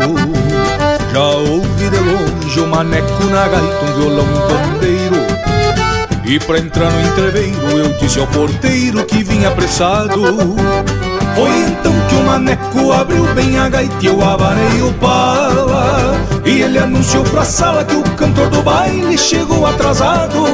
Já 1.12 1.24
ouvi 1.24 1.90
de 1.90 1.98
longe 1.98 2.60
o 2.60 2.66
maneco 2.66 3.24
na 3.24 3.48
gaita, 3.48 3.84
um 3.84 4.00
violão 4.00 4.24
um 4.24 5.47
e 6.28 6.38
pra 6.38 6.58
entrar 6.58 6.92
no 6.92 7.00
entreveiro 7.00 7.70
eu 7.70 7.88
disse 7.94 8.20
ao 8.20 8.26
porteiro 8.26 9.02
que 9.06 9.24
vinha 9.24 9.48
apressado. 9.48 10.20
Foi 11.34 11.50
então 11.60 11.92
que 12.08 12.14
o 12.16 12.24
maneco 12.24 12.92
abriu 12.92 13.24
bem 13.34 13.58
a 13.58 13.68
gaita 13.68 13.96
e 14.02 14.06
eu 14.06 14.22
abanei 14.22 14.82
o 14.82 14.92
pala. 14.94 16.14
E 16.44 16.60
ele 16.60 16.78
anunciou 16.78 17.24
pra 17.24 17.44
sala 17.44 17.82
que 17.82 17.96
o 17.96 18.02
cantor 18.14 18.50
do 18.50 18.62
baile 18.62 19.16
chegou 19.16 19.64
atrasado. 19.66 20.44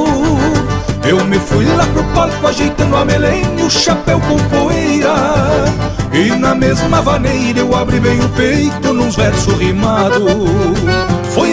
Eu 1.05 1.25
me 1.25 1.39
fui 1.39 1.67
lá 1.67 1.85
pro 1.87 2.05
palco 2.15 2.47
ajeitando 2.47 2.97
a 2.97 3.05
melena 3.05 3.61
e 3.61 3.65
o 3.65 3.71
chapéu 3.71 4.21
com 4.21 4.37
poeira. 4.49 5.15
E 6.13 6.31
na 6.39 6.55
mesma 6.55 7.03
vaneira 7.03 7.59
eu 7.59 7.75
abri 7.75 7.99
bem 7.99 8.21
o 8.21 8.29
peito 8.31 8.93
nos 8.93 9.17
versos 9.17 9.59
rimados. 9.59 10.23
Foi 11.35 11.53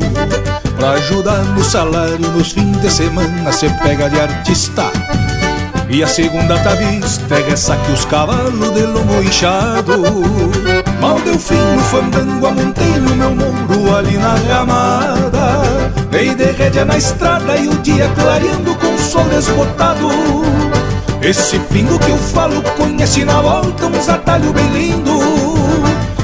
Pra 0.81 0.93
ajudar 0.93 1.43
no 1.43 1.63
salário 1.63 2.17
nos 2.17 2.53
fins 2.53 2.81
de 2.81 2.89
semana 2.89 3.51
Cê 3.51 3.69
pega 3.83 4.09
de 4.09 4.19
artista. 4.19 4.91
E 5.87 6.01
a 6.01 6.07
segunda 6.07 6.57
tá 6.57 6.71
vista 6.71 7.35
é 7.35 7.43
ressaque 7.43 7.91
os 7.91 8.03
cavalos 8.05 8.73
de 8.73 8.81
lombo 8.81 9.21
inchado. 9.21 10.01
Mal 10.99 11.19
deu 11.19 11.37
fim 11.37 11.53
no 11.53 11.83
fandango, 11.83 12.47
amontei 12.47 12.93
no 12.99 13.15
meu 13.15 13.29
muro 13.29 13.95
ali 13.95 14.17
na 14.17 14.33
ramada. 14.33 15.61
Dei 16.09 16.33
de 16.33 16.45
rédea 16.45 16.83
na 16.83 16.97
estrada 16.97 17.57
e 17.57 17.67
o 17.67 17.77
dia 17.77 18.09
clareando 18.15 18.73
com 18.73 18.95
o 18.95 18.97
sol 18.97 19.25
desbotado 19.25 20.09
esse 21.21 21.59
pingo 21.59 21.99
que 21.99 22.09
eu 22.09 22.17
falo 22.17 22.59
conhece 22.75 23.23
na 23.23 23.39
volta 23.39 23.85
uns 23.85 24.09
atalhos 24.09 24.51
bem 24.51 24.67
lindo. 24.71 25.19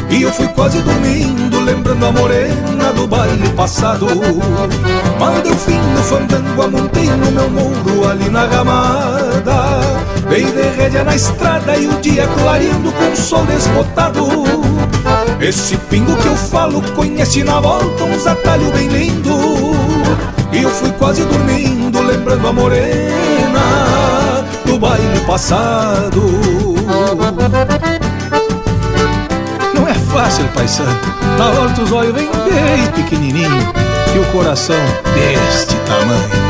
E 0.09 0.23
eu 0.23 0.33
fui 0.33 0.47
quase 0.47 0.81
dormindo 0.81 1.56
lembrando 1.67 2.05
a 2.05 2.11
morena 2.13 2.93
do 2.93 3.05
baile 3.05 3.49
passado. 3.49 4.07
Mal 5.19 5.33
deu 5.43 5.55
fim 5.55 5.77
no 5.77 6.01
fandango, 6.03 6.61
amontei 6.61 7.09
no 7.09 7.31
meu 7.31 7.49
muro 7.49 8.07
ali 8.07 8.29
na 8.29 8.45
ramada. 8.45 9.81
Dei 10.29 10.45
de 10.45 10.61
rédea 10.77 11.03
na 11.03 11.15
estrada 11.15 11.77
e 11.77 11.87
o 11.87 11.99
dia 11.99 12.25
clareando 12.27 12.91
com 12.93 13.11
o 13.11 13.17
sol 13.17 13.45
desbotado. 13.45 14.27
Esse 15.41 15.75
pingo 15.89 16.15
que 16.17 16.27
eu 16.27 16.35
falo 16.37 16.81
conhece 16.93 17.43
na 17.43 17.59
volta 17.59 18.03
uns 18.05 18.25
atalhos 18.25 18.71
bem 18.71 18.87
lindo. 18.87 19.37
E 20.53 20.63
eu 20.63 20.69
fui 20.69 20.91
quase 20.93 21.23
dormindo 21.25 22.01
lembrando 22.01 22.47
a 22.47 22.53
morena 22.53 23.61
do 24.65 24.79
baile 24.79 25.19
passado. 25.27 26.23
Fácil, 30.17 30.47
paisano. 30.47 30.99
Na 31.37 31.45
hora 31.45 31.79
os 31.79 31.91
olhos 31.91 32.11
vem 32.11 32.25
bem 32.25 32.91
pequenininho 32.95 33.71
e 34.15 34.17
o 34.17 34.25
coração 34.31 34.75
deste 35.13 35.75
tamanho. 35.85 36.47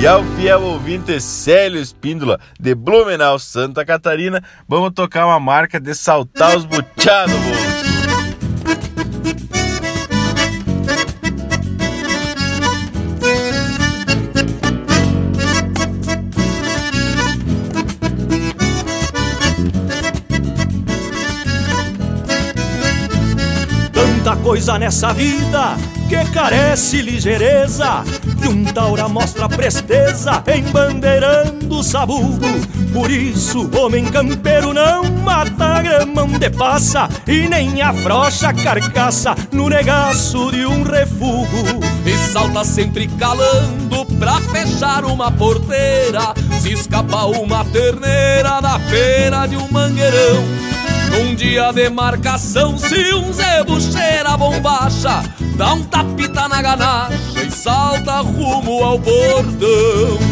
E 0.00 0.06
ao 0.06 0.24
fiel 0.24 0.62
ouvinte 0.62 1.20
Célio 1.20 1.82
Espíndola, 1.82 2.40
de 2.58 2.74
Blumenau, 2.74 3.38
Santa 3.38 3.84
Catarina, 3.84 4.42
vamos 4.66 4.92
tocar 4.94 5.26
uma 5.26 5.38
marca 5.38 5.78
de 5.78 5.94
saltar 5.94 6.56
os 6.56 6.64
buchados, 6.64 7.36
coisa 24.42 24.78
nessa 24.78 25.12
vida 25.12 25.76
que 26.08 26.24
carece 26.32 27.00
ligeireza. 27.00 28.02
Que 28.40 28.48
um 28.48 28.64
taura 28.64 29.08
mostra 29.08 29.48
presteza 29.48 30.42
Embandeirando 30.46 31.78
o 31.78 31.82
sabugo. 31.82 32.46
Por 32.92 33.10
isso, 33.10 33.70
homem 33.78 34.04
campeiro 34.04 34.74
não 34.74 35.04
mata 35.04 35.80
grama 35.80 36.24
onde 36.24 36.50
passa 36.50 37.08
E 37.26 37.48
nem 37.48 37.80
afrocha 37.80 38.48
a 38.48 38.52
carcaça 38.52 39.34
No 39.52 39.68
negaço 39.68 40.50
de 40.50 40.66
um 40.66 40.82
refugo. 40.82 41.80
E 42.04 42.32
salta 42.32 42.64
sempre 42.64 43.06
calando 43.06 44.04
pra 44.18 44.40
fechar 44.40 45.04
uma 45.04 45.30
porteira. 45.30 46.34
Se 46.60 46.72
escapa 46.72 47.24
uma 47.24 47.64
terneira 47.66 48.60
da 48.60 48.78
feira 48.80 49.46
de 49.46 49.56
um 49.56 49.68
mangueirão 49.70 50.81
num 51.12 51.34
dia 51.34 51.70
de 51.72 51.90
marcação, 51.90 52.78
se 52.78 53.14
um 53.14 53.32
zebu 53.32 53.80
cheira 53.80 54.36
bombacha, 54.36 55.22
dá 55.56 55.74
um 55.74 55.84
tapita 55.84 56.48
na 56.48 56.62
ganacha 56.62 57.44
e 57.46 57.50
salta 57.50 58.20
rumo 58.20 58.82
ao 58.82 58.98
bordão. 58.98 60.31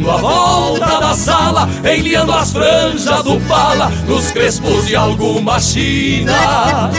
dando 0.00 0.10
a 0.10 0.16
volta 0.16 1.00
da 1.00 1.14
sala, 1.14 1.68
enliando 1.84 2.32
as 2.32 2.52
franjas 2.52 3.22
do 3.22 3.38
pala 3.42 3.90
nos 4.06 4.30
crespos 4.30 4.86
de 4.86 4.96
alguma 4.96 5.60
china. 5.60 6.90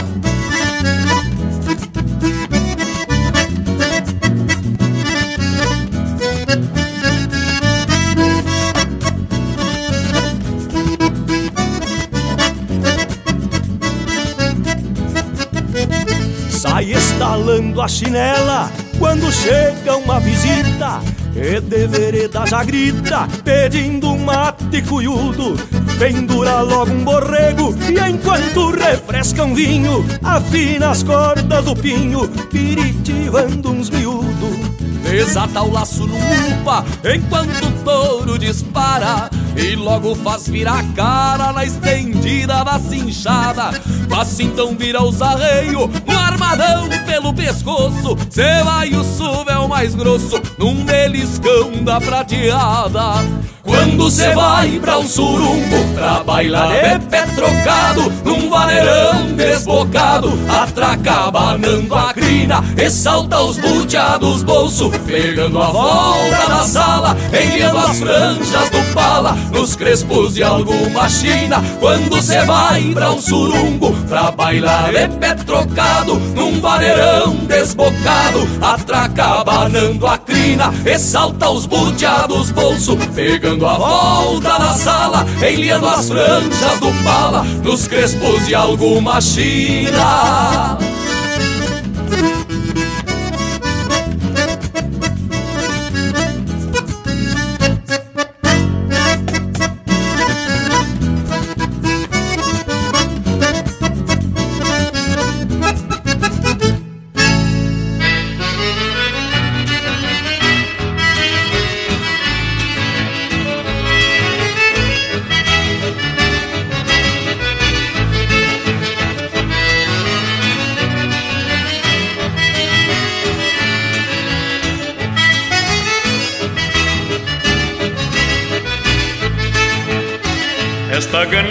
Sai 16.50 16.92
estalando 16.92 17.82
a 17.82 17.88
chinela 17.88 18.81
quando 19.02 19.32
chega 19.32 19.96
uma 19.96 20.20
visita 20.20 21.00
e 21.34 21.60
de 21.60 21.88
vereda 21.88 22.46
já 22.46 22.62
grita, 22.62 23.26
pedindo 23.42 24.12
um 24.12 24.18
mate 24.24 24.80
cuiudo. 24.82 25.56
Pendura 25.98 26.60
logo 26.60 26.92
um 26.92 27.02
borrego 27.02 27.74
e 27.90 28.10
enquanto 28.10 28.70
refresca 28.70 29.44
um 29.44 29.54
vinho 29.54 30.04
Afina 30.22 30.90
as 30.90 31.02
cordas 31.02 31.64
do 31.64 31.74
pinho, 31.74 32.28
piritivando 32.48 33.72
uns 33.72 33.90
miúdos. 33.90 34.56
Desata 35.02 35.62
o 35.62 35.72
laço 35.72 36.06
no 36.06 36.16
upa 36.16 36.84
enquanto 37.04 37.66
o 37.66 37.72
touro 37.84 38.38
dispara 38.38 39.28
e 39.56 39.76
logo 39.76 40.14
faz 40.14 40.48
virar 40.48 40.80
a 40.80 40.84
cara 40.94 41.52
na 41.52 41.64
estendida 41.64 42.64
da 42.64 42.78
cinchada. 42.78 43.70
Passa 44.08 44.42
então 44.42 44.76
vira 44.76 45.02
os 45.02 45.20
arreios, 45.20 45.88
um 46.06 46.18
armadão 46.18 46.88
pelo 47.06 47.32
pescoço. 47.32 48.16
Cê 48.30 48.62
vai 48.64 48.94
o 48.94 49.04
suvel 49.04 49.68
mais 49.68 49.94
grosso 49.94 50.40
num 50.58 50.84
beliscão 50.84 51.70
da 51.84 52.00
prateada. 52.00 53.22
Quando 53.62 54.10
cê 54.10 54.34
vai 54.34 54.80
pra 54.80 54.98
um 54.98 55.06
surungo 55.06 55.94
Pra 55.94 56.24
bailar 56.24 56.68
de 56.72 57.06
pé 57.06 57.22
trocado 57.26 58.12
Num 58.24 58.50
vaneirão 58.50 59.32
desbocado. 59.36 60.32
Atraca 60.48 61.30
banando 61.30 61.94
a 61.94 62.12
crina 62.12 62.62
E 62.76 62.90
salta 62.90 63.40
os 63.40 63.58
buteados 63.58 64.42
bolso 64.42 64.90
Pegando 65.06 65.62
a 65.62 65.66
volta 65.66 66.48
da 66.48 66.62
sala 66.64 67.16
Enliando 67.32 67.78
as 67.78 67.98
franjas 68.00 68.70
do 68.70 68.94
pala 68.94 69.36
Nos 69.50 69.74
crespos 69.74 70.34
de 70.34 70.42
alguma 70.42 71.08
china 71.08 71.62
Quando 71.80 72.20
cê 72.22 72.44
vai 72.44 72.82
pra 72.92 73.12
um 73.12 73.20
surungo 73.20 73.92
Pra 74.08 74.30
bailar 74.30 74.92
de 74.92 75.08
pé 75.18 75.34
trocado 75.34 76.14
Num 76.34 76.60
vaneirão 76.60 77.34
desbocado 77.46 78.48
Atraca 78.60 79.44
banando 79.44 80.06
a 80.06 80.18
crina 80.18 80.72
E 80.84 80.98
salta 80.98 81.50
os 81.50 81.66
buteados 81.66 82.50
bolso 82.50 82.96
Pegando 83.14 83.66
a 83.66 83.74
volta 83.74 84.58
na 84.58 84.72
sala, 84.72 85.26
enliando 85.38 85.86
as 85.86 86.08
franjas 86.08 86.80
do 86.80 86.92
pala, 87.04 87.44
nos 87.62 87.86
crespos 87.86 88.46
de 88.46 88.54
alguma 88.54 89.20
china. 89.20 90.78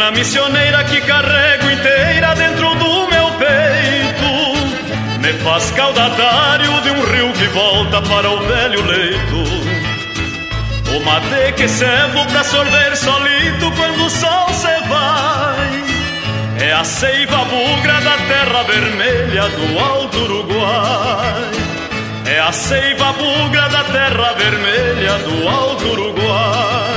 Gana 0.02 0.18
missioneira 0.18 0.84
que 0.86 0.99
carrego 1.02 1.69
inteira 1.69 2.34
dentro 2.34 2.73
do 2.73 3.07
meu 3.07 3.28
peito. 3.38 5.19
Me 5.22 5.32
faz 5.44 5.69
caudatário 5.72 6.82
de 6.82 6.90
um 6.90 7.06
rio 7.06 7.32
que 7.34 7.45
volta 7.49 8.02
para 8.02 8.32
o 8.32 8.40
velho 8.40 8.84
leito. 8.84 9.44
O 10.95 11.06
mate 11.06 11.53
que 11.56 11.68
servo 11.68 12.26
pra 12.32 12.44
sorver 12.44 12.98
solito 12.98 13.72
quando 13.78 14.06
o 14.06 14.10
sol 14.10 14.48
se 14.53 14.90
vai. 14.90 15.84
É 16.68 16.73
a 16.73 16.84
seiva 16.84 17.45
bugra 17.45 18.02
da 18.02 18.18
terra 18.18 18.64
vermelha 18.64 19.49
do 19.49 19.80
alto 19.80 20.18
Uruguai. 20.18 21.52
É 22.26 22.40
a 22.40 22.52
seiva 22.52 23.14
bugra 23.14 23.69
da 23.69 23.84
terra 23.84 24.34
vermelha 24.34 25.14
do 25.19 25.48
alto 25.48 25.86
Uruguai. 25.86 26.91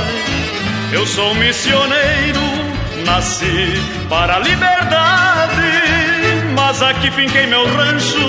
Eu 0.91 1.05
sou 1.05 1.35
missioneiro, 1.35 2.64
nasci 3.05 3.81
para 4.09 4.35
a 4.35 4.39
liberdade, 4.39 5.61
mas 6.55 6.81
aqui 6.81 7.11
finquei 7.11 7.45
meu 7.47 7.65
rancho 7.65 8.27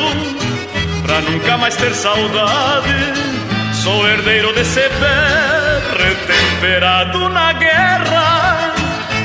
pra 1.02 1.20
nunca 1.22 1.56
mais 1.56 1.74
ter 1.76 1.92
saudade. 1.94 3.26
Sou 3.82 4.06
herdeiro 4.08 4.52
desse 4.54 4.80
pé, 4.80 6.04
retemperado 6.04 7.28
na 7.28 7.52
guerra, 7.52 8.74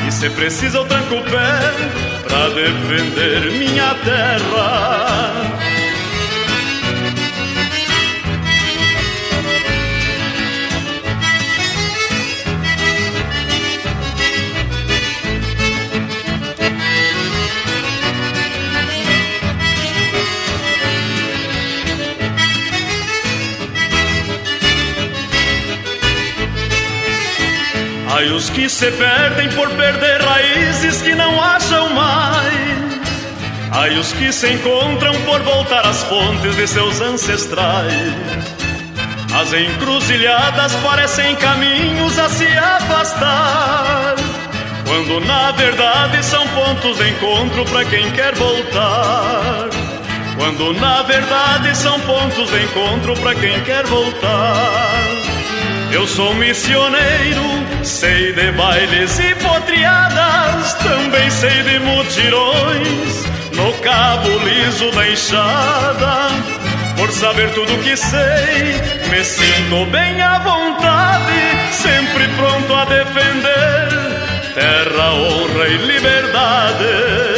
e 0.08 0.12
se 0.12 0.30
precisa 0.30 0.78
eu 0.78 0.86
tranco 0.86 1.16
o 1.16 1.24
pé 1.24 1.74
pra 2.28 2.50
defender 2.50 3.52
minha 3.52 3.96
terra. 3.96 5.71
Ai, 28.22 28.30
os 28.34 28.52
que 28.52 28.70
se 28.70 28.86
perdem 28.92 29.50
por 29.50 29.68
perder 29.72 30.22
raízes 30.22 31.02
que 31.02 31.16
não 31.16 31.42
acham 31.42 31.90
mais. 31.90 33.02
Ai, 33.72 33.98
os 33.98 34.12
que 34.12 34.32
se 34.32 34.48
encontram 34.48 35.12
por 35.22 35.42
voltar 35.42 35.84
às 35.88 36.04
fontes 36.04 36.56
de 36.56 36.68
seus 36.68 37.02
ancestrais. 37.02 38.14
As 39.34 39.52
encruzilhadas 39.52 40.76
parecem 40.84 41.36
caminhos 41.38 42.20
a 42.20 42.30
se 42.30 42.46
afastar. 42.46 44.14
Quando 44.86 45.20
na 45.26 45.52
verdade 45.54 46.24
são 46.24 46.48
pontos 46.50 46.98
de 46.98 47.10
encontro 47.10 47.66
para 47.66 47.86
quem 47.86 48.12
quer 48.12 48.36
voltar. 48.36 49.68
Quando 50.38 50.80
na 50.80 51.02
verdade 51.02 51.76
são 51.76 52.00
pontos 52.02 52.52
de 52.52 52.66
encontro 52.66 53.16
para 53.16 53.34
quem 53.34 53.60
quer 53.64 53.84
voltar. 53.88 55.21
Eu 55.94 56.08
sou 56.08 56.34
missioneiro, 56.36 57.84
sei 57.84 58.34
de 58.34 58.52
bailes 58.54 59.20
e 59.20 59.36
potriadas, 59.36 60.74
também 60.76 61.30
sei 61.30 61.64
de 61.64 61.80
mutirões 61.80 63.26
no 63.54 63.74
cabo 63.82 64.30
liso 64.46 64.90
da 64.92 65.10
enxada. 65.10 66.30
Por 66.98 67.12
saber 67.12 67.50
tudo 67.54 67.84
que 67.84 67.96
sei, 67.98 68.82
me 69.10 69.24
sinto 69.24 69.86
bem 69.92 70.22
à 70.22 70.40
vontade, 70.40 71.72
sempre 71.72 72.28
pronto 72.38 72.74
a 72.74 72.86
defender 72.86 73.82
terra, 74.54 75.14
honra 75.14 75.68
e 75.68 75.78
liberdade. 75.78 77.31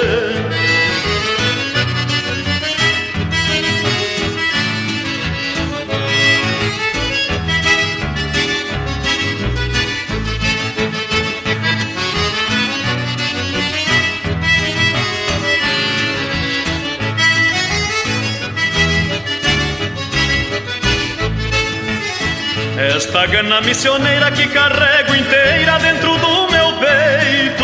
Esta 22.92 23.26
gana 23.28 23.62
missioneira 23.62 24.30
que 24.32 24.46
carrego 24.48 25.16
inteira 25.16 25.80
dentro 25.80 26.18
do 26.18 26.52
meu 26.52 26.74
peito 26.74 27.64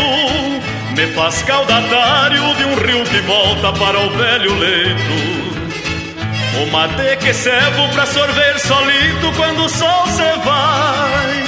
Me 0.96 1.06
faz 1.14 1.42
caudatário 1.42 2.54
de 2.54 2.64
um 2.64 2.74
rio 2.74 3.04
que 3.04 3.20
volta 3.20 3.72
para 3.72 4.00
o 4.00 4.10
velho 4.10 4.54
leito. 4.58 5.50
O 6.62 6.66
mate 6.72 7.16
que 7.18 7.34
servo 7.34 7.88
pra 7.90 8.06
sorver 8.06 8.58
solito 8.60 9.32
quando 9.36 9.64
o 9.64 9.68
sol 9.68 10.06
se 10.06 10.38
vai 10.44 11.44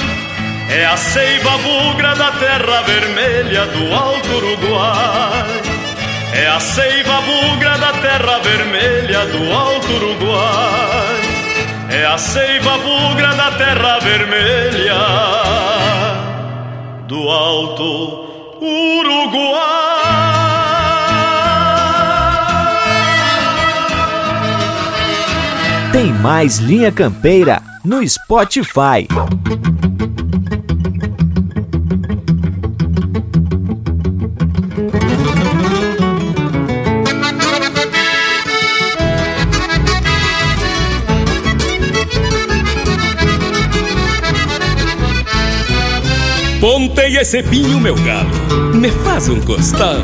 É 0.69 0.85
a 0.85 0.95
seiva 0.95 1.57
bugra 1.57 2.15
da 2.15 2.31
terra 2.31 2.81
vermelha 2.83 3.65
do 3.65 3.93
Alto 3.93 4.29
Uruguai. 4.37 5.61
É 6.33 6.47
a 6.47 6.59
seiva 6.59 7.21
bugra 7.21 7.77
da 7.79 7.91
terra 7.93 8.39
vermelha 8.39 9.25
do 9.25 9.51
Alto 9.51 9.93
Uruguai 9.93 11.32
é 11.93 12.05
a 12.07 12.17
seiva 12.17 12.77
bugra 12.79 13.35
da 13.35 13.51
terra 13.51 13.99
vermelha 13.99 14.95
do 17.07 17.29
alto 17.29 18.25
Uruguai. 18.59 19.93
Tem 25.91 26.11
mais 26.13 26.57
Linha 26.57 26.91
Campeira 26.91 27.61
no 27.85 28.07
Spotify. 28.07 29.07
Pontei 47.13 47.21
esse 47.21 47.43
pinho, 47.43 47.79
meu 47.79 47.93
galo, 47.93 48.73
me 48.73 48.89
faz 48.89 49.29
um 49.29 49.39
costado 49.39 50.03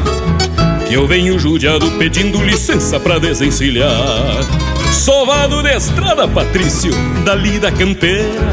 Que 0.88 0.94
eu 0.94 1.08
venho 1.08 1.40
judiado 1.40 1.90
pedindo 1.98 2.40
licença 2.44 3.00
pra 3.00 3.18
desencilhar 3.18 4.44
Sovado 4.92 5.64
de 5.64 5.76
estrada, 5.76 6.28
Patrício, 6.28 6.92
dali 7.26 7.58
da 7.58 7.72
campeira 7.72 8.52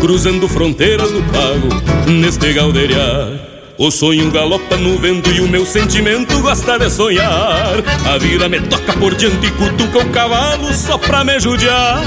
Cruzando 0.00 0.48
fronteiras 0.48 1.12
do 1.12 1.22
pago, 1.22 2.10
neste 2.10 2.52
galdeiriar 2.52 3.46
o 3.80 3.92
sonho 3.92 4.28
galopa 4.32 4.76
no 4.76 4.98
vento 4.98 5.30
e 5.30 5.40
o 5.40 5.46
meu 5.46 5.64
sentimento 5.64 6.36
gosta 6.40 6.80
de 6.80 6.90
sonhar. 6.90 7.76
A 8.12 8.18
vida 8.18 8.48
me 8.48 8.58
toca 8.58 8.92
por 8.94 9.14
diante 9.14 9.46
e 9.46 9.52
cutuca 9.52 9.98
o 9.98 10.10
cavalo 10.10 10.74
só 10.74 10.98
pra 10.98 11.22
me 11.22 11.38
judiar. 11.38 12.02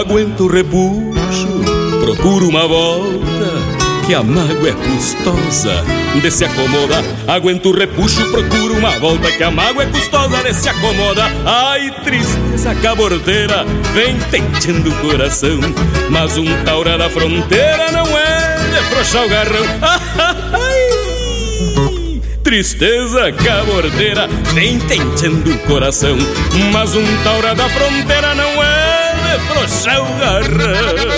Aguento 0.00 0.44
o 0.44 0.48
repuxo, 0.48 1.46
procuro 2.00 2.48
uma 2.48 2.66
volta 2.66 3.87
que 4.08 4.14
a 4.14 4.22
mágoa 4.22 4.70
é 4.70 4.72
custosa 4.72 5.84
de 6.22 6.30
se 6.30 6.42
acomodar. 6.42 7.04
Aguento 7.26 7.68
o 7.68 7.76
repuxo, 7.76 8.24
procuro 8.30 8.74
uma 8.74 8.92
volta 8.98 9.30
que 9.30 9.42
a 9.42 9.50
mágoa 9.50 9.82
é 9.82 9.86
custosa 9.86 10.42
de 10.42 10.54
se 10.54 10.66
acomodar. 10.66 11.30
Ai, 11.44 11.90
tristeza 12.02 12.74
cabordeira, 12.76 13.66
vem 13.92 14.18
tentando 14.30 14.88
o 14.88 14.94
coração. 15.02 15.60
Mas 16.08 16.38
um 16.38 16.46
taura 16.64 16.96
da 16.96 17.10
fronteira 17.10 17.92
não 17.92 18.06
é 18.18 18.56
de 18.70 18.82
frouxar 18.88 19.26
o 19.26 19.28
garrão. 19.28 19.66
Ai, 20.54 22.20
tristeza 22.42 23.30
cabordeira, 23.30 24.26
vem 24.54 24.78
tentando 24.78 25.52
o 25.52 25.58
coração. 25.66 26.16
Mas 26.72 26.94
um 26.94 27.04
taura 27.24 27.54
da 27.54 27.68
fronteira 27.68 28.34
não 28.34 28.64
é 28.64 29.36
de 29.36 29.38
frouxar 29.48 30.00
o 30.00 30.18
garrão. 30.18 31.17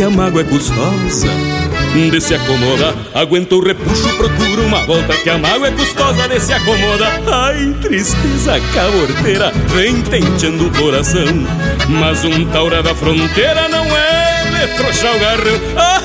que 0.00 0.04
a 0.04 0.08
mágoa 0.08 0.40
é 0.40 0.44
custosa 0.44 1.28
de 1.92 2.20
se 2.22 2.34
acomodar. 2.34 2.94
Aguento 3.12 3.56
o 3.56 3.62
repuxo, 3.62 4.08
procuro 4.16 4.64
uma 4.64 4.82
volta 4.86 5.14
que 5.14 5.28
a 5.28 5.36
mágoa 5.36 5.68
é 5.68 5.72
custosa 5.72 6.26
de 6.26 6.40
se 6.40 6.54
acomodar. 6.54 7.20
Ai, 7.30 7.76
tristeza 7.82 8.58
caborteira, 8.72 9.52
vem 9.66 10.00
tenteando 10.00 10.68
o 10.68 10.70
coração. 10.70 11.26
Mas 11.86 12.24
um 12.24 12.46
taura 12.46 12.82
da 12.82 12.94
fronteira 12.94 13.68
não 13.68 13.84
é 13.94 14.44
de 14.50 14.68
frouxar 14.78 15.14
o 15.14 15.20
garrão. 15.20 15.60
Ah, 15.76 16.02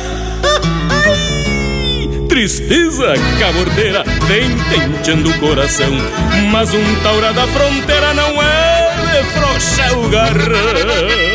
ai, 1.05 2.27
tristeza 2.27 3.13
caborteira, 3.39 4.03
vem 4.27 4.57
tenteando 4.71 5.29
o 5.29 5.39
coração. 5.39 5.93
Mas 6.51 6.73
um 6.73 6.95
taura 7.01 7.31
da 7.31 7.47
fronteira 7.47 8.13
não 8.13 8.43
é 8.43 8.93
de 9.13 9.23
frouxar 9.31 9.97
o 9.97 10.09
garrão. 10.09 11.34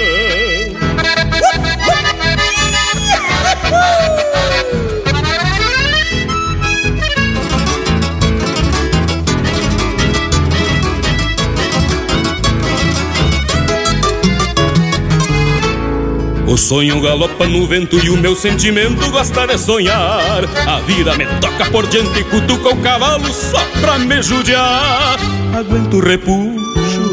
O 16.51 16.57
sonho 16.57 17.01
galopa 17.01 17.47
no 17.47 17.65
vento 17.65 17.97
e 18.05 18.11
o 18.11 18.17
meu 18.17 18.35
sentimento 18.35 19.09
gosta 19.09 19.47
de 19.47 19.57
sonhar. 19.57 20.43
A 20.67 20.81
vida 20.81 21.17
me 21.17 21.25
toca 21.41 21.71
por 21.71 21.87
diante 21.87 22.19
e 22.19 22.25
cutuca 22.25 22.71
o 22.71 22.77
cavalo 22.79 23.33
só 23.33 23.65
pra 23.81 23.97
me 24.01 24.21
judiar. 24.21 25.17
Aguento 25.57 25.99
o 25.99 26.01
repuxo, 26.01 27.09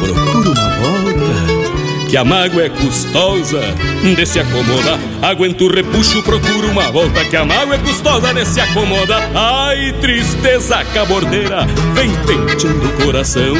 procuro 0.00 0.50
uma 0.50 0.70
volta 0.80 1.62
que 2.10 2.16
a 2.16 2.24
mágoa 2.24 2.64
é 2.64 2.68
custosa 2.70 3.60
de 4.02 4.26
se 4.26 4.40
acomodar. 4.40 4.98
Aguento 5.22 5.64
o 5.64 5.72
repuxo, 5.72 6.20
procuro 6.24 6.68
uma 6.68 6.90
volta, 6.90 7.24
que 7.24 7.36
a 7.36 7.44
mágoa 7.44 7.76
é 7.76 7.78
custosa 7.78 8.34
de 8.34 8.44
se 8.44 8.60
acomodar. 8.60 9.30
Ai, 9.32 9.94
tristeza 10.00 10.84
cabordeira, 10.92 11.66
vem 11.94 12.10
penteando 12.26 12.88
o 12.88 13.04
coração. 13.04 13.54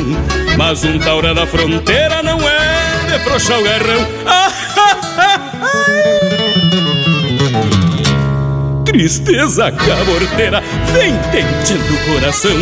Mas 0.58 0.82
um 0.82 0.98
taura 0.98 1.32
da 1.32 1.46
fronteira 1.46 2.24
não 2.24 2.40
é 2.40 3.12
de 3.12 3.24
frouxar 3.24 3.60
o 3.60 3.62
garrão. 3.62 4.71
Tristeza 8.92 9.72
caborteira 9.72 10.62
vem 10.92 11.16
tentando 11.30 11.94
o 11.94 12.12
coração, 12.12 12.56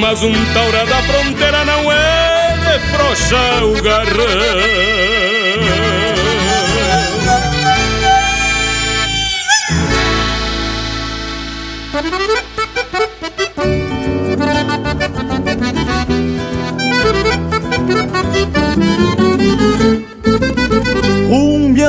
mas 0.00 0.22
um 0.22 0.32
taura 0.54 0.86
da 0.86 1.02
fronteira 1.02 1.64
não 1.64 1.90
é 1.90 2.56
de 2.62 2.78
o 3.64 3.82
garrão. 3.82 4.94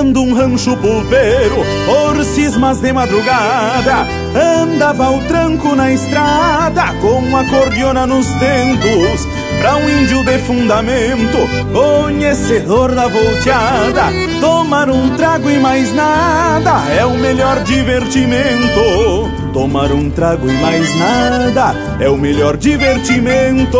Rumbeando 0.05 0.21
um 0.21 0.33
rancho 0.33 0.77
pulpeiro 0.77 1.55
por 1.85 2.23
cismas 2.23 2.79
de 2.79 2.93
madrugada 2.93 4.05
Andava 4.35 5.09
o 5.09 5.19
tranco 5.27 5.75
na 5.75 5.91
estrada 5.91 6.93
com 7.01 7.35
a 7.35 7.43
cordiona 7.45 8.05
nos 8.05 8.27
tentos 8.27 9.27
Pra 9.59 9.77
um 9.77 9.89
índio 9.89 10.23
de 10.23 10.37
fundamento, 10.39 11.37
conhecedor 11.71 12.93
da 12.93 13.07
volteada 13.07 14.03
Tomar 14.39 14.89
um 14.89 15.15
trago 15.15 15.49
e 15.49 15.57
mais 15.57 15.93
nada 15.93 16.83
é 16.93 17.05
o 17.05 17.17
melhor 17.17 17.63
divertimento 17.63 19.44
Tomar 19.55 19.89
um 19.93 20.09
trago 20.09 20.49
e 20.49 20.51
mais 20.51 20.93
nada 20.97 21.73
é 21.97 22.09
o 22.09 22.17
melhor 22.17 22.57
divertimento 22.57 23.79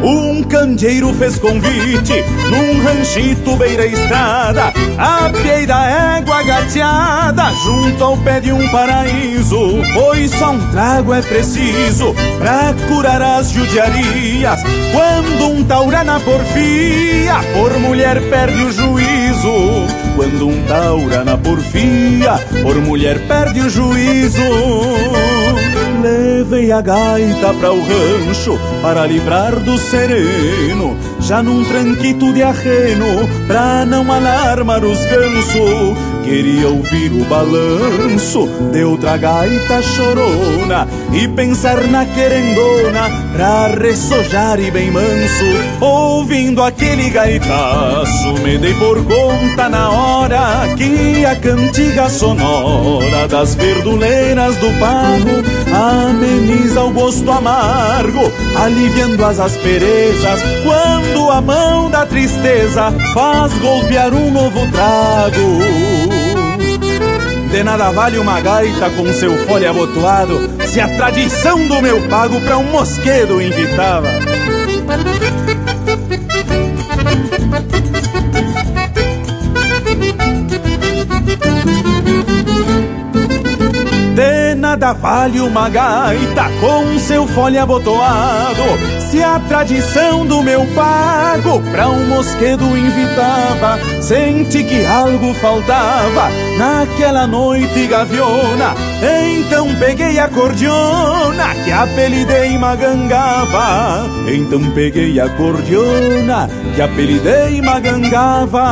um 0.00 0.44
candeeiro 0.44 1.12
fez 1.14 1.38
convite 1.38 2.24
num 2.48 2.84
ranchito 2.84 3.56
beira 3.56 3.84
estrada, 3.84 4.72
a 4.96 5.28
da 5.66 6.16
égua 6.16 6.42
gateada, 6.44 7.50
junto 7.64 8.04
ao 8.04 8.16
pé 8.18 8.38
de 8.38 8.52
um 8.52 8.68
paraíso. 8.68 9.58
Pois 9.92 10.30
só 10.32 10.52
um 10.52 10.70
trago 10.70 11.12
é 11.12 11.22
preciso 11.22 12.14
pra 12.38 12.74
curar 12.88 13.22
as 13.22 13.50
judiarias. 13.50 14.60
Quando 14.92 15.52
um 15.52 15.64
taura 15.64 16.04
na 16.04 16.20
porfia, 16.20 17.34
por 17.54 17.76
mulher 17.80 18.20
perde 18.28 18.64
o 18.64 18.72
juízo. 18.72 20.01
Quando 20.22 20.46
um 20.46 20.62
taura 20.68 21.24
na 21.24 21.36
porfia, 21.36 22.38
por 22.62 22.76
mulher 22.76 23.18
perde 23.26 23.60
o 23.60 23.68
juízo. 23.68 24.40
Levei 26.00 26.70
a 26.70 26.80
gaita 26.80 27.52
pra 27.54 27.72
o 27.72 27.80
rancho 27.80 28.56
para 28.80 29.04
livrar 29.04 29.56
do 29.56 29.76
sereno, 29.76 30.96
já 31.18 31.42
num 31.42 31.64
tranquito 31.64 32.32
de 32.32 32.40
arreno, 32.40 33.28
pra 33.48 33.84
não 33.84 34.12
alarmar 34.12 34.84
os 34.84 35.04
gansos. 35.06 36.11
Queria 36.24 36.68
ouvir 36.68 37.12
o 37.12 37.24
balanço 37.24 38.48
de 38.72 38.84
outra 38.84 39.16
gaita 39.16 39.82
chorona 39.82 40.86
e 41.12 41.26
pensar 41.28 41.82
na 41.88 42.06
querendona 42.06 43.10
pra 43.34 43.66
ressojar 43.66 44.60
e 44.60 44.70
bem 44.70 44.90
manso. 44.90 45.44
Ouvindo 45.80 46.62
aquele 46.62 47.10
gaitaço, 47.10 48.34
me 48.44 48.56
dei 48.56 48.72
por 48.74 49.04
conta 49.04 49.68
na 49.68 49.90
hora 49.90 50.74
que 50.76 51.24
a 51.24 51.34
cantiga 51.36 52.08
sonora 52.08 53.26
das 53.28 53.54
verduleiras 53.56 54.56
do 54.56 54.70
pago 54.78 55.42
ameniza 55.74 56.82
o 56.82 56.92
gosto 56.92 57.30
amargo, 57.30 58.32
aliviando 58.56 59.24
as 59.24 59.40
asperezas 59.40 60.40
quando 60.62 61.30
a 61.30 61.40
mão 61.40 61.90
da 61.90 62.06
tristeza 62.06 62.92
faz 63.12 63.52
golpear 63.58 64.14
um 64.14 64.30
novo 64.30 64.60
trago. 64.70 65.91
De 67.52 67.62
nada 67.62 67.90
vale 67.90 68.18
uma 68.18 68.40
gaita 68.40 68.88
com 68.96 69.12
seu 69.12 69.36
fole 69.46 69.66
abotoado 69.66 70.40
Se 70.66 70.80
a 70.80 70.88
tradição 70.96 71.68
do 71.68 71.82
meu 71.82 72.00
pago 72.08 72.40
pra 72.40 72.56
um 72.56 72.64
mosquedo 72.64 73.42
invitava 73.42 74.08
nada 84.72 84.94
vale 84.94 85.38
uma 85.38 85.68
gaita 85.68 86.44
com 86.58 86.98
seu 86.98 87.26
fole 87.26 87.58
abotoado 87.58 88.62
Se 89.10 89.22
a 89.22 89.38
tradição 89.40 90.24
do 90.24 90.42
meu 90.42 90.64
pago 90.74 91.60
pra 91.70 91.90
um 91.90 92.08
mosquedo 92.08 92.64
invitava 92.74 93.78
Senti 94.00 94.64
que 94.64 94.86
algo 94.86 95.34
faltava 95.34 96.30
naquela 96.58 97.26
noite 97.26 97.86
gaviona. 97.86 98.74
Então 99.02 99.68
peguei 99.78 100.18
a 100.18 100.28
cordiona 100.28 101.54
que 101.64 101.70
apelidei 101.70 102.56
Magangava 102.56 104.06
Então 104.26 104.70
peguei 104.70 105.20
a 105.20 105.28
cordiona 105.28 106.48
que 106.74 106.80
apelidei 106.80 107.60
Magangava 107.60 108.62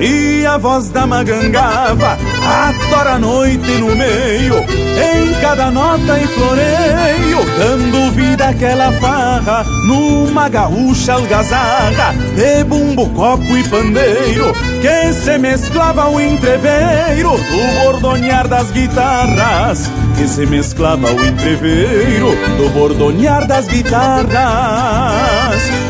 e 0.00 0.44
a 0.44 0.58
voz 0.58 0.90
da 0.90 1.06
magangava 1.06 2.18
atora 2.46 3.14
a 3.14 3.18
noite 3.18 3.70
no 3.78 3.96
meio, 3.96 4.56
em 4.58 5.32
cada 5.40 5.70
nota 5.70 6.18
e 6.18 6.26
floreio, 6.26 7.44
dando 7.58 8.12
vida 8.12 8.48
àquela 8.48 8.92
farra, 8.92 9.64
numa 9.86 10.48
gaúcha 10.48 11.14
algazarra, 11.14 12.14
de 12.34 12.64
bumbo, 12.64 13.08
copo 13.10 13.56
e 13.56 13.64
pandeiro, 13.64 14.52
que 14.80 15.12
se 15.12 15.38
mesclava 15.38 16.02
ao 16.02 16.20
entreveiro 16.20 17.30
do 17.30 17.82
bordonear 17.82 18.46
das 18.48 18.70
guitarras, 18.70 19.90
que 20.16 20.28
se 20.28 20.46
mesclava 20.46 21.08
ao 21.08 21.24
entreveiro 21.24 22.30
do 22.56 22.68
bordonear 22.70 23.46
das 23.46 23.66
guitarras, 23.66 24.32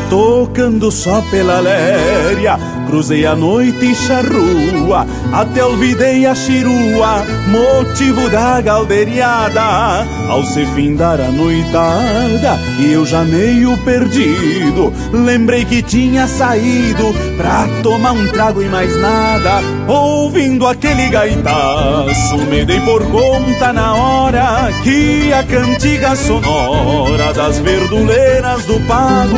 tocando 0.09 0.91
só 0.91 1.21
pela 1.29 1.59
léria, 1.59 2.57
cruzei 2.87 3.25
a 3.25 3.35
noite 3.35 3.93
charrua, 3.95 5.05
até 5.33 5.63
olvidei 5.63 6.25
a 6.25 6.33
chirua, 6.33 7.25
motivo 7.47 8.29
da 8.29 8.61
galderiada. 8.61 10.05
Ao 10.29 10.43
se 10.43 10.65
findar 10.67 11.19
a 11.21 11.31
noitada, 11.31 12.59
e 12.79 12.91
eu 12.91 13.05
já 13.05 13.23
meio 13.23 13.77
perdido, 13.79 14.93
lembrei 15.11 15.63
que 15.63 15.81
tinha 15.81 16.27
saído 16.27 17.13
pra 17.37 17.67
tomar 17.81 18.11
um 18.11 18.27
trago 18.27 18.61
e 18.61 18.67
mais 18.67 18.95
nada. 18.99 19.61
Ouvindo 19.87 20.67
aquele 20.67 21.09
gaitaço, 21.09 22.37
me 22.49 22.65
dei 22.65 22.79
por 22.81 23.05
conta 23.07 23.71
na 23.71 23.95
hora 23.95 24.69
que 24.83 25.31
a 25.31 25.43
cantiga 25.43 26.15
sonora 26.15 27.33
das 27.33 27.59
verduleiras 27.59 28.65
do 28.65 28.79
pago 28.81 29.37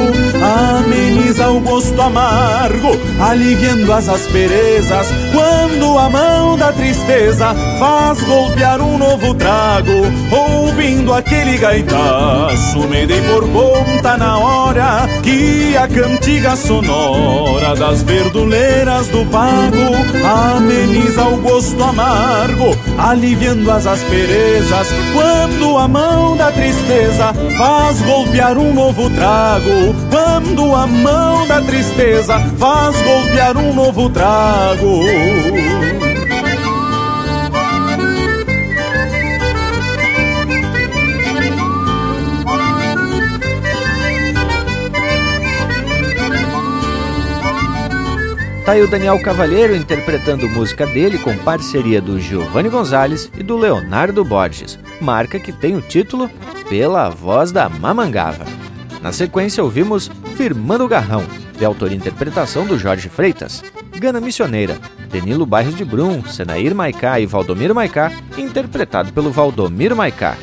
ameniza 0.60 1.50
o 1.50 1.60
gosto 1.60 2.00
amargo, 2.02 2.90
aliviando 3.20 3.92
as 3.94 4.10
asperezas 4.10 5.08
quando 5.32 5.98
a 5.98 6.10
mão 6.10 6.58
da 6.58 6.72
tristeza 6.74 7.56
faz 7.80 8.22
golpear 8.24 8.82
um 8.82 8.98
novo 8.98 9.34
trago. 9.34 9.92
Ouvindo 10.32 11.14
aquele 11.14 11.58
gaitaço, 11.58 12.80
me 12.90 13.06
dei 13.06 13.22
por 13.22 13.48
conta 13.50 14.18
na 14.18 14.38
hora 14.38 15.08
que 15.24 15.76
a 15.78 15.88
cantiga 15.88 16.56
sonora 16.56 17.76
das 17.76 18.04
verduleiras 18.04 19.08
do 19.08 19.26
pago 19.26 20.56
ameniza 20.58 21.24
o 21.24 21.38
gosto 21.38 21.82
amargo, 21.84 22.76
aliviando 22.98 23.72
as 23.72 23.88
asperezas 23.88 24.88
quando 25.14 25.78
a 25.78 25.88
mão 25.88 26.36
da 26.36 26.52
tristeza 26.52 27.34
faz 27.58 28.02
golpear 28.02 28.58
um 28.58 28.74
novo 28.74 29.10
trago. 29.10 29.96
Quando 30.50 30.74
a 30.74 30.88
mão 30.88 31.48
da 31.48 31.62
tristeza 31.62 32.40
faz 32.58 32.96
golpear 33.04 33.56
um 33.56 33.72
novo 33.72 34.10
trago. 34.10 35.00
Tá 48.66 48.72
aí 48.72 48.82
o 48.82 48.88
Daniel 48.88 49.22
Cavalheiro 49.22 49.76
interpretando 49.76 50.50
música 50.50 50.88
dele 50.88 51.20
com 51.20 51.38
parceria 51.38 52.02
do 52.02 52.20
Giovanni 52.20 52.70
Gonzalez 52.70 53.32
e 53.38 53.44
do 53.44 53.56
Leonardo 53.56 54.26
Borges, 54.26 54.80
marca 55.00 55.40
que 55.40 55.52
tem 55.52 55.76
o 55.76 55.82
título 55.82 56.28
Pela 56.68 57.08
Voz 57.10 57.52
da 57.52 57.70
Mamangava. 57.70 58.59
Na 59.02 59.12
sequência 59.12 59.64
ouvimos 59.64 60.12
Firmando 60.36 60.84
o 60.84 60.88
Garrão, 60.88 61.24
de 61.58 61.64
autoria 61.64 61.96
e 61.96 62.00
interpretação 62.00 62.66
do 62.66 62.78
Jorge 62.78 63.10
Freitas. 63.10 63.64
Gana 63.98 64.22
Missioneira, 64.22 64.78
Denilo 65.12 65.46
Bairros 65.46 65.76
de 65.76 65.84
Brum, 65.84 66.24
Senair 66.24 66.74
Maicá 66.74 67.20
e 67.20 67.26
Valdomiro 67.26 67.76
Maicá, 67.76 68.12
interpretado 68.38 69.12
pelo 69.12 69.32
Valdomiro 69.32 69.96
Maicá. 69.96 70.38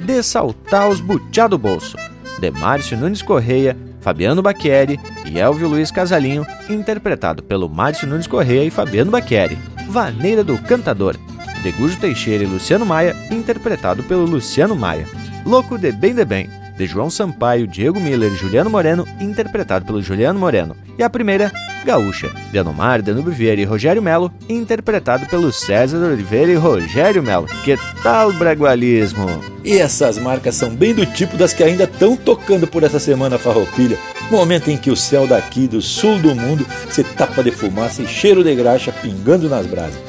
De 0.00 0.22
Saltar 0.22 0.88
os 0.88 1.00
Butiá 1.00 1.46
do 1.46 1.58
Bolso, 1.58 1.96
de 2.38 2.50
Márcio 2.50 2.96
Nunes 2.96 3.22
Correia, 3.22 3.76
Fabiano 4.00 4.42
Bacchieri 4.42 4.98
e 5.26 5.38
Elvio 5.38 5.68
Luiz 5.68 5.90
Casalinho, 5.90 6.46
interpretado 6.68 7.42
pelo 7.42 7.68
Márcio 7.68 8.08
Nunes 8.08 8.26
Correia 8.26 8.64
e 8.64 8.70
Fabiano 8.70 9.10
Bacchieri. 9.10 9.58
Vaneira 9.88 10.42
do 10.44 10.56
Cantador, 10.56 11.16
de 11.62 11.72
Gujo 11.72 11.98
Teixeira 11.98 12.44
e 12.44 12.46
Luciano 12.46 12.86
Maia, 12.86 13.14
interpretado 13.30 14.02
pelo 14.04 14.24
Luciano 14.24 14.74
Maia. 14.74 15.06
Louco 15.44 15.76
de 15.76 15.90
Bem 15.90 16.14
de 16.14 16.24
Bem, 16.24 16.48
de 16.80 16.86
João 16.86 17.10
Sampaio, 17.10 17.66
Diego 17.66 18.00
Miller 18.00 18.32
e 18.32 18.36
Juliano 18.36 18.70
Moreno, 18.70 19.06
interpretado 19.20 19.84
pelo 19.84 20.02
Juliano 20.02 20.40
Moreno. 20.40 20.74
E 20.98 21.02
a 21.02 21.10
primeira, 21.10 21.52
Gaúcha, 21.84 22.30
de 22.50 22.58
Anomar, 22.58 23.02
Danube 23.02 23.30
Vieira 23.30 23.60
e 23.60 23.64
Rogério 23.64 24.00
Melo, 24.00 24.32
interpretado 24.48 25.26
pelo 25.26 25.52
César 25.52 25.98
Oliveira 25.98 26.50
e 26.50 26.54
Rogério 26.54 27.22
Melo. 27.22 27.46
Que 27.64 27.76
tal 28.02 28.32
bragualismo? 28.32 29.26
E 29.62 29.76
essas 29.76 30.18
marcas 30.18 30.54
são 30.54 30.70
bem 30.70 30.94
do 30.94 31.04
tipo 31.04 31.36
das 31.36 31.52
que 31.52 31.62
ainda 31.62 31.84
estão 31.84 32.16
tocando 32.16 32.66
por 32.66 32.82
essa 32.82 32.98
semana 32.98 33.38
farroupilha, 33.38 33.98
momento 34.30 34.70
em 34.70 34.78
que 34.78 34.90
o 34.90 34.96
céu 34.96 35.26
daqui 35.26 35.68
do 35.68 35.82
sul 35.82 36.18
do 36.18 36.34
mundo 36.34 36.66
se 36.88 37.04
tapa 37.04 37.42
de 37.42 37.50
fumaça 37.50 38.02
e 38.02 38.06
cheiro 38.06 38.42
de 38.42 38.54
graxa 38.54 38.90
pingando 38.90 39.50
nas 39.50 39.66
brasas. 39.66 40.00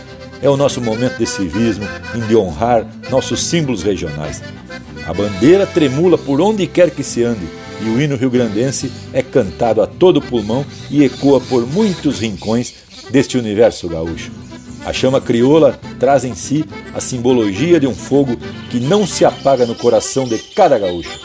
É 0.42 0.50
o 0.50 0.58
nosso 0.58 0.80
momento 0.80 1.18
de 1.18 1.26
civismo, 1.26 1.86
de 2.28 2.36
honrar 2.36 2.86
nossos 3.10 3.44
símbolos 3.44 3.84
regionais. 3.84 4.42
A 5.12 5.14
bandeira 5.14 5.68
tremula 5.68 6.18
por 6.18 6.40
onde 6.40 6.66
quer 6.66 6.90
que 6.90 7.04
se 7.04 7.22
ande, 7.22 7.46
e 7.82 7.90
o 7.90 8.02
hino 8.02 8.16
rio-grandense 8.16 8.90
é 9.12 9.22
cantado 9.22 9.82
a 9.82 9.86
todo 9.86 10.22
pulmão 10.22 10.66
e 10.90 11.04
ecoa 11.04 11.42
por 11.42 11.68
muitos 11.68 12.20
rincões 12.20 12.76
deste 13.10 13.38
universo 13.38 13.90
gaúcho. 13.90 14.32
A 14.86 14.94
chama 14.94 15.20
crioula 15.20 15.78
traz 16.00 16.24
em 16.24 16.34
si 16.34 16.64
a 16.94 17.02
simbologia 17.02 17.78
de 17.78 17.86
um 17.86 17.94
fogo 17.94 18.38
que 18.70 18.80
não 18.80 19.06
se 19.06 19.26
apaga 19.26 19.66
no 19.66 19.76
coração 19.76 20.24
de 20.24 20.38
cada 20.38 20.80
gaúcho. 20.80 21.20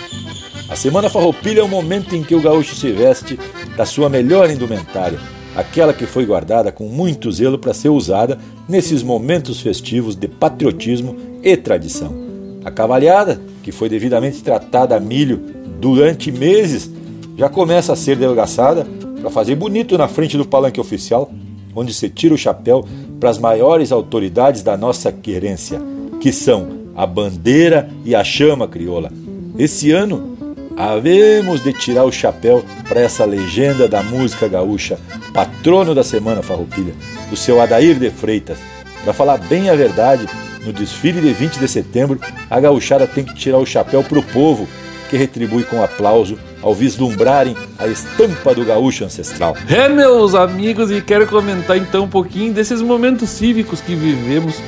A 0.69 0.75
Semana 0.75 1.09
Farroupilha 1.09 1.61
é 1.61 1.63
o 1.63 1.69
momento 1.69 2.17
em 2.17 2.25
que 2.25 2.35
o 2.35 2.43
gaúcho 2.43 2.75
se 2.75 2.91
veste 2.91 3.39
da 3.77 3.87
sua 3.87 4.09
melhor 4.09 4.51
indumentária, 4.51 5.21
aquela 5.55 5.95
que 5.95 6.07
foi 6.07 6.27
guardada 6.27 6.73
com 6.73 6.89
muito 6.89 7.31
zelo 7.31 7.57
para 7.57 7.73
ser 7.73 7.91
usada 7.91 8.37
nesses 8.69 9.05
momentos 9.05 9.61
festivos 9.61 10.17
de 10.17 10.27
patriotismo 10.27 11.17
e 11.41 11.57
tradição. 11.57 12.27
A 12.65 12.71
cavalhada, 12.73 13.41
que 13.67 13.73
foi 13.73 13.89
devidamente 13.89 14.45
tratada 14.45 14.95
a 14.95 15.01
milho 15.01 15.41
durante 15.81 16.31
meses, 16.31 16.89
já 17.37 17.49
começa 17.49 17.93
a 17.93 17.97
ser 17.97 18.17
delgaçada 18.17 18.87
para 19.21 19.29
fazer 19.29 19.57
bonito 19.57 19.99
na 19.99 20.07
frente 20.07 20.37
do 20.39 20.47
palanque 20.47 20.81
oficial, 20.81 21.33
onde 21.75 21.93
se 21.93 22.09
tira 22.09 22.33
o 22.33 22.39
chapéu 22.39 22.87
para 23.19 23.29
as 23.29 23.39
maiores 23.39 23.91
autoridades 23.91 24.63
da 24.63 24.77
nossa 24.77 25.11
querência, 25.11 25.81
que 26.21 26.33
são 26.33 26.69
a 26.95 27.05
bandeira 27.05 27.91
e 28.05 28.15
a 28.15 28.23
chama 28.23 28.69
crioula. 28.69 29.11
Esse 29.59 29.91
ano, 29.91 30.39
havemos 30.77 31.61
de 31.61 31.73
tirar 31.73 32.05
o 32.05 32.13
chapéu 32.13 32.63
para 32.89 33.01
essa 33.01 33.25
legenda 33.25 33.89
da 33.89 34.01
música 34.01 34.47
gaúcha, 34.47 34.97
patrono 35.35 35.93
da 35.93 36.05
Semana 36.05 36.41
Farroupilha, 36.41 36.95
o 37.33 37.37
seu 37.37 37.61
Adair 37.61 37.99
de 37.99 38.11
Freitas. 38.11 38.59
Para 39.07 39.15
falar 39.15 39.39
bem 39.39 39.71
a 39.71 39.77
verdade, 39.77 40.27
no 40.65 40.73
desfile 40.73 41.21
de 41.21 41.33
20 41.33 41.61
de 41.61 41.69
setembro, 41.69 42.19
a 42.51 42.59
gauchada 42.59 43.07
tem 43.07 43.23
que 43.23 43.37
tirar 43.37 43.59
o 43.59 43.65
chapéu 43.65 44.03
para 44.03 44.19
o 44.19 44.23
povo, 44.25 44.67
que 45.09 45.17
retribui 45.17 45.63
com 45.63 45.81
aplauso 45.81 46.37
ao 46.61 46.75
vislumbrarem 46.75 47.57
a 47.79 47.87
estampa 47.87 48.53
do 48.53 48.65
gaúcho 48.65 49.05
ancestral. 49.05 49.57
É, 49.69 49.89
meus 49.89 50.35
amigos, 50.35 50.91
e 50.91 51.01
quero 51.01 51.25
comentar 51.29 51.77
então 51.77 52.03
um 52.03 52.09
pouquinho 52.09 52.53
desses 52.53 52.83
momentos 52.83 53.31
cívicos 53.31 53.81
que 53.81 53.95
vivemos 53.95 54.61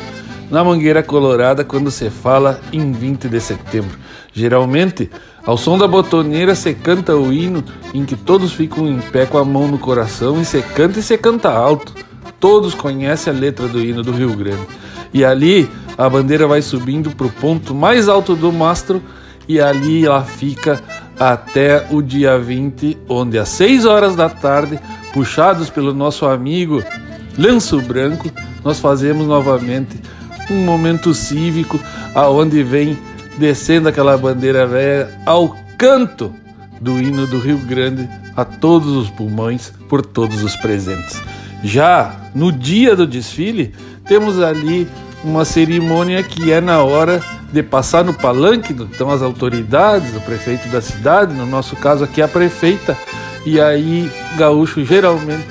na 0.49 0.63
Mangueira 0.63 1.03
Colorada 1.03 1.65
quando 1.65 1.91
se 1.91 2.09
fala 2.09 2.61
em 2.73 2.93
20 2.93 3.29
de 3.29 3.41
setembro. 3.41 3.99
Geralmente, 4.33 5.11
ao 5.45 5.57
som 5.57 5.77
da 5.77 5.89
botoneira 5.89 6.55
se 6.55 6.75
canta 6.75 7.17
o 7.17 7.33
hino 7.33 7.65
em 7.93 8.05
que 8.05 8.15
todos 8.15 8.53
ficam 8.53 8.87
em 8.87 9.01
pé 9.01 9.27
com 9.27 9.37
a 9.37 9.45
mão 9.45 9.67
no 9.67 9.79
coração 9.79 10.41
e 10.41 10.45
se 10.45 10.63
canta 10.63 11.01
e 11.01 11.03
se 11.03 11.19
canta 11.19 11.51
alto. 11.51 11.93
Todos 12.41 12.75
conhecem 12.75 13.33
a 13.33 13.37
letra 13.37 13.67
do 13.67 13.81
hino 13.81 14.03
do 14.03 14.13
Rio 14.13 14.35
Grande. 14.37 14.67
E 15.13 15.25
ali 15.25 15.69
a 15.97 16.09
bandeira 16.09 16.47
vai 16.47 16.63
subindo 16.63 17.11
para 17.11 17.27
o 17.27 17.33
ponto 17.33 17.75
mais 17.75 18.09
alto 18.09 18.37
do 18.37 18.53
mastro 18.53 19.03
e 19.49 19.61
ali 19.61 20.05
ela 20.05 20.23
fica 20.23 20.83
até 21.19 21.87
o 21.91 22.01
dia 22.01 22.39
20, 22.39 22.99
onde 23.09 23.39
às 23.39 23.49
6 23.49 23.85
horas 23.87 24.15
da 24.15 24.29
tarde, 24.29 24.79
puxados 25.13 25.69
pelo 25.71 25.93
nosso 25.93 26.27
amigo 26.27 26.83
Lenço 27.37 27.81
Branco, 27.81 28.31
nós 28.65 28.79
fazemos 28.79 29.27
novamente 29.27 30.01
um 30.51 30.65
momento 30.65 31.13
cívico 31.15 31.81
aonde 32.15 32.63
vem 32.63 32.99
descendo 33.39 33.89
aquela 33.89 34.17
bandeira 34.17 34.67
velha 34.67 35.11
ao 35.25 35.57
canto 35.77 36.33
do 36.81 37.01
hino 37.01 37.27
do 37.27 37.39
Rio 37.39 37.59
Grande 37.59 38.09
a 38.37 38.45
todos 38.45 38.89
os 38.89 39.11
pulmões 39.11 39.73
por 39.89 40.05
todos 40.05 40.43
os 40.43 40.55
presentes. 40.57 41.21
Já 41.63 42.15
no 42.35 42.53
dia 42.53 42.95
do 42.95 43.07
desfile, 43.07 43.75
temos 44.07 44.41
ali 44.41 44.89
uma 45.25 45.45
cerimônia 45.45 46.23
que 46.23 46.53
é 46.53 46.61
na 46.61 46.83
hora 46.83 47.21
de 47.53 47.63
passar 47.63 48.05
no 48.05 48.15
palanque, 48.15 48.73
então 48.73 49.11
as 49.11 49.23
autoridades, 49.23 50.15
o 50.15 50.21
prefeito 50.21 50.69
da 50.69 50.81
cidade, 50.81 51.35
no 51.35 51.47
nosso 51.47 51.75
caso 51.77 52.05
aqui 52.05 52.21
a 52.23 52.29
prefeita, 52.29 52.97
e 53.45 53.61
aí 53.61 54.11
gaúcho 54.37 54.85
geralmente 54.85 55.47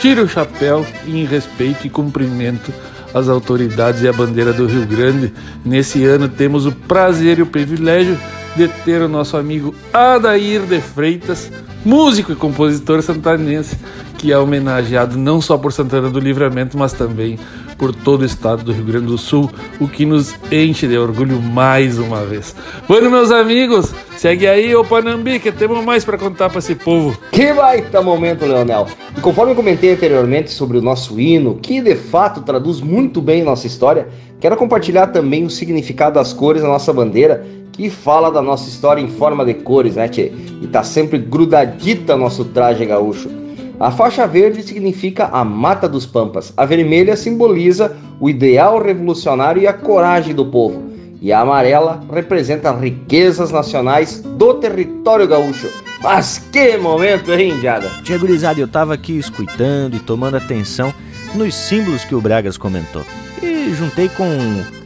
tira 0.00 0.22
o 0.22 0.28
chapéu 0.28 0.86
em 1.06 1.24
respeito 1.24 1.86
e 1.86 1.90
cumprimento 1.90 2.72
às 3.12 3.28
autoridades 3.28 4.02
e 4.02 4.08
à 4.08 4.12
bandeira 4.12 4.52
do 4.52 4.66
Rio 4.66 4.86
Grande. 4.86 5.32
Nesse 5.64 6.04
ano 6.04 6.28
temos 6.28 6.66
o 6.66 6.72
prazer 6.72 7.38
e 7.38 7.42
o 7.42 7.46
privilégio 7.46 8.18
de 8.56 8.68
ter 8.68 9.02
o 9.02 9.08
nosso 9.08 9.36
amigo 9.36 9.74
Adair 9.92 10.62
de 10.62 10.80
Freitas, 10.80 11.50
músico 11.84 12.32
e 12.32 12.36
compositor 12.36 13.02
santanense, 13.02 13.76
que 14.18 14.32
é 14.32 14.38
homenageado 14.38 15.18
não 15.18 15.40
só 15.40 15.58
por 15.58 15.72
Santana 15.72 16.08
do 16.08 16.18
Livramento, 16.18 16.78
mas 16.78 16.92
também 16.92 17.38
por 17.76 17.94
todo 17.94 18.22
o 18.22 18.24
estado 18.24 18.62
do 18.64 18.72
Rio 18.72 18.84
Grande 18.84 19.06
do 19.06 19.18
Sul, 19.18 19.50
o 19.80 19.88
que 19.88 20.06
nos 20.06 20.34
enche 20.50 20.86
de 20.86 20.96
orgulho 20.96 21.40
mais 21.40 21.98
uma 21.98 22.24
vez. 22.24 22.54
Bueno, 22.88 23.10
meus 23.10 23.30
amigos, 23.30 23.92
segue 24.16 24.46
aí 24.46 24.74
o 24.74 24.84
Panambi, 24.84 25.38
que 25.38 25.52
temos 25.52 25.84
mais 25.84 26.04
para 26.04 26.16
contar 26.16 26.48
para 26.48 26.60
esse 26.60 26.74
povo. 26.74 27.18
Que 27.32 27.52
baita 27.52 28.00
momento, 28.00 28.46
Leonel. 28.46 28.86
E 29.16 29.20
conforme 29.20 29.52
eu 29.52 29.56
comentei 29.56 29.92
anteriormente 29.92 30.50
sobre 30.50 30.78
o 30.78 30.82
nosso 30.82 31.18
hino, 31.20 31.56
que 31.56 31.80
de 31.80 31.96
fato 31.96 32.42
traduz 32.42 32.80
muito 32.80 33.20
bem 33.20 33.42
nossa 33.42 33.66
história, 33.66 34.08
quero 34.40 34.56
compartilhar 34.56 35.08
também 35.08 35.44
o 35.44 35.50
significado 35.50 36.14
das 36.14 36.32
cores 36.32 36.62
da 36.62 36.68
nossa 36.68 36.92
bandeira, 36.92 37.44
que 37.74 37.90
fala 37.90 38.30
da 38.30 38.40
nossa 38.40 38.68
história 38.68 39.00
em 39.00 39.08
forma 39.08 39.44
de 39.44 39.54
cores, 39.54 39.96
né, 39.96 40.08
tchê? 40.08 40.32
E 40.62 40.66
tá 40.66 40.82
sempre 40.82 41.18
grudadita 41.18 42.16
nosso 42.16 42.44
traje 42.46 42.86
gaúcho. 42.86 43.28
A 43.78 43.90
faixa 43.90 44.26
verde 44.26 44.62
significa 44.62 45.26
a 45.26 45.44
mata 45.44 45.88
dos 45.88 46.06
pampas, 46.06 46.52
a 46.56 46.64
vermelha 46.64 47.16
simboliza 47.16 47.96
o 48.20 48.30
ideal 48.30 48.80
revolucionário 48.80 49.60
e 49.60 49.66
a 49.66 49.72
coragem 49.72 50.32
do 50.32 50.46
povo, 50.46 50.84
e 51.20 51.32
a 51.32 51.40
amarela 51.40 52.00
representa 52.12 52.70
as 52.70 52.80
riquezas 52.80 53.50
nacionais 53.50 54.20
do 54.20 54.54
território 54.54 55.26
gaúcho. 55.26 55.68
Mas 56.00 56.38
que 56.52 56.76
momento, 56.76 57.32
hein, 57.32 57.50
Indiada? 57.50 57.90
Tia 58.04 58.16
Gurizada, 58.16 58.60
eu 58.60 58.68
tava 58.68 58.94
aqui 58.94 59.18
escutando 59.18 59.96
e 59.96 59.98
tomando 59.98 60.36
atenção 60.36 60.94
nos 61.34 61.54
símbolos 61.54 62.04
que 62.04 62.14
o 62.14 62.20
Bragas 62.20 62.56
comentou. 62.56 63.02
E 63.42 63.74
juntei 63.74 64.08
com 64.08 64.24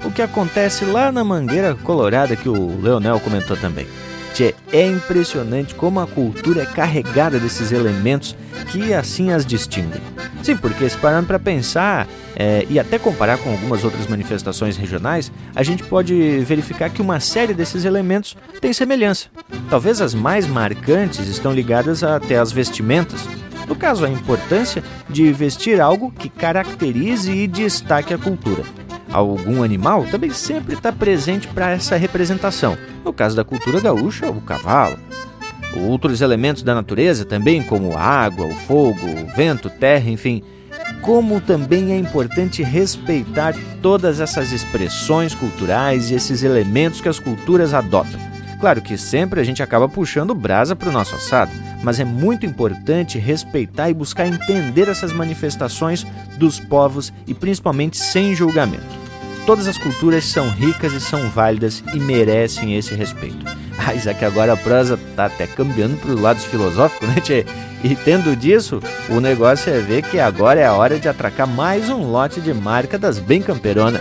o 0.09 0.11
que 0.11 0.23
acontece 0.23 0.87
lá 0.87 1.13
na 1.13 1.23
Mangueira 1.23 1.75
Colorada 1.75 2.35
que 2.35 2.49
o 2.49 2.81
Leonel 2.81 3.21
comentou 3.21 3.57
também. 3.59 3.87
Tchê, 4.33 4.55
é 4.73 4.87
impressionante 4.87 5.75
como 5.75 6.01
a 6.01 6.07
cultura 6.07 6.63
é 6.63 6.67
carregada 6.67 7.39
desses 7.39 7.73
elementos 7.73 8.35
que 8.71 8.95
assim 8.95 9.33
as 9.33 9.45
distinguem. 9.45 10.01
Sim, 10.43 10.57
porque 10.57 10.89
se 10.89 10.97
parando 10.97 11.27
para 11.27 11.39
pensar 11.39 12.09
é, 12.35 12.65
e 12.71 12.79
até 12.79 12.99
comparar 12.99 13.37
com 13.37 13.51
algumas 13.51 13.85
outras 13.85 14.07
manifestações 14.07 14.79
regionais, 14.79 15.31
a 15.55 15.63
gente 15.63 15.85
pode 15.85 16.39
verificar 16.41 16.89
que 16.89 17.03
uma 17.03 17.21
série 17.21 17.53
desses 17.53 17.85
elementos 17.85 18.35
tem 18.63 18.73
semelhança. 18.73 19.27
Talvez 19.69 20.01
as 20.01 20.15
mais 20.15 20.47
marcantes 20.47 21.29
estão 21.29 21.53
ligadas 21.53 22.03
até 22.03 22.39
às 22.39 22.51
vestimentas. 22.51 23.21
No 23.67 23.77
caso, 23.77 24.07
a 24.07 24.09
importância 24.09 24.83
de 25.07 25.31
vestir 25.33 25.83
algo 25.83 26.11
que 26.11 26.31
caracterize 26.31 27.31
e 27.31 27.47
destaque 27.47 28.15
a 28.15 28.19
cultura 28.19 28.63
algum 29.13 29.63
animal 29.63 30.05
também 30.11 30.31
sempre 30.31 30.75
está 30.75 30.93
presente 30.93 31.49
para 31.49 31.71
essa 31.71 31.97
representação. 31.97 32.77
No 33.05 33.13
caso 33.13 33.37
da 33.37 33.45
cultura 33.45 33.81
gaúcha, 33.81 34.31
o 34.31 34.41
cavalo. 34.41 34.99
Outros 35.77 36.21
elementos 36.21 36.63
da 36.63 36.75
natureza 36.75 37.25
também, 37.25 37.63
como 37.63 37.97
a 37.97 38.01
água, 38.01 38.47
o 38.47 38.55
fogo, 38.55 39.07
o 39.07 39.27
vento, 39.37 39.69
terra, 39.71 40.11
enfim. 40.11 40.43
Como 41.03 41.41
também 41.41 41.93
é 41.93 41.99
importante 41.99 42.63
respeitar 42.63 43.55
todas 43.83 44.21
essas 44.21 44.53
expressões 44.53 45.35
culturais 45.35 46.11
e 46.11 46.15
esses 46.15 46.43
elementos 46.43 47.01
que 47.01 47.09
as 47.09 47.19
culturas 47.19 47.75
adotam. 47.75 48.19
Claro 48.61 48.83
que 48.83 48.99
sempre 48.99 49.41
a 49.41 49.45
gente 49.45 49.63
acaba 49.63 49.89
puxando 49.89 50.35
brasa 50.35 50.75
para 50.75 50.89
o 50.89 50.93
nosso 50.93 51.15
assado, 51.15 51.53
mas 51.83 52.01
é 52.01 52.05
muito 52.05 52.45
importante 52.45 53.19
respeitar 53.19 53.91
e 53.91 53.95
buscar 53.95 54.27
entender 54.27 54.89
essas 54.89 55.13
manifestações 55.13 56.07
dos 56.37 56.59
povos 56.59 57.13
e 57.27 57.35
principalmente 57.35 57.97
sem 57.97 58.35
julgamento. 58.35 58.99
Todas 59.47 59.67
as 59.67 59.79
culturas 59.79 60.25
são 60.25 60.51
ricas 60.51 60.93
e 60.93 61.01
são 61.01 61.31
válidas 61.31 61.83
e 61.95 61.99
merecem 61.99 62.77
esse 62.77 62.95
respeito. 62.95 63.47
Mas 63.79 64.07
é 64.07 64.13
que 64.13 64.25
agora 64.25 64.53
a 64.53 64.57
prosa 64.57 64.99
tá 65.17 65.25
até 65.25 65.47
cambiando 65.47 65.97
para 65.97 66.11
os 66.11 66.21
lados 66.21 66.45
filosóficos, 66.45 67.09
né, 67.09 67.15
tchê? 67.23 67.47
E 67.83 67.95
tendo 67.95 68.37
disso, 68.37 68.83
o 69.09 69.21
negócio 69.21 69.73
é 69.73 69.79
ver 69.79 70.03
que 70.03 70.21
agora 70.21 70.61
é 70.61 70.67
a 70.67 70.75
hora 70.75 70.99
de 70.99 71.09
atracar 71.09 71.47
mais 71.47 71.89
um 71.89 72.11
lote 72.11 72.41
de 72.41 72.53
marca 72.53 72.99
das 72.99 73.19
bem 73.19 73.41
camperona. 73.41 74.01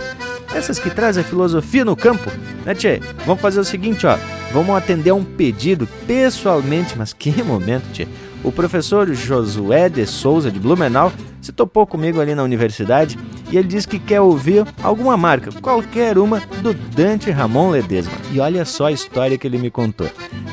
Essas 0.54 0.78
que 0.78 0.90
trazem 0.90 1.22
a 1.22 1.26
filosofia 1.26 1.84
no 1.84 1.96
campo, 1.96 2.30
né, 2.66 2.74
tchê? 2.74 3.00
Vamos 3.24 3.40
fazer 3.40 3.60
o 3.60 3.64
seguinte, 3.64 4.06
ó. 4.06 4.18
Vamos 4.52 4.76
atender 4.76 5.10
a 5.10 5.14
um 5.14 5.24
pedido 5.24 5.86
pessoalmente, 6.06 6.96
mas 6.96 7.12
que 7.12 7.42
momento, 7.42 7.84
tchê. 7.92 8.06
O 8.42 8.52
professor 8.52 9.12
Josué 9.12 9.88
de 9.88 10.06
Souza 10.06 10.50
de 10.50 10.60
Blumenau 10.60 11.12
se 11.40 11.52
topou 11.52 11.86
comigo 11.86 12.20
ali 12.20 12.34
na 12.34 12.42
universidade 12.42 13.18
e 13.50 13.56
ele 13.56 13.66
disse 13.66 13.88
que 13.88 13.98
quer 13.98 14.20
ouvir 14.20 14.64
alguma 14.82 15.16
marca, 15.16 15.50
qualquer 15.60 16.18
uma, 16.18 16.40
do 16.62 16.72
Dante 16.72 17.30
Ramon 17.30 17.70
Ledesma. 17.70 18.12
E 18.32 18.38
olha 18.38 18.64
só 18.64 18.86
a 18.86 18.92
história 18.92 19.36
que 19.36 19.46
ele 19.46 19.58
me 19.58 19.70
contou. 19.70 20.08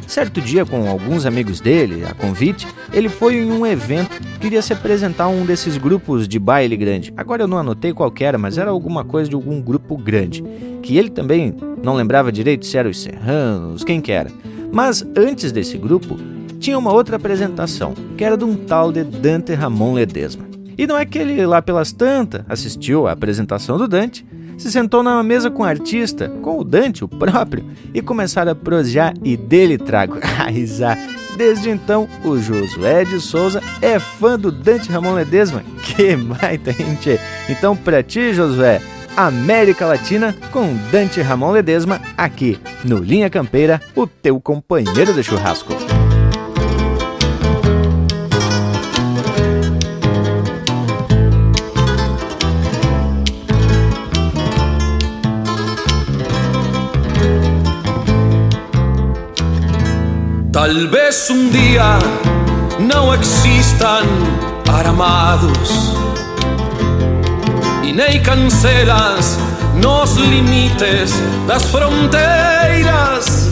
Certo 0.07 0.41
dia, 0.41 0.65
com 0.65 0.87
alguns 0.89 1.25
amigos 1.25 1.59
dele, 1.59 2.05
a 2.05 2.13
convite, 2.13 2.67
ele 2.93 3.09
foi 3.09 3.35
em 3.35 3.51
um 3.51 3.65
evento, 3.65 4.19
queria 4.39 4.61
se 4.61 4.73
apresentar 4.73 5.25
a 5.25 5.29
um 5.29 5.45
desses 5.45 5.77
grupos 5.77 6.27
de 6.27 6.39
baile 6.39 6.77
grande. 6.77 7.13
Agora 7.17 7.43
eu 7.43 7.47
não 7.47 7.57
anotei 7.57 7.93
qual 7.93 8.13
era, 8.19 8.37
mas 8.37 8.57
era 8.57 8.71
alguma 8.71 9.03
coisa 9.03 9.29
de 9.29 9.35
algum 9.35 9.61
grupo 9.61 9.97
grande, 9.97 10.43
que 10.81 10.97
ele 10.97 11.09
também 11.09 11.55
não 11.85 11.93
lembrava 11.93 12.31
direito 12.31 12.65
se 12.65 12.77
eram 12.77 12.89
os 12.89 13.01
Serranos, 13.01 13.83
quem 13.83 14.01
que 14.01 14.11
era. 14.11 14.31
Mas 14.71 15.05
antes 15.15 15.51
desse 15.51 15.77
grupo, 15.77 16.17
tinha 16.59 16.77
uma 16.77 16.91
outra 16.91 17.15
apresentação, 17.15 17.93
que 18.17 18.23
era 18.23 18.35
de 18.35 18.43
um 18.43 18.55
tal 18.55 18.91
de 18.91 19.03
Dante 19.03 19.53
Ramon 19.53 19.93
Ledesma. 19.93 20.43
E 20.77 20.85
não 20.85 20.97
é 20.97 21.05
que 21.05 21.19
ele 21.19 21.45
lá 21.45 21.61
pelas 21.61 21.91
tantas 21.91 22.43
assistiu 22.49 23.07
à 23.07 23.11
apresentação 23.11 23.77
do 23.77 23.87
Dante, 23.87 24.25
se 24.57 24.71
sentou 24.71 25.03
na 25.03 25.21
mesa 25.21 25.51
com 25.51 25.63
o 25.63 25.65
artista, 25.65 26.29
com 26.41 26.59
o 26.59 26.63
Dante, 26.63 27.03
o 27.03 27.07
próprio, 27.07 27.63
e 27.93 28.01
começaram 28.01 28.51
a 28.51 28.55
prosear 28.55 29.13
e 29.23 29.37
dele 29.37 29.77
trago 29.77 30.17
a 30.39 30.49
risar. 30.49 30.97
Desde 31.37 31.69
então, 31.69 32.07
o 32.23 32.37
Josué 32.37 33.03
de 33.03 33.19
Souza 33.19 33.61
é 33.81 33.99
fã 33.99 34.39
do 34.39 34.51
Dante 34.51 34.89
Ramon 34.89 35.13
Ledesma. 35.13 35.61
Que 35.83 36.15
baita, 36.15 36.71
gente! 36.71 37.19
Então, 37.49 37.75
pra 37.75 38.01
ti, 38.01 38.33
Josué, 38.33 38.81
América 39.17 39.85
Latina 39.85 40.35
com 40.51 40.75
Dante 40.91 41.21
Ramon 41.21 41.51
Ledesma, 41.51 42.01
aqui 42.17 42.59
no 42.83 42.97
Linha 42.97 43.29
Campeira, 43.29 43.81
o 43.95 44.05
teu 44.05 44.39
companheiro 44.41 45.13
de 45.13 45.23
churrasco. 45.23 45.73
Tal 60.51 60.87
vez 60.89 61.29
un 61.29 61.51
día 61.51 61.99
no 62.79 63.13
existan 63.13 64.05
armados 64.71 66.04
y 67.85 67.93
ni 67.93 68.19
cancelas 68.21 69.37
nos 69.75 70.17
limites 70.17 71.13
las 71.47 71.63
fronteras. 71.65 73.49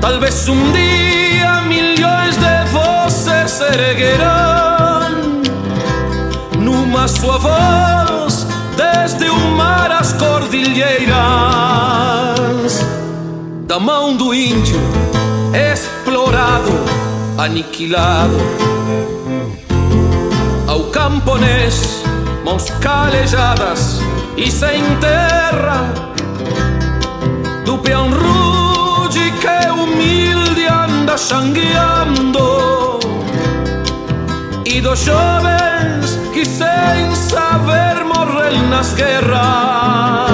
Tal 0.00 0.20
vez 0.20 0.48
un 0.48 0.72
día 0.72 1.60
millones 1.62 2.40
de 2.40 2.64
voces 2.72 3.50
se 3.50 3.66
erguerán 3.66 5.42
numa 6.58 7.08
sua 7.08 7.38
voz 7.38 8.46
desde 8.76 9.28
o 9.28 9.36
mar 9.56 9.90
às 9.92 10.12
cordilheiras 10.12 12.86
da 13.66 13.78
mão 13.78 14.16
do 14.16 14.32
índio 14.32 14.80
explorado, 15.54 16.70
aniquilado. 17.38 18.36
Ao 20.66 20.84
camponês, 20.84 21.99
mãos 22.44 22.70
calejadas 22.80 24.00
e 24.36 24.50
sem 24.50 24.82
terra, 24.96 25.92
do 27.64 27.78
peão 27.78 28.10
rude 28.10 29.32
que 29.32 29.70
humilde 29.70 30.66
anda 30.66 31.16
sangueando, 31.16 32.98
e 34.64 34.80
dos 34.80 35.00
jovens 35.00 36.18
que 36.32 36.44
sem 36.44 37.14
saber 37.14 38.04
morrem 38.04 38.62
nas 38.68 38.94
guerras. 38.94 40.30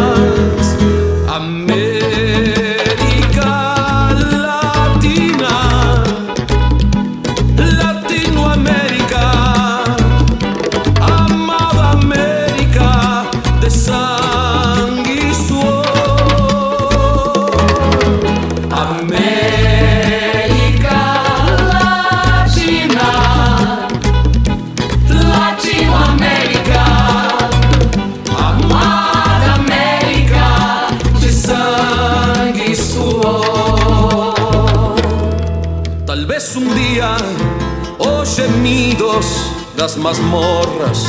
Mazmorras. 39.96 41.04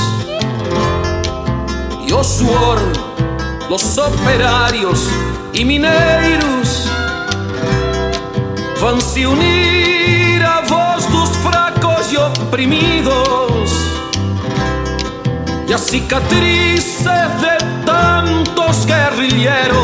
E 2.07 2.13
o 2.13 2.23
suor 2.23 2.79
dos 3.67 3.97
operários 3.97 5.07
e 5.53 5.65
mineiros 5.65 6.87
vão 8.79 8.99
se 9.01 9.25
unir 9.25 10.43
à 10.43 10.61
voz 10.61 11.05
dos 11.07 11.35
fracos 11.37 12.11
e 12.11 12.17
oprimidos. 12.17 13.71
E 15.67 15.73
a 15.73 15.77
cicatriz 15.77 17.03
de 17.03 17.57
tantos 17.85 18.85
guerrilheiros. 18.85 19.77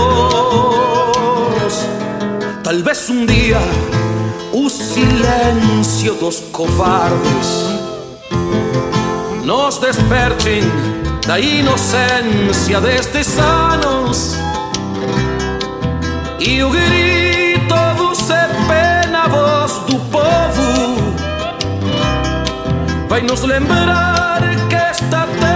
Talvez 2.63 3.09
um 3.09 3.25
dia 3.25 3.59
o 4.53 4.69
silêncio 4.69 6.13
dos 6.15 6.39
covardes 6.51 7.82
nos 9.43 9.77
desperten 9.77 10.63
da 11.27 11.39
inocencia 11.39 12.79
destes 12.79 13.37
anos 13.37 14.37
e 16.39 16.63
o 16.63 16.69
grito 16.69 17.75
do 17.97 18.15
pena 18.67 19.27
voz 19.27 19.71
do 19.87 19.99
povo. 20.11 21.13
Vai 23.09 23.21
nos 23.21 23.41
lembrar 23.43 24.41
que 24.69 24.75
esta 24.75 25.27
terra 25.39 25.52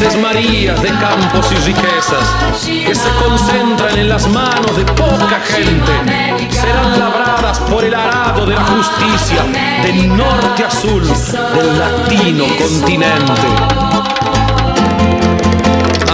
esmarías 0.00 0.80
de 0.82 0.88
campos 0.88 1.50
y 1.52 1.56
riquezas 1.66 2.28
que 2.64 2.94
se 2.94 3.08
concentran 3.22 3.98
en 3.98 4.08
las 4.08 4.28
manos 4.28 4.76
de 4.76 4.84
poca 4.84 5.40
gente 5.40 6.38
serán 6.50 6.98
labradas 6.98 7.58
por 7.60 7.84
el 7.84 7.94
arado 7.94 8.46
de 8.46 8.54
la 8.54 8.64
justicia 8.64 9.44
del 9.82 10.16
norte 10.16 10.64
a 10.64 10.70
sur 10.70 11.02
del 11.02 11.78
latino 11.78 12.44
continente. 12.58 13.48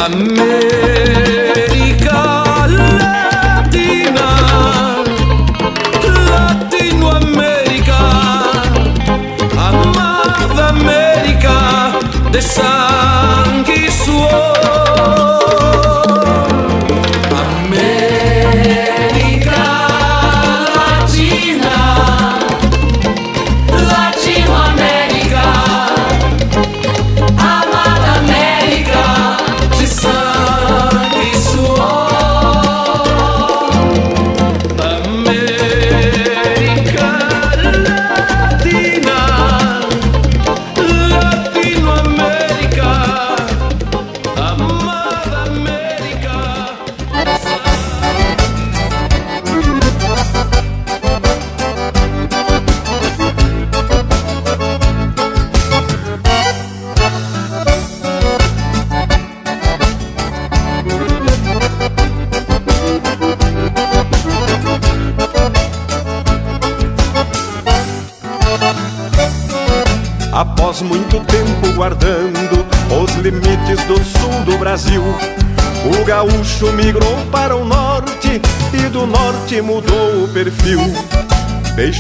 América 0.05 1.24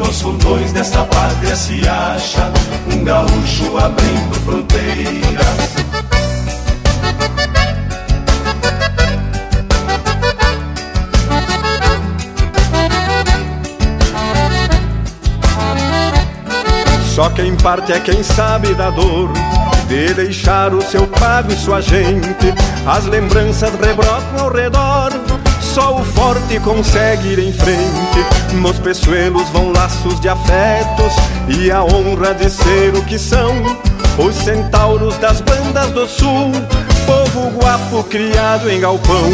Nos 0.00 0.22
fundões 0.22 0.72
desta 0.72 1.04
pátria 1.04 1.54
se 1.54 1.86
acha 1.86 2.50
um 2.90 3.04
gaúcho 3.04 3.76
abrindo 3.76 4.34
fronteiras. 4.46 5.46
Só 17.14 17.28
quem 17.28 17.54
parte 17.56 17.92
é 17.92 18.00
quem 18.00 18.22
sabe 18.22 18.72
da 18.74 18.88
dor 18.88 19.30
de 19.86 20.14
deixar 20.14 20.72
o 20.72 20.80
seu 20.80 21.06
pago 21.06 21.52
e 21.52 21.56
sua 21.56 21.82
gente. 21.82 22.54
As 22.86 23.04
lembranças 23.04 23.74
rebrotam 23.78 24.44
ao 24.46 24.50
redor. 24.50 25.29
Só 25.72 25.94
o 25.94 26.04
forte 26.04 26.58
consegue 26.58 27.28
ir 27.28 27.38
em 27.38 27.52
frente. 27.52 28.54
Nos 28.54 28.76
peçoelos 28.80 29.48
vão 29.50 29.72
laços 29.72 30.18
de 30.18 30.28
afetos 30.28 31.12
e 31.46 31.70
a 31.70 31.84
honra 31.84 32.34
de 32.34 32.50
ser 32.50 32.92
o 32.96 33.04
que 33.04 33.16
são. 33.16 33.54
Os 34.18 34.34
centauros 34.34 35.16
das 35.18 35.40
bandas 35.40 35.86
do 35.92 36.08
sul, 36.08 36.50
povo 37.06 37.50
guapo 37.56 38.02
criado 38.02 38.68
em 38.68 38.80
galpão. 38.80 39.30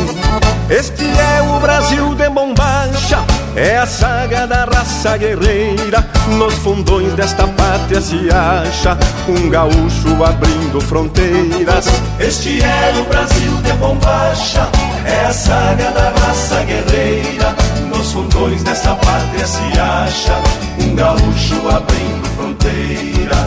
Este 0.68 1.04
é 1.04 1.42
o 1.42 1.60
Brasil 1.60 2.14
de 2.14 2.28
bombacha, 2.28 3.24
é 3.54 3.78
a 3.78 3.86
saga 3.86 4.46
da 4.46 4.64
raça 4.64 5.16
guerreira. 5.16 6.06
Nos 6.36 6.54
fundões 6.54 7.12
desta 7.14 7.46
pátria 7.46 8.00
se 8.00 8.28
acha 8.30 8.98
um 9.28 9.48
gaúcho 9.48 10.24
abrindo 10.24 10.80
fronteiras. 10.80 11.86
Este 12.18 12.60
é 12.62 12.94
o 13.00 13.04
Brasil 13.04 13.56
de 13.62 13.72
bombacha, 13.74 14.68
é 15.04 15.26
a 15.26 15.32
saga 15.32 15.90
da 15.92 16.15
raça 16.27 16.62
guerreira. 16.65 17.55
Nos 17.89 18.12
fundões 18.12 18.62
desta 18.62 18.94
pátria 18.97 19.47
se 19.47 19.78
acha 19.78 20.43
um 20.82 20.94
gaúcho 20.94 21.69
abrindo 21.69 22.27
fronteiras. 22.36 23.47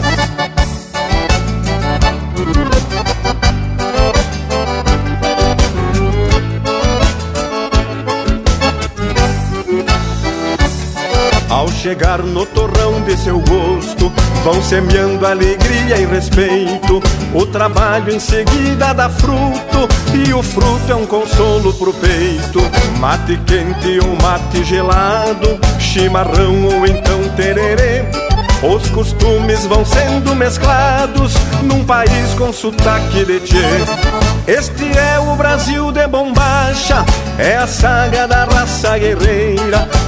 Chegar 11.80 12.18
no 12.18 12.44
torrão 12.44 13.00
de 13.06 13.16
seu 13.16 13.40
gosto, 13.40 14.12
vão 14.44 14.62
semeando 14.62 15.26
alegria 15.26 15.96
e 15.98 16.04
respeito. 16.04 17.02
O 17.32 17.46
trabalho 17.46 18.12
em 18.12 18.20
seguida 18.20 18.92
dá 18.92 19.08
fruto, 19.08 19.88
e 20.12 20.34
o 20.34 20.42
fruto 20.42 20.92
é 20.92 20.94
um 20.94 21.06
consolo 21.06 21.72
pro 21.72 21.94
peito. 21.94 22.60
Mate 22.98 23.40
quente 23.46 23.98
ou 24.06 24.14
mate 24.20 24.62
gelado, 24.62 25.58
chimarrão 25.78 26.66
ou 26.66 26.86
então 26.86 27.26
tererê. 27.34 28.04
Os 28.62 28.90
costumes 28.90 29.64
vão 29.64 29.82
sendo 29.82 30.36
mesclados 30.36 31.32
num 31.62 31.82
país 31.82 32.34
com 32.36 32.52
sotaque 32.52 33.24
de 33.24 33.40
tchê. 33.40 33.56
Este 34.46 34.98
é 34.98 35.18
o 35.18 35.34
Brasil 35.34 35.90
de 35.92 36.06
bombacha, 36.06 37.06
é 37.38 37.56
a 37.56 37.66
saga 37.66 38.28
da 38.28 38.44
raça 38.44 38.98
guerreira. 38.98 39.88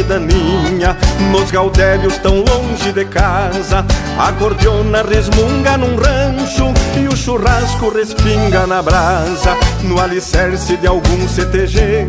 Saudade 0.00 0.02
daninha 0.02 0.96
Nos 1.30 1.50
gaudérios 1.50 2.18
tão 2.18 2.36
longe 2.36 2.92
de 2.92 3.04
casa. 3.04 3.84
A 4.18 4.32
cordiona 4.32 5.02
resmunga 5.02 5.76
num 5.76 5.96
rancho 5.96 6.72
E 6.96 7.06
o 7.06 7.16
churrasco 7.16 7.90
respinga 7.90 8.66
na 8.66 8.82
brasa. 8.82 9.56
No 9.84 10.00
alicerce 10.00 10.76
de 10.76 10.86
algum 10.86 11.28
CTG 11.28 12.08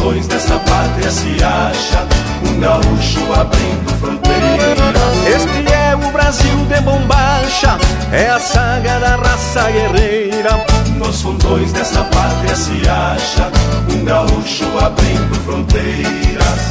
Nos 0.00 0.06
fundões 0.06 0.26
desta 0.28 0.58
pátria 0.60 1.10
se 1.10 1.44
acha 1.44 2.06
um 2.48 2.58
gaúcho 2.58 3.32
abrindo 3.38 3.90
fronteiras. 4.00 5.26
Este 5.26 5.72
é 5.74 5.94
o 5.94 6.10
Brasil 6.10 6.56
de 6.66 6.80
bombacha, 6.80 7.78
é 8.10 8.30
a 8.30 8.40
saga 8.40 8.98
da 8.98 9.16
raça 9.16 9.70
guerreira. 9.70 10.64
Nos 10.96 11.20
fundões 11.20 11.70
desta 11.72 12.02
pátria 12.04 12.56
se 12.56 12.88
acha 12.88 13.52
um 13.92 14.02
gaúcho 14.02 14.64
abrindo 14.78 15.34
fronteiras. 15.44 16.70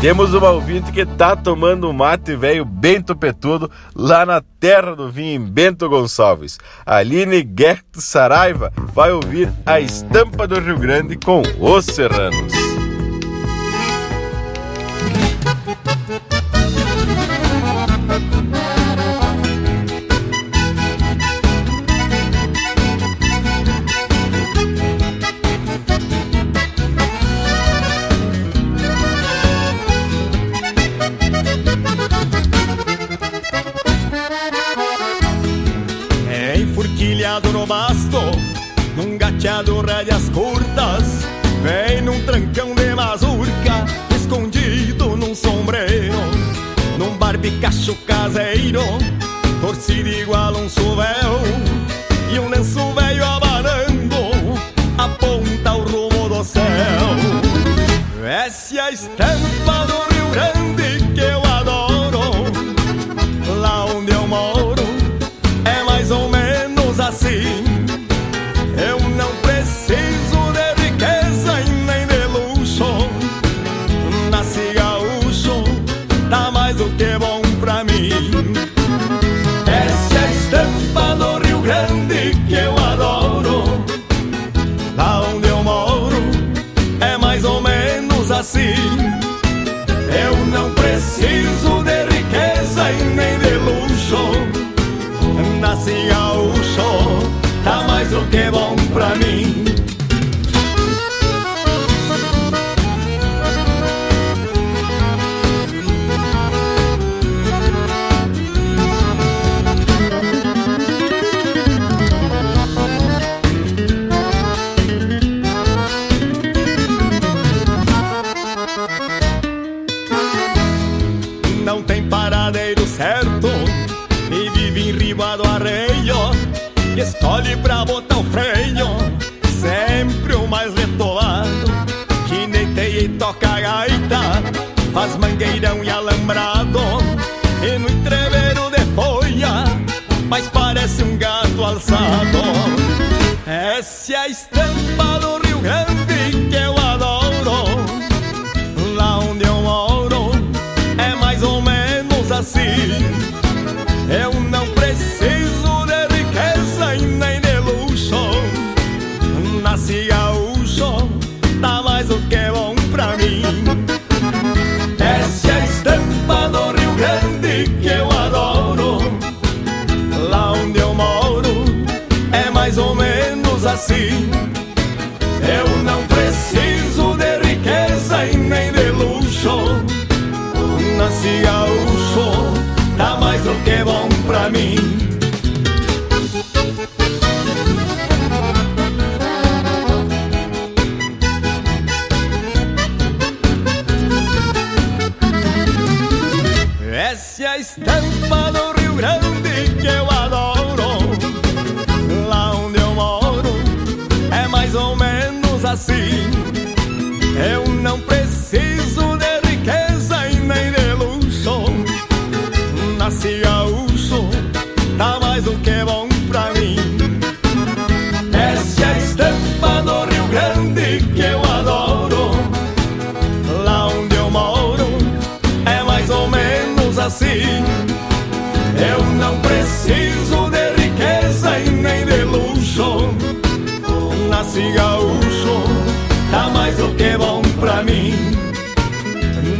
Temos 0.00 0.32
uma 0.32 0.48
ouvinte 0.48 0.90
que 0.92 1.04
tá 1.04 1.36
tomando 1.36 1.86
um 1.86 1.92
mate 1.92 2.34
velho 2.34 2.64
bem 2.64 3.02
topetudo 3.02 3.70
lá 3.94 4.24
na 4.24 4.40
terra 4.58 4.96
do 4.96 5.10
vinho 5.10 5.42
em 5.42 5.44
Bento 5.44 5.86
Gonçalves. 5.90 6.58
Aline 6.86 7.46
Gert 7.56 7.84
Saraiva 7.96 8.72
vai 8.94 9.12
ouvir 9.12 9.52
a 9.66 9.78
estampa 9.78 10.48
do 10.48 10.58
Rio 10.58 10.78
Grande 10.78 11.16
com 11.16 11.42
os 11.60 11.84
serranos. 11.84 12.79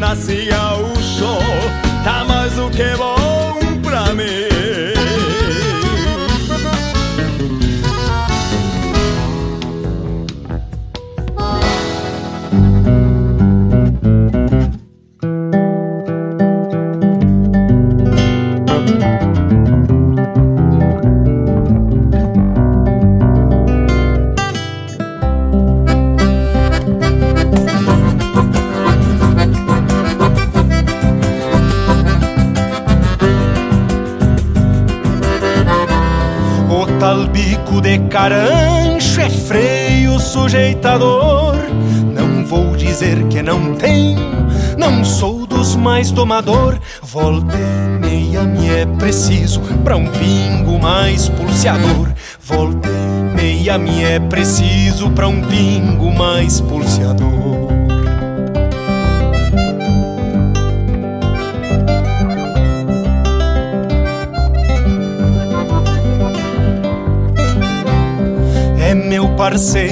nascia 0.01 0.77
o 0.77 1.03
show, 1.03 1.43
tá 2.03 2.25
mais 2.25 2.55
do 2.55 2.71
que 2.71 2.97
vos. 2.97 3.20
domador. 46.31 46.79
Meia 48.01 48.45
me 48.45 48.69
é 48.71 48.87
preciso 48.87 49.61
pra 49.83 49.97
um 49.97 50.07
pingo 50.07 50.79
mais 50.79 51.29
pulseador. 51.29 52.09
Volte 52.41 52.89
meia 53.35 53.77
me 53.77 54.05
é 54.05 54.21
preciso 54.21 55.11
pra 55.11 55.27
um 55.27 55.43
pingo 55.43 56.13
mais 56.13 56.61
pulseador. 56.61 57.69
É 68.79 68.95
meu 68.95 69.29
parceiro 69.31 69.90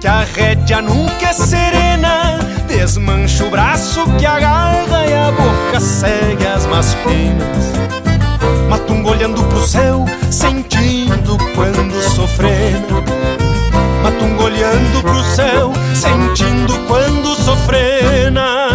que 0.00 0.08
a 0.08 0.20
rédea 0.20 0.80
nunca 0.80 1.28
é 1.28 1.32
serena. 1.34 2.38
Desmancha 2.66 3.44
o 3.44 3.50
braço 3.50 4.02
que 4.18 4.24
agarra 4.24 5.06
e 5.06 5.12
a 5.12 5.30
boca 5.30 5.78
segue 5.78 6.46
as 6.46 6.64
más 6.64 6.94
penas. 6.94 7.72
Matungo 8.70 9.10
olhando 9.10 9.44
pro 9.44 9.66
céu, 9.66 10.06
sentindo 10.30 11.36
quando 11.54 12.02
sofrendo. 12.02 13.04
Matungo 14.02 14.44
olhando 14.44 15.02
pro 15.02 15.22
céu, 15.22 15.70
sentindo 15.94 16.78
quando 16.86 17.34
sofrendo. 17.34 18.67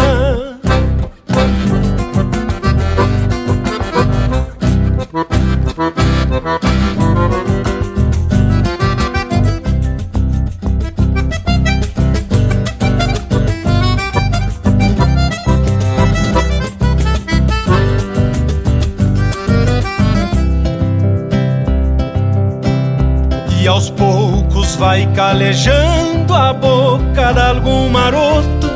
vai 24.84 25.06
calejando 25.14 26.34
a 26.34 26.52
boca 26.52 27.32
de 27.32 27.40
algum 27.40 27.88
maroto. 27.88 28.68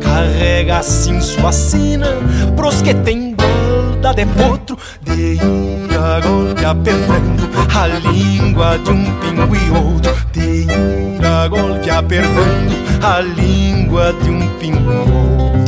Carrega 0.00 0.78
assim 0.78 1.20
sua 1.20 1.50
sina 1.50 2.06
pros 2.54 2.80
que 2.80 2.94
tem 2.94 3.34
balda 3.34 4.14
de 4.14 4.24
potro. 4.26 4.78
De 5.02 5.34
ir 5.34 5.98
a 5.98 6.20
golpe 6.20 6.64
apertando 6.64 7.42
a 7.76 7.86
língua 7.88 8.78
de 8.78 8.90
um 8.90 9.04
pinguim 9.18 9.70
outro. 9.84 10.14
De 10.32 10.62
ir 10.62 11.26
a 11.26 11.48
golpe 11.48 11.90
apertando 11.90 12.72
a 13.02 13.20
língua 13.20 14.12
de 14.12 14.30
um 14.30 14.48
pinguim 14.60 14.96
outro. 14.96 15.67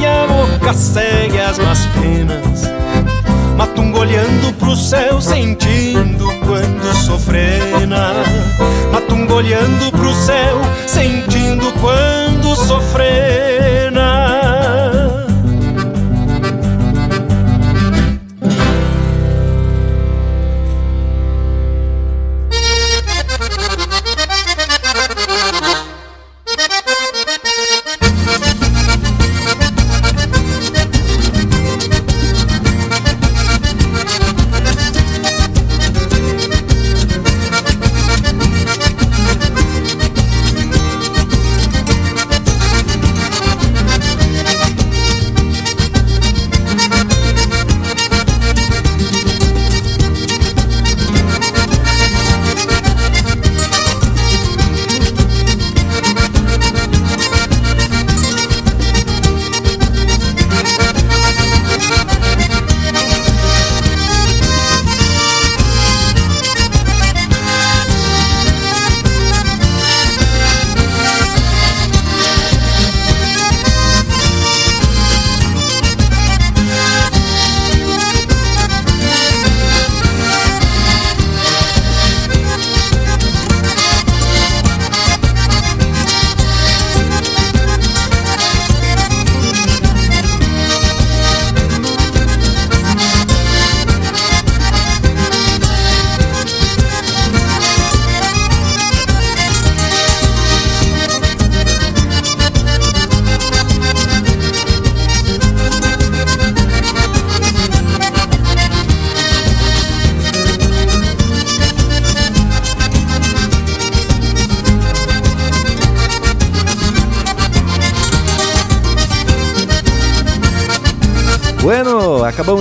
e 0.00 0.06
a 0.06 0.26
boca 0.26 0.72
segue 0.72 1.38
as 1.40 1.58
más 1.58 1.86
penas. 1.86 2.62
Matungo 3.56 4.00
olhando 4.00 4.54
pro 4.54 4.74
céu, 4.74 5.20
sentindo 5.20 6.24
quando 6.46 6.94
sofrena. 7.04 8.14
Matungo 8.90 9.34
olhando 9.34 9.90
pro 9.92 10.14
céu, 10.14 10.60
sentindo 10.86 11.70
quando 11.80 12.56
sofrena. 12.56 14.39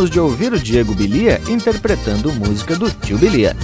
De 0.09 0.19
ouvir 0.19 0.51
o 0.51 0.59
Diego 0.59 0.93
Bilia 0.93 1.39
interpretando 1.47 2.33
música 2.33 2.75
do 2.75 2.89
Tio 2.89 3.17
Bilia, 3.17 3.55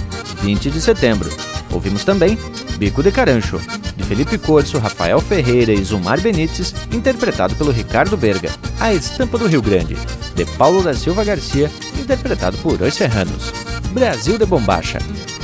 20 0.42 0.70
de 0.70 0.80
setembro. 0.80 1.28
Ouvimos 1.72 2.04
também 2.04 2.38
Bico 2.78 3.02
de 3.02 3.10
Carancho, 3.10 3.60
de 3.96 4.04
Felipe 4.04 4.38
Corso, 4.38 4.78
Rafael 4.78 5.20
Ferreira 5.20 5.72
e 5.72 5.82
Zumar 5.82 6.20
Benites, 6.20 6.74
interpretado 6.92 7.54
pelo 7.56 7.72
Ricardo 7.72 8.16
Berga. 8.16 8.50
A 8.78 8.92
Estampa 8.92 9.38
do 9.38 9.46
Rio 9.46 9.62
Grande, 9.62 9.96
de 10.34 10.44
Paulo 10.56 10.82
da 10.82 10.94
Silva 10.94 11.24
Garcia, 11.24 11.70
interpretado 11.98 12.56
por 12.58 12.80
Os 12.80 12.94
Serranos. 12.94 13.52
Brasil 13.92 14.38
de 14.38 14.44
Bombacha, 14.44 14.98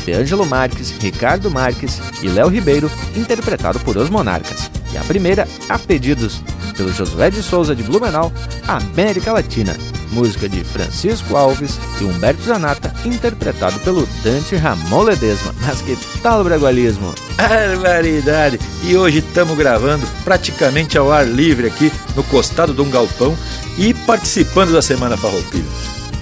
de 0.05 0.13
Ângelo 0.13 0.47
Marques, 0.47 0.91
Ricardo 1.01 1.51
Marques 1.51 2.01
e 2.23 2.29
Léo 2.29 2.49
Ribeiro, 2.49 2.91
interpretado 3.17 3.81
por 3.81 3.97
Os 3.97 4.11
Monarcas. 4.11 4.71
E 4.93 4.99
a 4.99 5.03
primeira, 5.03 5.49
A 5.69 5.79
Pedidos, 5.79 6.43
pelo 6.77 6.93
Josué 6.93 7.31
de 7.31 7.43
Souza 7.43 7.75
de 7.75 7.83
Blumenau, 7.83 8.31
América 8.69 9.33
Latina, 9.33 9.75
música 10.13 10.49
de 10.49 10.63
Francisco 10.63 11.37
Alves 11.37 11.79
e 12.01 12.05
Humberto 12.05 12.43
Zanata, 12.43 12.95
interpretado 13.05 13.81
pelo 13.81 14.07
Dante 14.23 14.55
Ramon 14.55 15.03
Ledesma. 15.03 15.55
Mas 15.61 15.81
que 15.83 15.97
tal 16.23 16.41
o 16.41 16.45
bragualismo? 16.45 17.15
Barbaridade! 17.37 18.61
E 18.85 18.97
hoje 18.97 19.19
estamos 19.19 19.57
gravando 19.57 20.07
praticamente 20.23 20.97
ao 20.97 21.11
ar 21.11 21.27
livre 21.27 21.67
aqui 21.67 21.91
no 22.15 22.23
costado 22.25 22.73
de 22.73 22.81
um 22.81 22.91
galpão 22.91 23.37
e 23.79 23.93
participando 23.95 24.73
da 24.73 24.83
Semana 24.83 25.17
Farroupilha. 25.17 25.65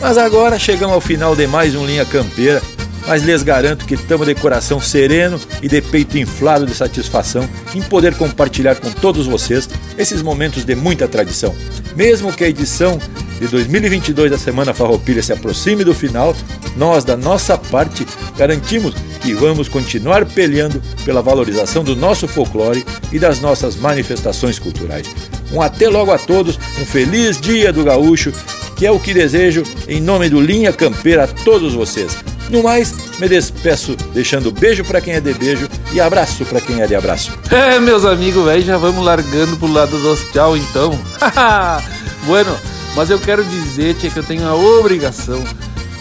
Mas 0.01 0.17
agora 0.17 0.59
chegamos 0.59 0.95
ao 0.95 1.01
final 1.01 1.37
de 1.37 1.47
mais 1.47 1.75
um 1.75 1.85
Linha 1.85 2.07
Campeira, 2.07 2.63
mas 3.07 3.23
lhes 3.23 3.43
garanto 3.43 3.85
que 3.85 3.95
estamos 3.95 4.27
de 4.27 4.35
coração 4.35 4.81
sereno 4.81 5.39
e 5.61 5.69
de 5.69 5.83
peito 5.83 6.17
inflado 6.17 6.65
de 6.65 6.75
satisfação 6.75 7.49
em 7.75 7.83
poder 7.83 8.15
compartilhar 8.15 8.77
com 8.77 8.91
todos 8.91 9.27
vocês 9.27 9.69
esses 9.99 10.23
momentos 10.23 10.65
de 10.65 10.75
muita 10.75 11.07
tradição. 11.09 11.55
Mesmo 11.97 12.33
que 12.33 12.45
a 12.45 12.49
edição 12.49 12.99
de 13.41 13.49
2022 13.49 14.31
da 14.31 14.37
Semana 14.37 14.75
Farroupilha 14.75 15.23
se 15.23 15.33
aproxime 15.33 15.83
do 15.83 15.95
final, 15.95 16.37
nós, 16.77 17.05
da 17.05 17.17
nossa 17.17 17.57
parte, 17.57 18.07
garantimos 18.37 18.95
que 19.23 19.33
vamos 19.33 19.67
continuar 19.67 20.27
peleando 20.27 20.81
pela 21.05 21.23
valorização 21.23 21.83
do 21.83 21.97
nosso 21.97 22.29
folclore 22.29 22.85
e 23.11 23.19
das 23.19 23.41
nossas 23.41 23.77
manifestações 23.77 24.59
culturais. 24.59 25.07
Um 25.51 25.63
até 25.63 25.89
logo 25.89 26.13
a 26.13 26.19
todos, 26.19 26.59
um 26.81 26.85
feliz 26.85 27.41
dia 27.41 27.73
do 27.73 27.83
gaúcho, 27.83 28.31
que 28.77 28.87
é 28.87 28.91
o 28.91 29.01
que 29.01 29.15
desejo 29.15 29.63
em 29.89 30.01
nome 30.01 30.29
do 30.29 30.41
Linha 30.41 30.73
Campeira 30.73 31.25
a 31.25 31.27
todos 31.27 31.73
vocês. 31.73 32.17
No 32.51 32.63
mais, 32.63 32.93
me 33.19 33.29
despeço 33.29 33.97
deixando 34.13 34.51
beijo 34.51 34.85
para 34.85 35.01
quem 35.01 35.15
é 35.15 35.21
de 35.21 35.33
beijo 35.33 35.69
e 35.93 36.01
abraço 36.01 36.45
para 36.45 36.61
quem 36.61 36.83
é 36.83 36.87
de 36.87 36.95
abraço. 36.95 37.33
É, 37.51 37.81
meus 37.81 38.05
amigos, 38.05 38.65
já 38.65 38.77
vamos 38.77 39.05
largando 39.05 39.57
pro 39.57 39.71
lado 39.71 39.99
dos 39.99 40.21
tchau 40.33 40.57
então. 40.57 40.99
bueno, 42.27 42.57
mas 42.95 43.11
eu 43.11 43.19
quero 43.19 43.45
dizer 43.45 43.95
tia, 43.95 44.11
que 44.11 44.19
eu 44.19 44.25
tenho 44.25 44.47
a 44.47 44.55
obrigação 44.55 45.43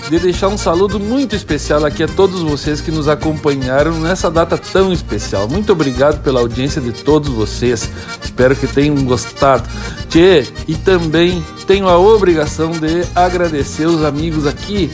de 0.10 0.18
deixar 0.18 0.48
um 0.48 0.58
saludo 0.58 1.00
muito 1.00 1.36
especial 1.36 1.86
aqui 1.86 2.02
a 2.02 2.08
todos 2.08 2.42
vocês 2.42 2.82
que 2.82 2.90
nos 2.90 3.08
acompanharam 3.08 4.00
nessa 4.00 4.32
data 4.32 4.58
tão 4.58 4.92
especial. 4.92 5.48
Muito 5.48 5.72
obrigado 5.72 6.24
pela 6.24 6.40
audiência 6.40 6.82
de 6.82 6.92
todos 6.92 7.30
vocês. 7.30 7.88
Espero 8.24 8.56
que 8.56 8.66
tenham 8.66 8.96
gostado. 9.04 9.70
Tchê, 10.10 10.48
e 10.68 10.76
também 10.76 11.46
tenho 11.68 11.88
a 11.88 12.00
obrigação 12.00 12.72
de 12.72 13.06
agradecer 13.14 13.86
os 13.86 14.04
amigos 14.04 14.48
aqui 14.48 14.90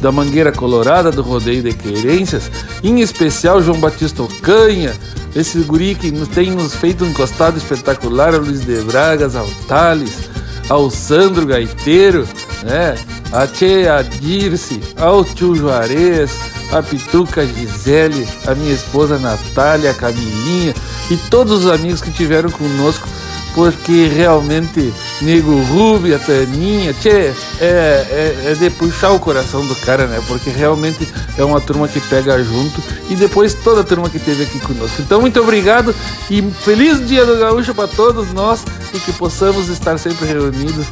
da 0.00 0.12
Mangueira 0.12 0.52
Colorada, 0.52 1.10
do 1.10 1.22
Rodeio 1.22 1.64
de 1.64 1.72
Querências, 1.72 2.48
em 2.82 3.00
especial 3.00 3.60
João 3.60 3.80
Batista 3.80 4.22
Ocanha, 4.22 4.94
esse 5.34 5.58
guri 5.60 5.96
que 5.96 6.10
tem 6.26 6.52
nos 6.52 6.74
feito 6.74 7.04
um 7.04 7.12
costado 7.12 7.58
espetacular, 7.58 8.34
ao 8.34 8.40
Luiz 8.40 8.64
de 8.64 8.80
Bragas, 8.82 9.34
ao 9.34 9.46
Thales, 9.66 10.30
ao 10.70 10.88
Sandro 10.88 11.44
Gaiteiro, 11.44 12.26
né? 12.62 12.94
a 13.32 13.46
tia 13.46 14.02
Dirce, 14.02 14.80
ao 14.96 15.24
tio 15.24 15.54
Juarez, 15.54 16.30
a 16.72 16.80
Pituca 16.80 17.44
Gisele, 17.44 18.26
a 18.46 18.54
minha 18.54 18.72
esposa 18.72 19.18
Natália, 19.18 19.90
a 19.90 19.94
Camilinha 19.94 20.72
e 21.10 21.16
todos 21.28 21.64
os 21.64 21.70
amigos 21.70 22.00
que 22.00 22.12
tiveram 22.12 22.50
conosco, 22.50 23.08
porque 23.54 24.06
realmente 24.08 24.92
Nego 25.20 25.60
Rubi, 25.62 26.14
a 26.14 26.18
Taninha, 26.18 26.92
tchê, 26.94 27.32
é, 27.60 27.64
é, 27.64 28.42
é, 28.46 28.54
de 28.54 28.70
puxar 28.70 29.10
o 29.10 29.20
coração 29.20 29.66
do 29.66 29.74
cara, 29.76 30.06
né? 30.06 30.22
Porque 30.26 30.50
realmente 30.50 31.08
é 31.36 31.44
uma 31.44 31.60
turma 31.60 31.88
que 31.88 32.00
pega 32.00 32.42
junto 32.42 32.82
e 33.08 33.16
depois 33.16 33.54
toda 33.54 33.80
a 33.82 33.84
turma 33.84 34.08
que 34.08 34.18
teve 34.18 34.44
aqui 34.44 34.60
conosco. 34.60 35.02
Então, 35.02 35.20
muito 35.20 35.40
obrigado 35.40 35.94
e 36.30 36.42
feliz 36.42 37.06
dia 37.06 37.26
do 37.26 37.38
Gaúcho 37.38 37.74
para 37.74 37.88
todos 37.88 38.32
nós 38.32 38.64
e 38.94 38.98
que 38.98 39.12
possamos 39.12 39.68
estar 39.68 39.98
sempre 39.98 40.26
reunidos 40.26 40.86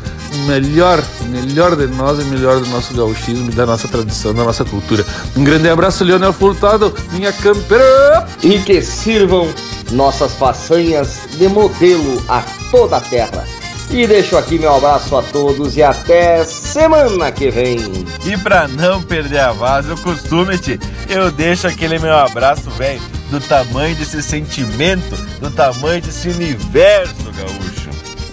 melhor, 0.47 1.03
melhor 1.29 1.77
de 1.77 1.87
nós 1.87 2.19
e 2.19 2.25
melhor 2.25 2.61
do 2.61 2.67
nosso 2.69 2.95
gauchismo, 2.95 3.51
da 3.53 3.67
nossa 3.67 3.89
tradição, 3.89 4.35
da 4.35 4.45
nossa 4.45 4.65
cultura. 4.65 5.05
Um 5.37 5.45
grande 5.45 5.69
abraço, 5.69 6.05
Leonel 6.05 6.33
Furtado, 6.33 6.95
minha 7.13 7.33
campeira! 7.33 8.27
E 8.43 8.59
que 8.61 8.81
sirvam 8.83 9.49
nossas 9.93 10.35
façanhas 10.35 11.21
de 11.37 11.49
modelo 11.49 12.23
a 12.29 12.43
toda 12.71 12.97
a 12.97 13.01
terra. 13.01 13.45
E 13.91 14.07
deixo 14.07 14.37
aqui 14.37 14.59
meu 14.59 14.75
abraço 14.75 15.17
a 15.17 15.23
todos 15.23 15.77
e 15.77 15.83
até 15.83 16.45
semana 16.45 17.33
que 17.33 17.51
vem. 17.51 17.79
E 18.25 18.37
para 18.37 18.69
não 18.69 19.03
perder 19.03 19.41
a 19.41 19.53
vaza, 19.53 19.95
o 19.95 20.01
costume, 20.01 20.59
-te, 20.59 20.79
eu 21.09 21.31
deixo 21.31 21.67
aquele 21.67 21.99
meu 21.99 22.15
abraço, 22.15 22.69
velho, 22.71 23.01
do 23.31 23.41
tamanho 23.41 23.97
desse 23.97 24.23
sentimento, 24.23 25.17
do 25.41 25.51
tamanho 25.51 26.03
desse 26.03 26.29
universo 26.29 27.15
gaúcho. 27.35 27.88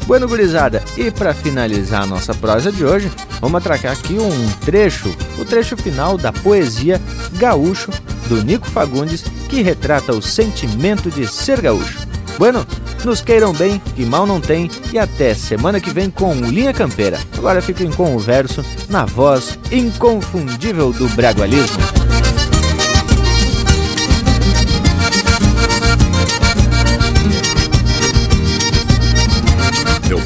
Bueno, 0.05 0.27
gurizada, 0.27 0.83
e 0.95 1.09
para 1.09 1.33
finalizar 1.33 2.03
a 2.03 2.05
nossa 2.05 2.33
prosa 2.33 2.71
de 2.71 2.85
hoje, 2.85 3.11
vamos 3.41 3.57
atracar 3.57 3.93
aqui 3.93 4.13
um 4.13 4.49
trecho, 4.63 5.09
o 5.39 5.43
trecho 5.43 5.75
final 5.75 6.15
da 6.15 6.31
poesia 6.31 7.01
Gaúcho, 7.33 7.91
do 8.27 8.43
Nico 8.43 8.69
Fagundes, 8.69 9.23
que 9.49 9.63
retrata 9.63 10.13
o 10.13 10.21
sentimento 10.21 11.09
de 11.09 11.25
ser 11.25 11.59
gaúcho. 11.59 12.07
Bueno, 12.37 12.65
nos 13.03 13.21
queiram 13.21 13.51
bem, 13.51 13.81
que 13.95 14.05
mal 14.05 14.27
não 14.27 14.39
tem, 14.39 14.69
e 14.91 14.99
até 14.99 15.33
semana 15.33 15.79
que 15.79 15.89
vem 15.89 16.09
com 16.09 16.35
Linha 16.35 16.73
Campeira. 16.73 17.19
Agora 17.37 17.61
fiquem 17.61 17.89
com 17.91 18.15
o 18.15 18.19
verso 18.19 18.63
na 18.89 19.05
voz 19.05 19.57
inconfundível 19.71 20.91
do 20.91 21.07
bragualismo. 21.09 21.81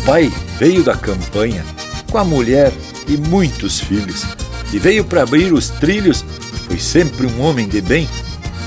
Pai 0.10 0.34
veio 0.58 0.84
da 0.84 0.96
campanha 0.96 1.64
com 2.10 2.18
a 2.18 2.24
mulher 2.24 2.74
e 3.08 3.16
muitos 3.16 3.80
filhos, 3.80 4.26
e 4.74 4.80
veio 4.80 5.06
para 5.06 5.22
abrir 5.22 5.54
os 5.54 5.70
trilhos. 5.70 6.26
Foi 6.66 6.80
sempre 6.80 7.28
um 7.28 7.40
homem 7.42 7.68
de 7.68 7.80
bem, 7.80 8.10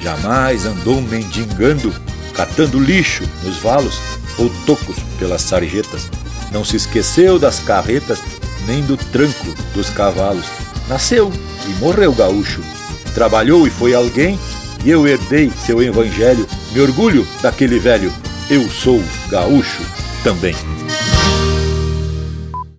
jamais 0.01 0.65
andou 0.65 1.03
mendigando 1.03 1.93
catando 2.33 2.79
lixo 2.79 3.25
nos 3.43 3.57
valos 3.57 3.99
ou 4.39 4.49
tocos 4.65 4.95
pelas 5.19 5.43
sarjetas. 5.43 6.09
Não 6.53 6.65
se 6.65 6.77
esqueceu 6.77 7.41
das 7.41 7.59
carretas, 7.59 8.21
nem 8.65 8.81
do 8.83 8.97
tranco 8.97 9.53
dos 9.75 9.91
cavalos. 9.91 10.47
Nasceu 10.89 11.33
e 11.67 11.71
morreu 11.81 12.13
gaúcho. 12.13 12.63
Trabalhou 13.15 13.67
e 13.67 13.71
foi 13.71 13.95
alguém, 13.95 14.39
e 14.85 14.91
eu 14.91 15.09
herdei 15.09 15.51
seu 15.67 15.83
evangelho. 15.83 16.47
Me 16.73 16.81
orgulho 16.81 17.27
daquele 17.43 17.81
velho. 17.81 18.13
Eu 18.49 18.71
sou 18.71 19.03
gaúcho 19.29 19.83
também. 20.23 20.55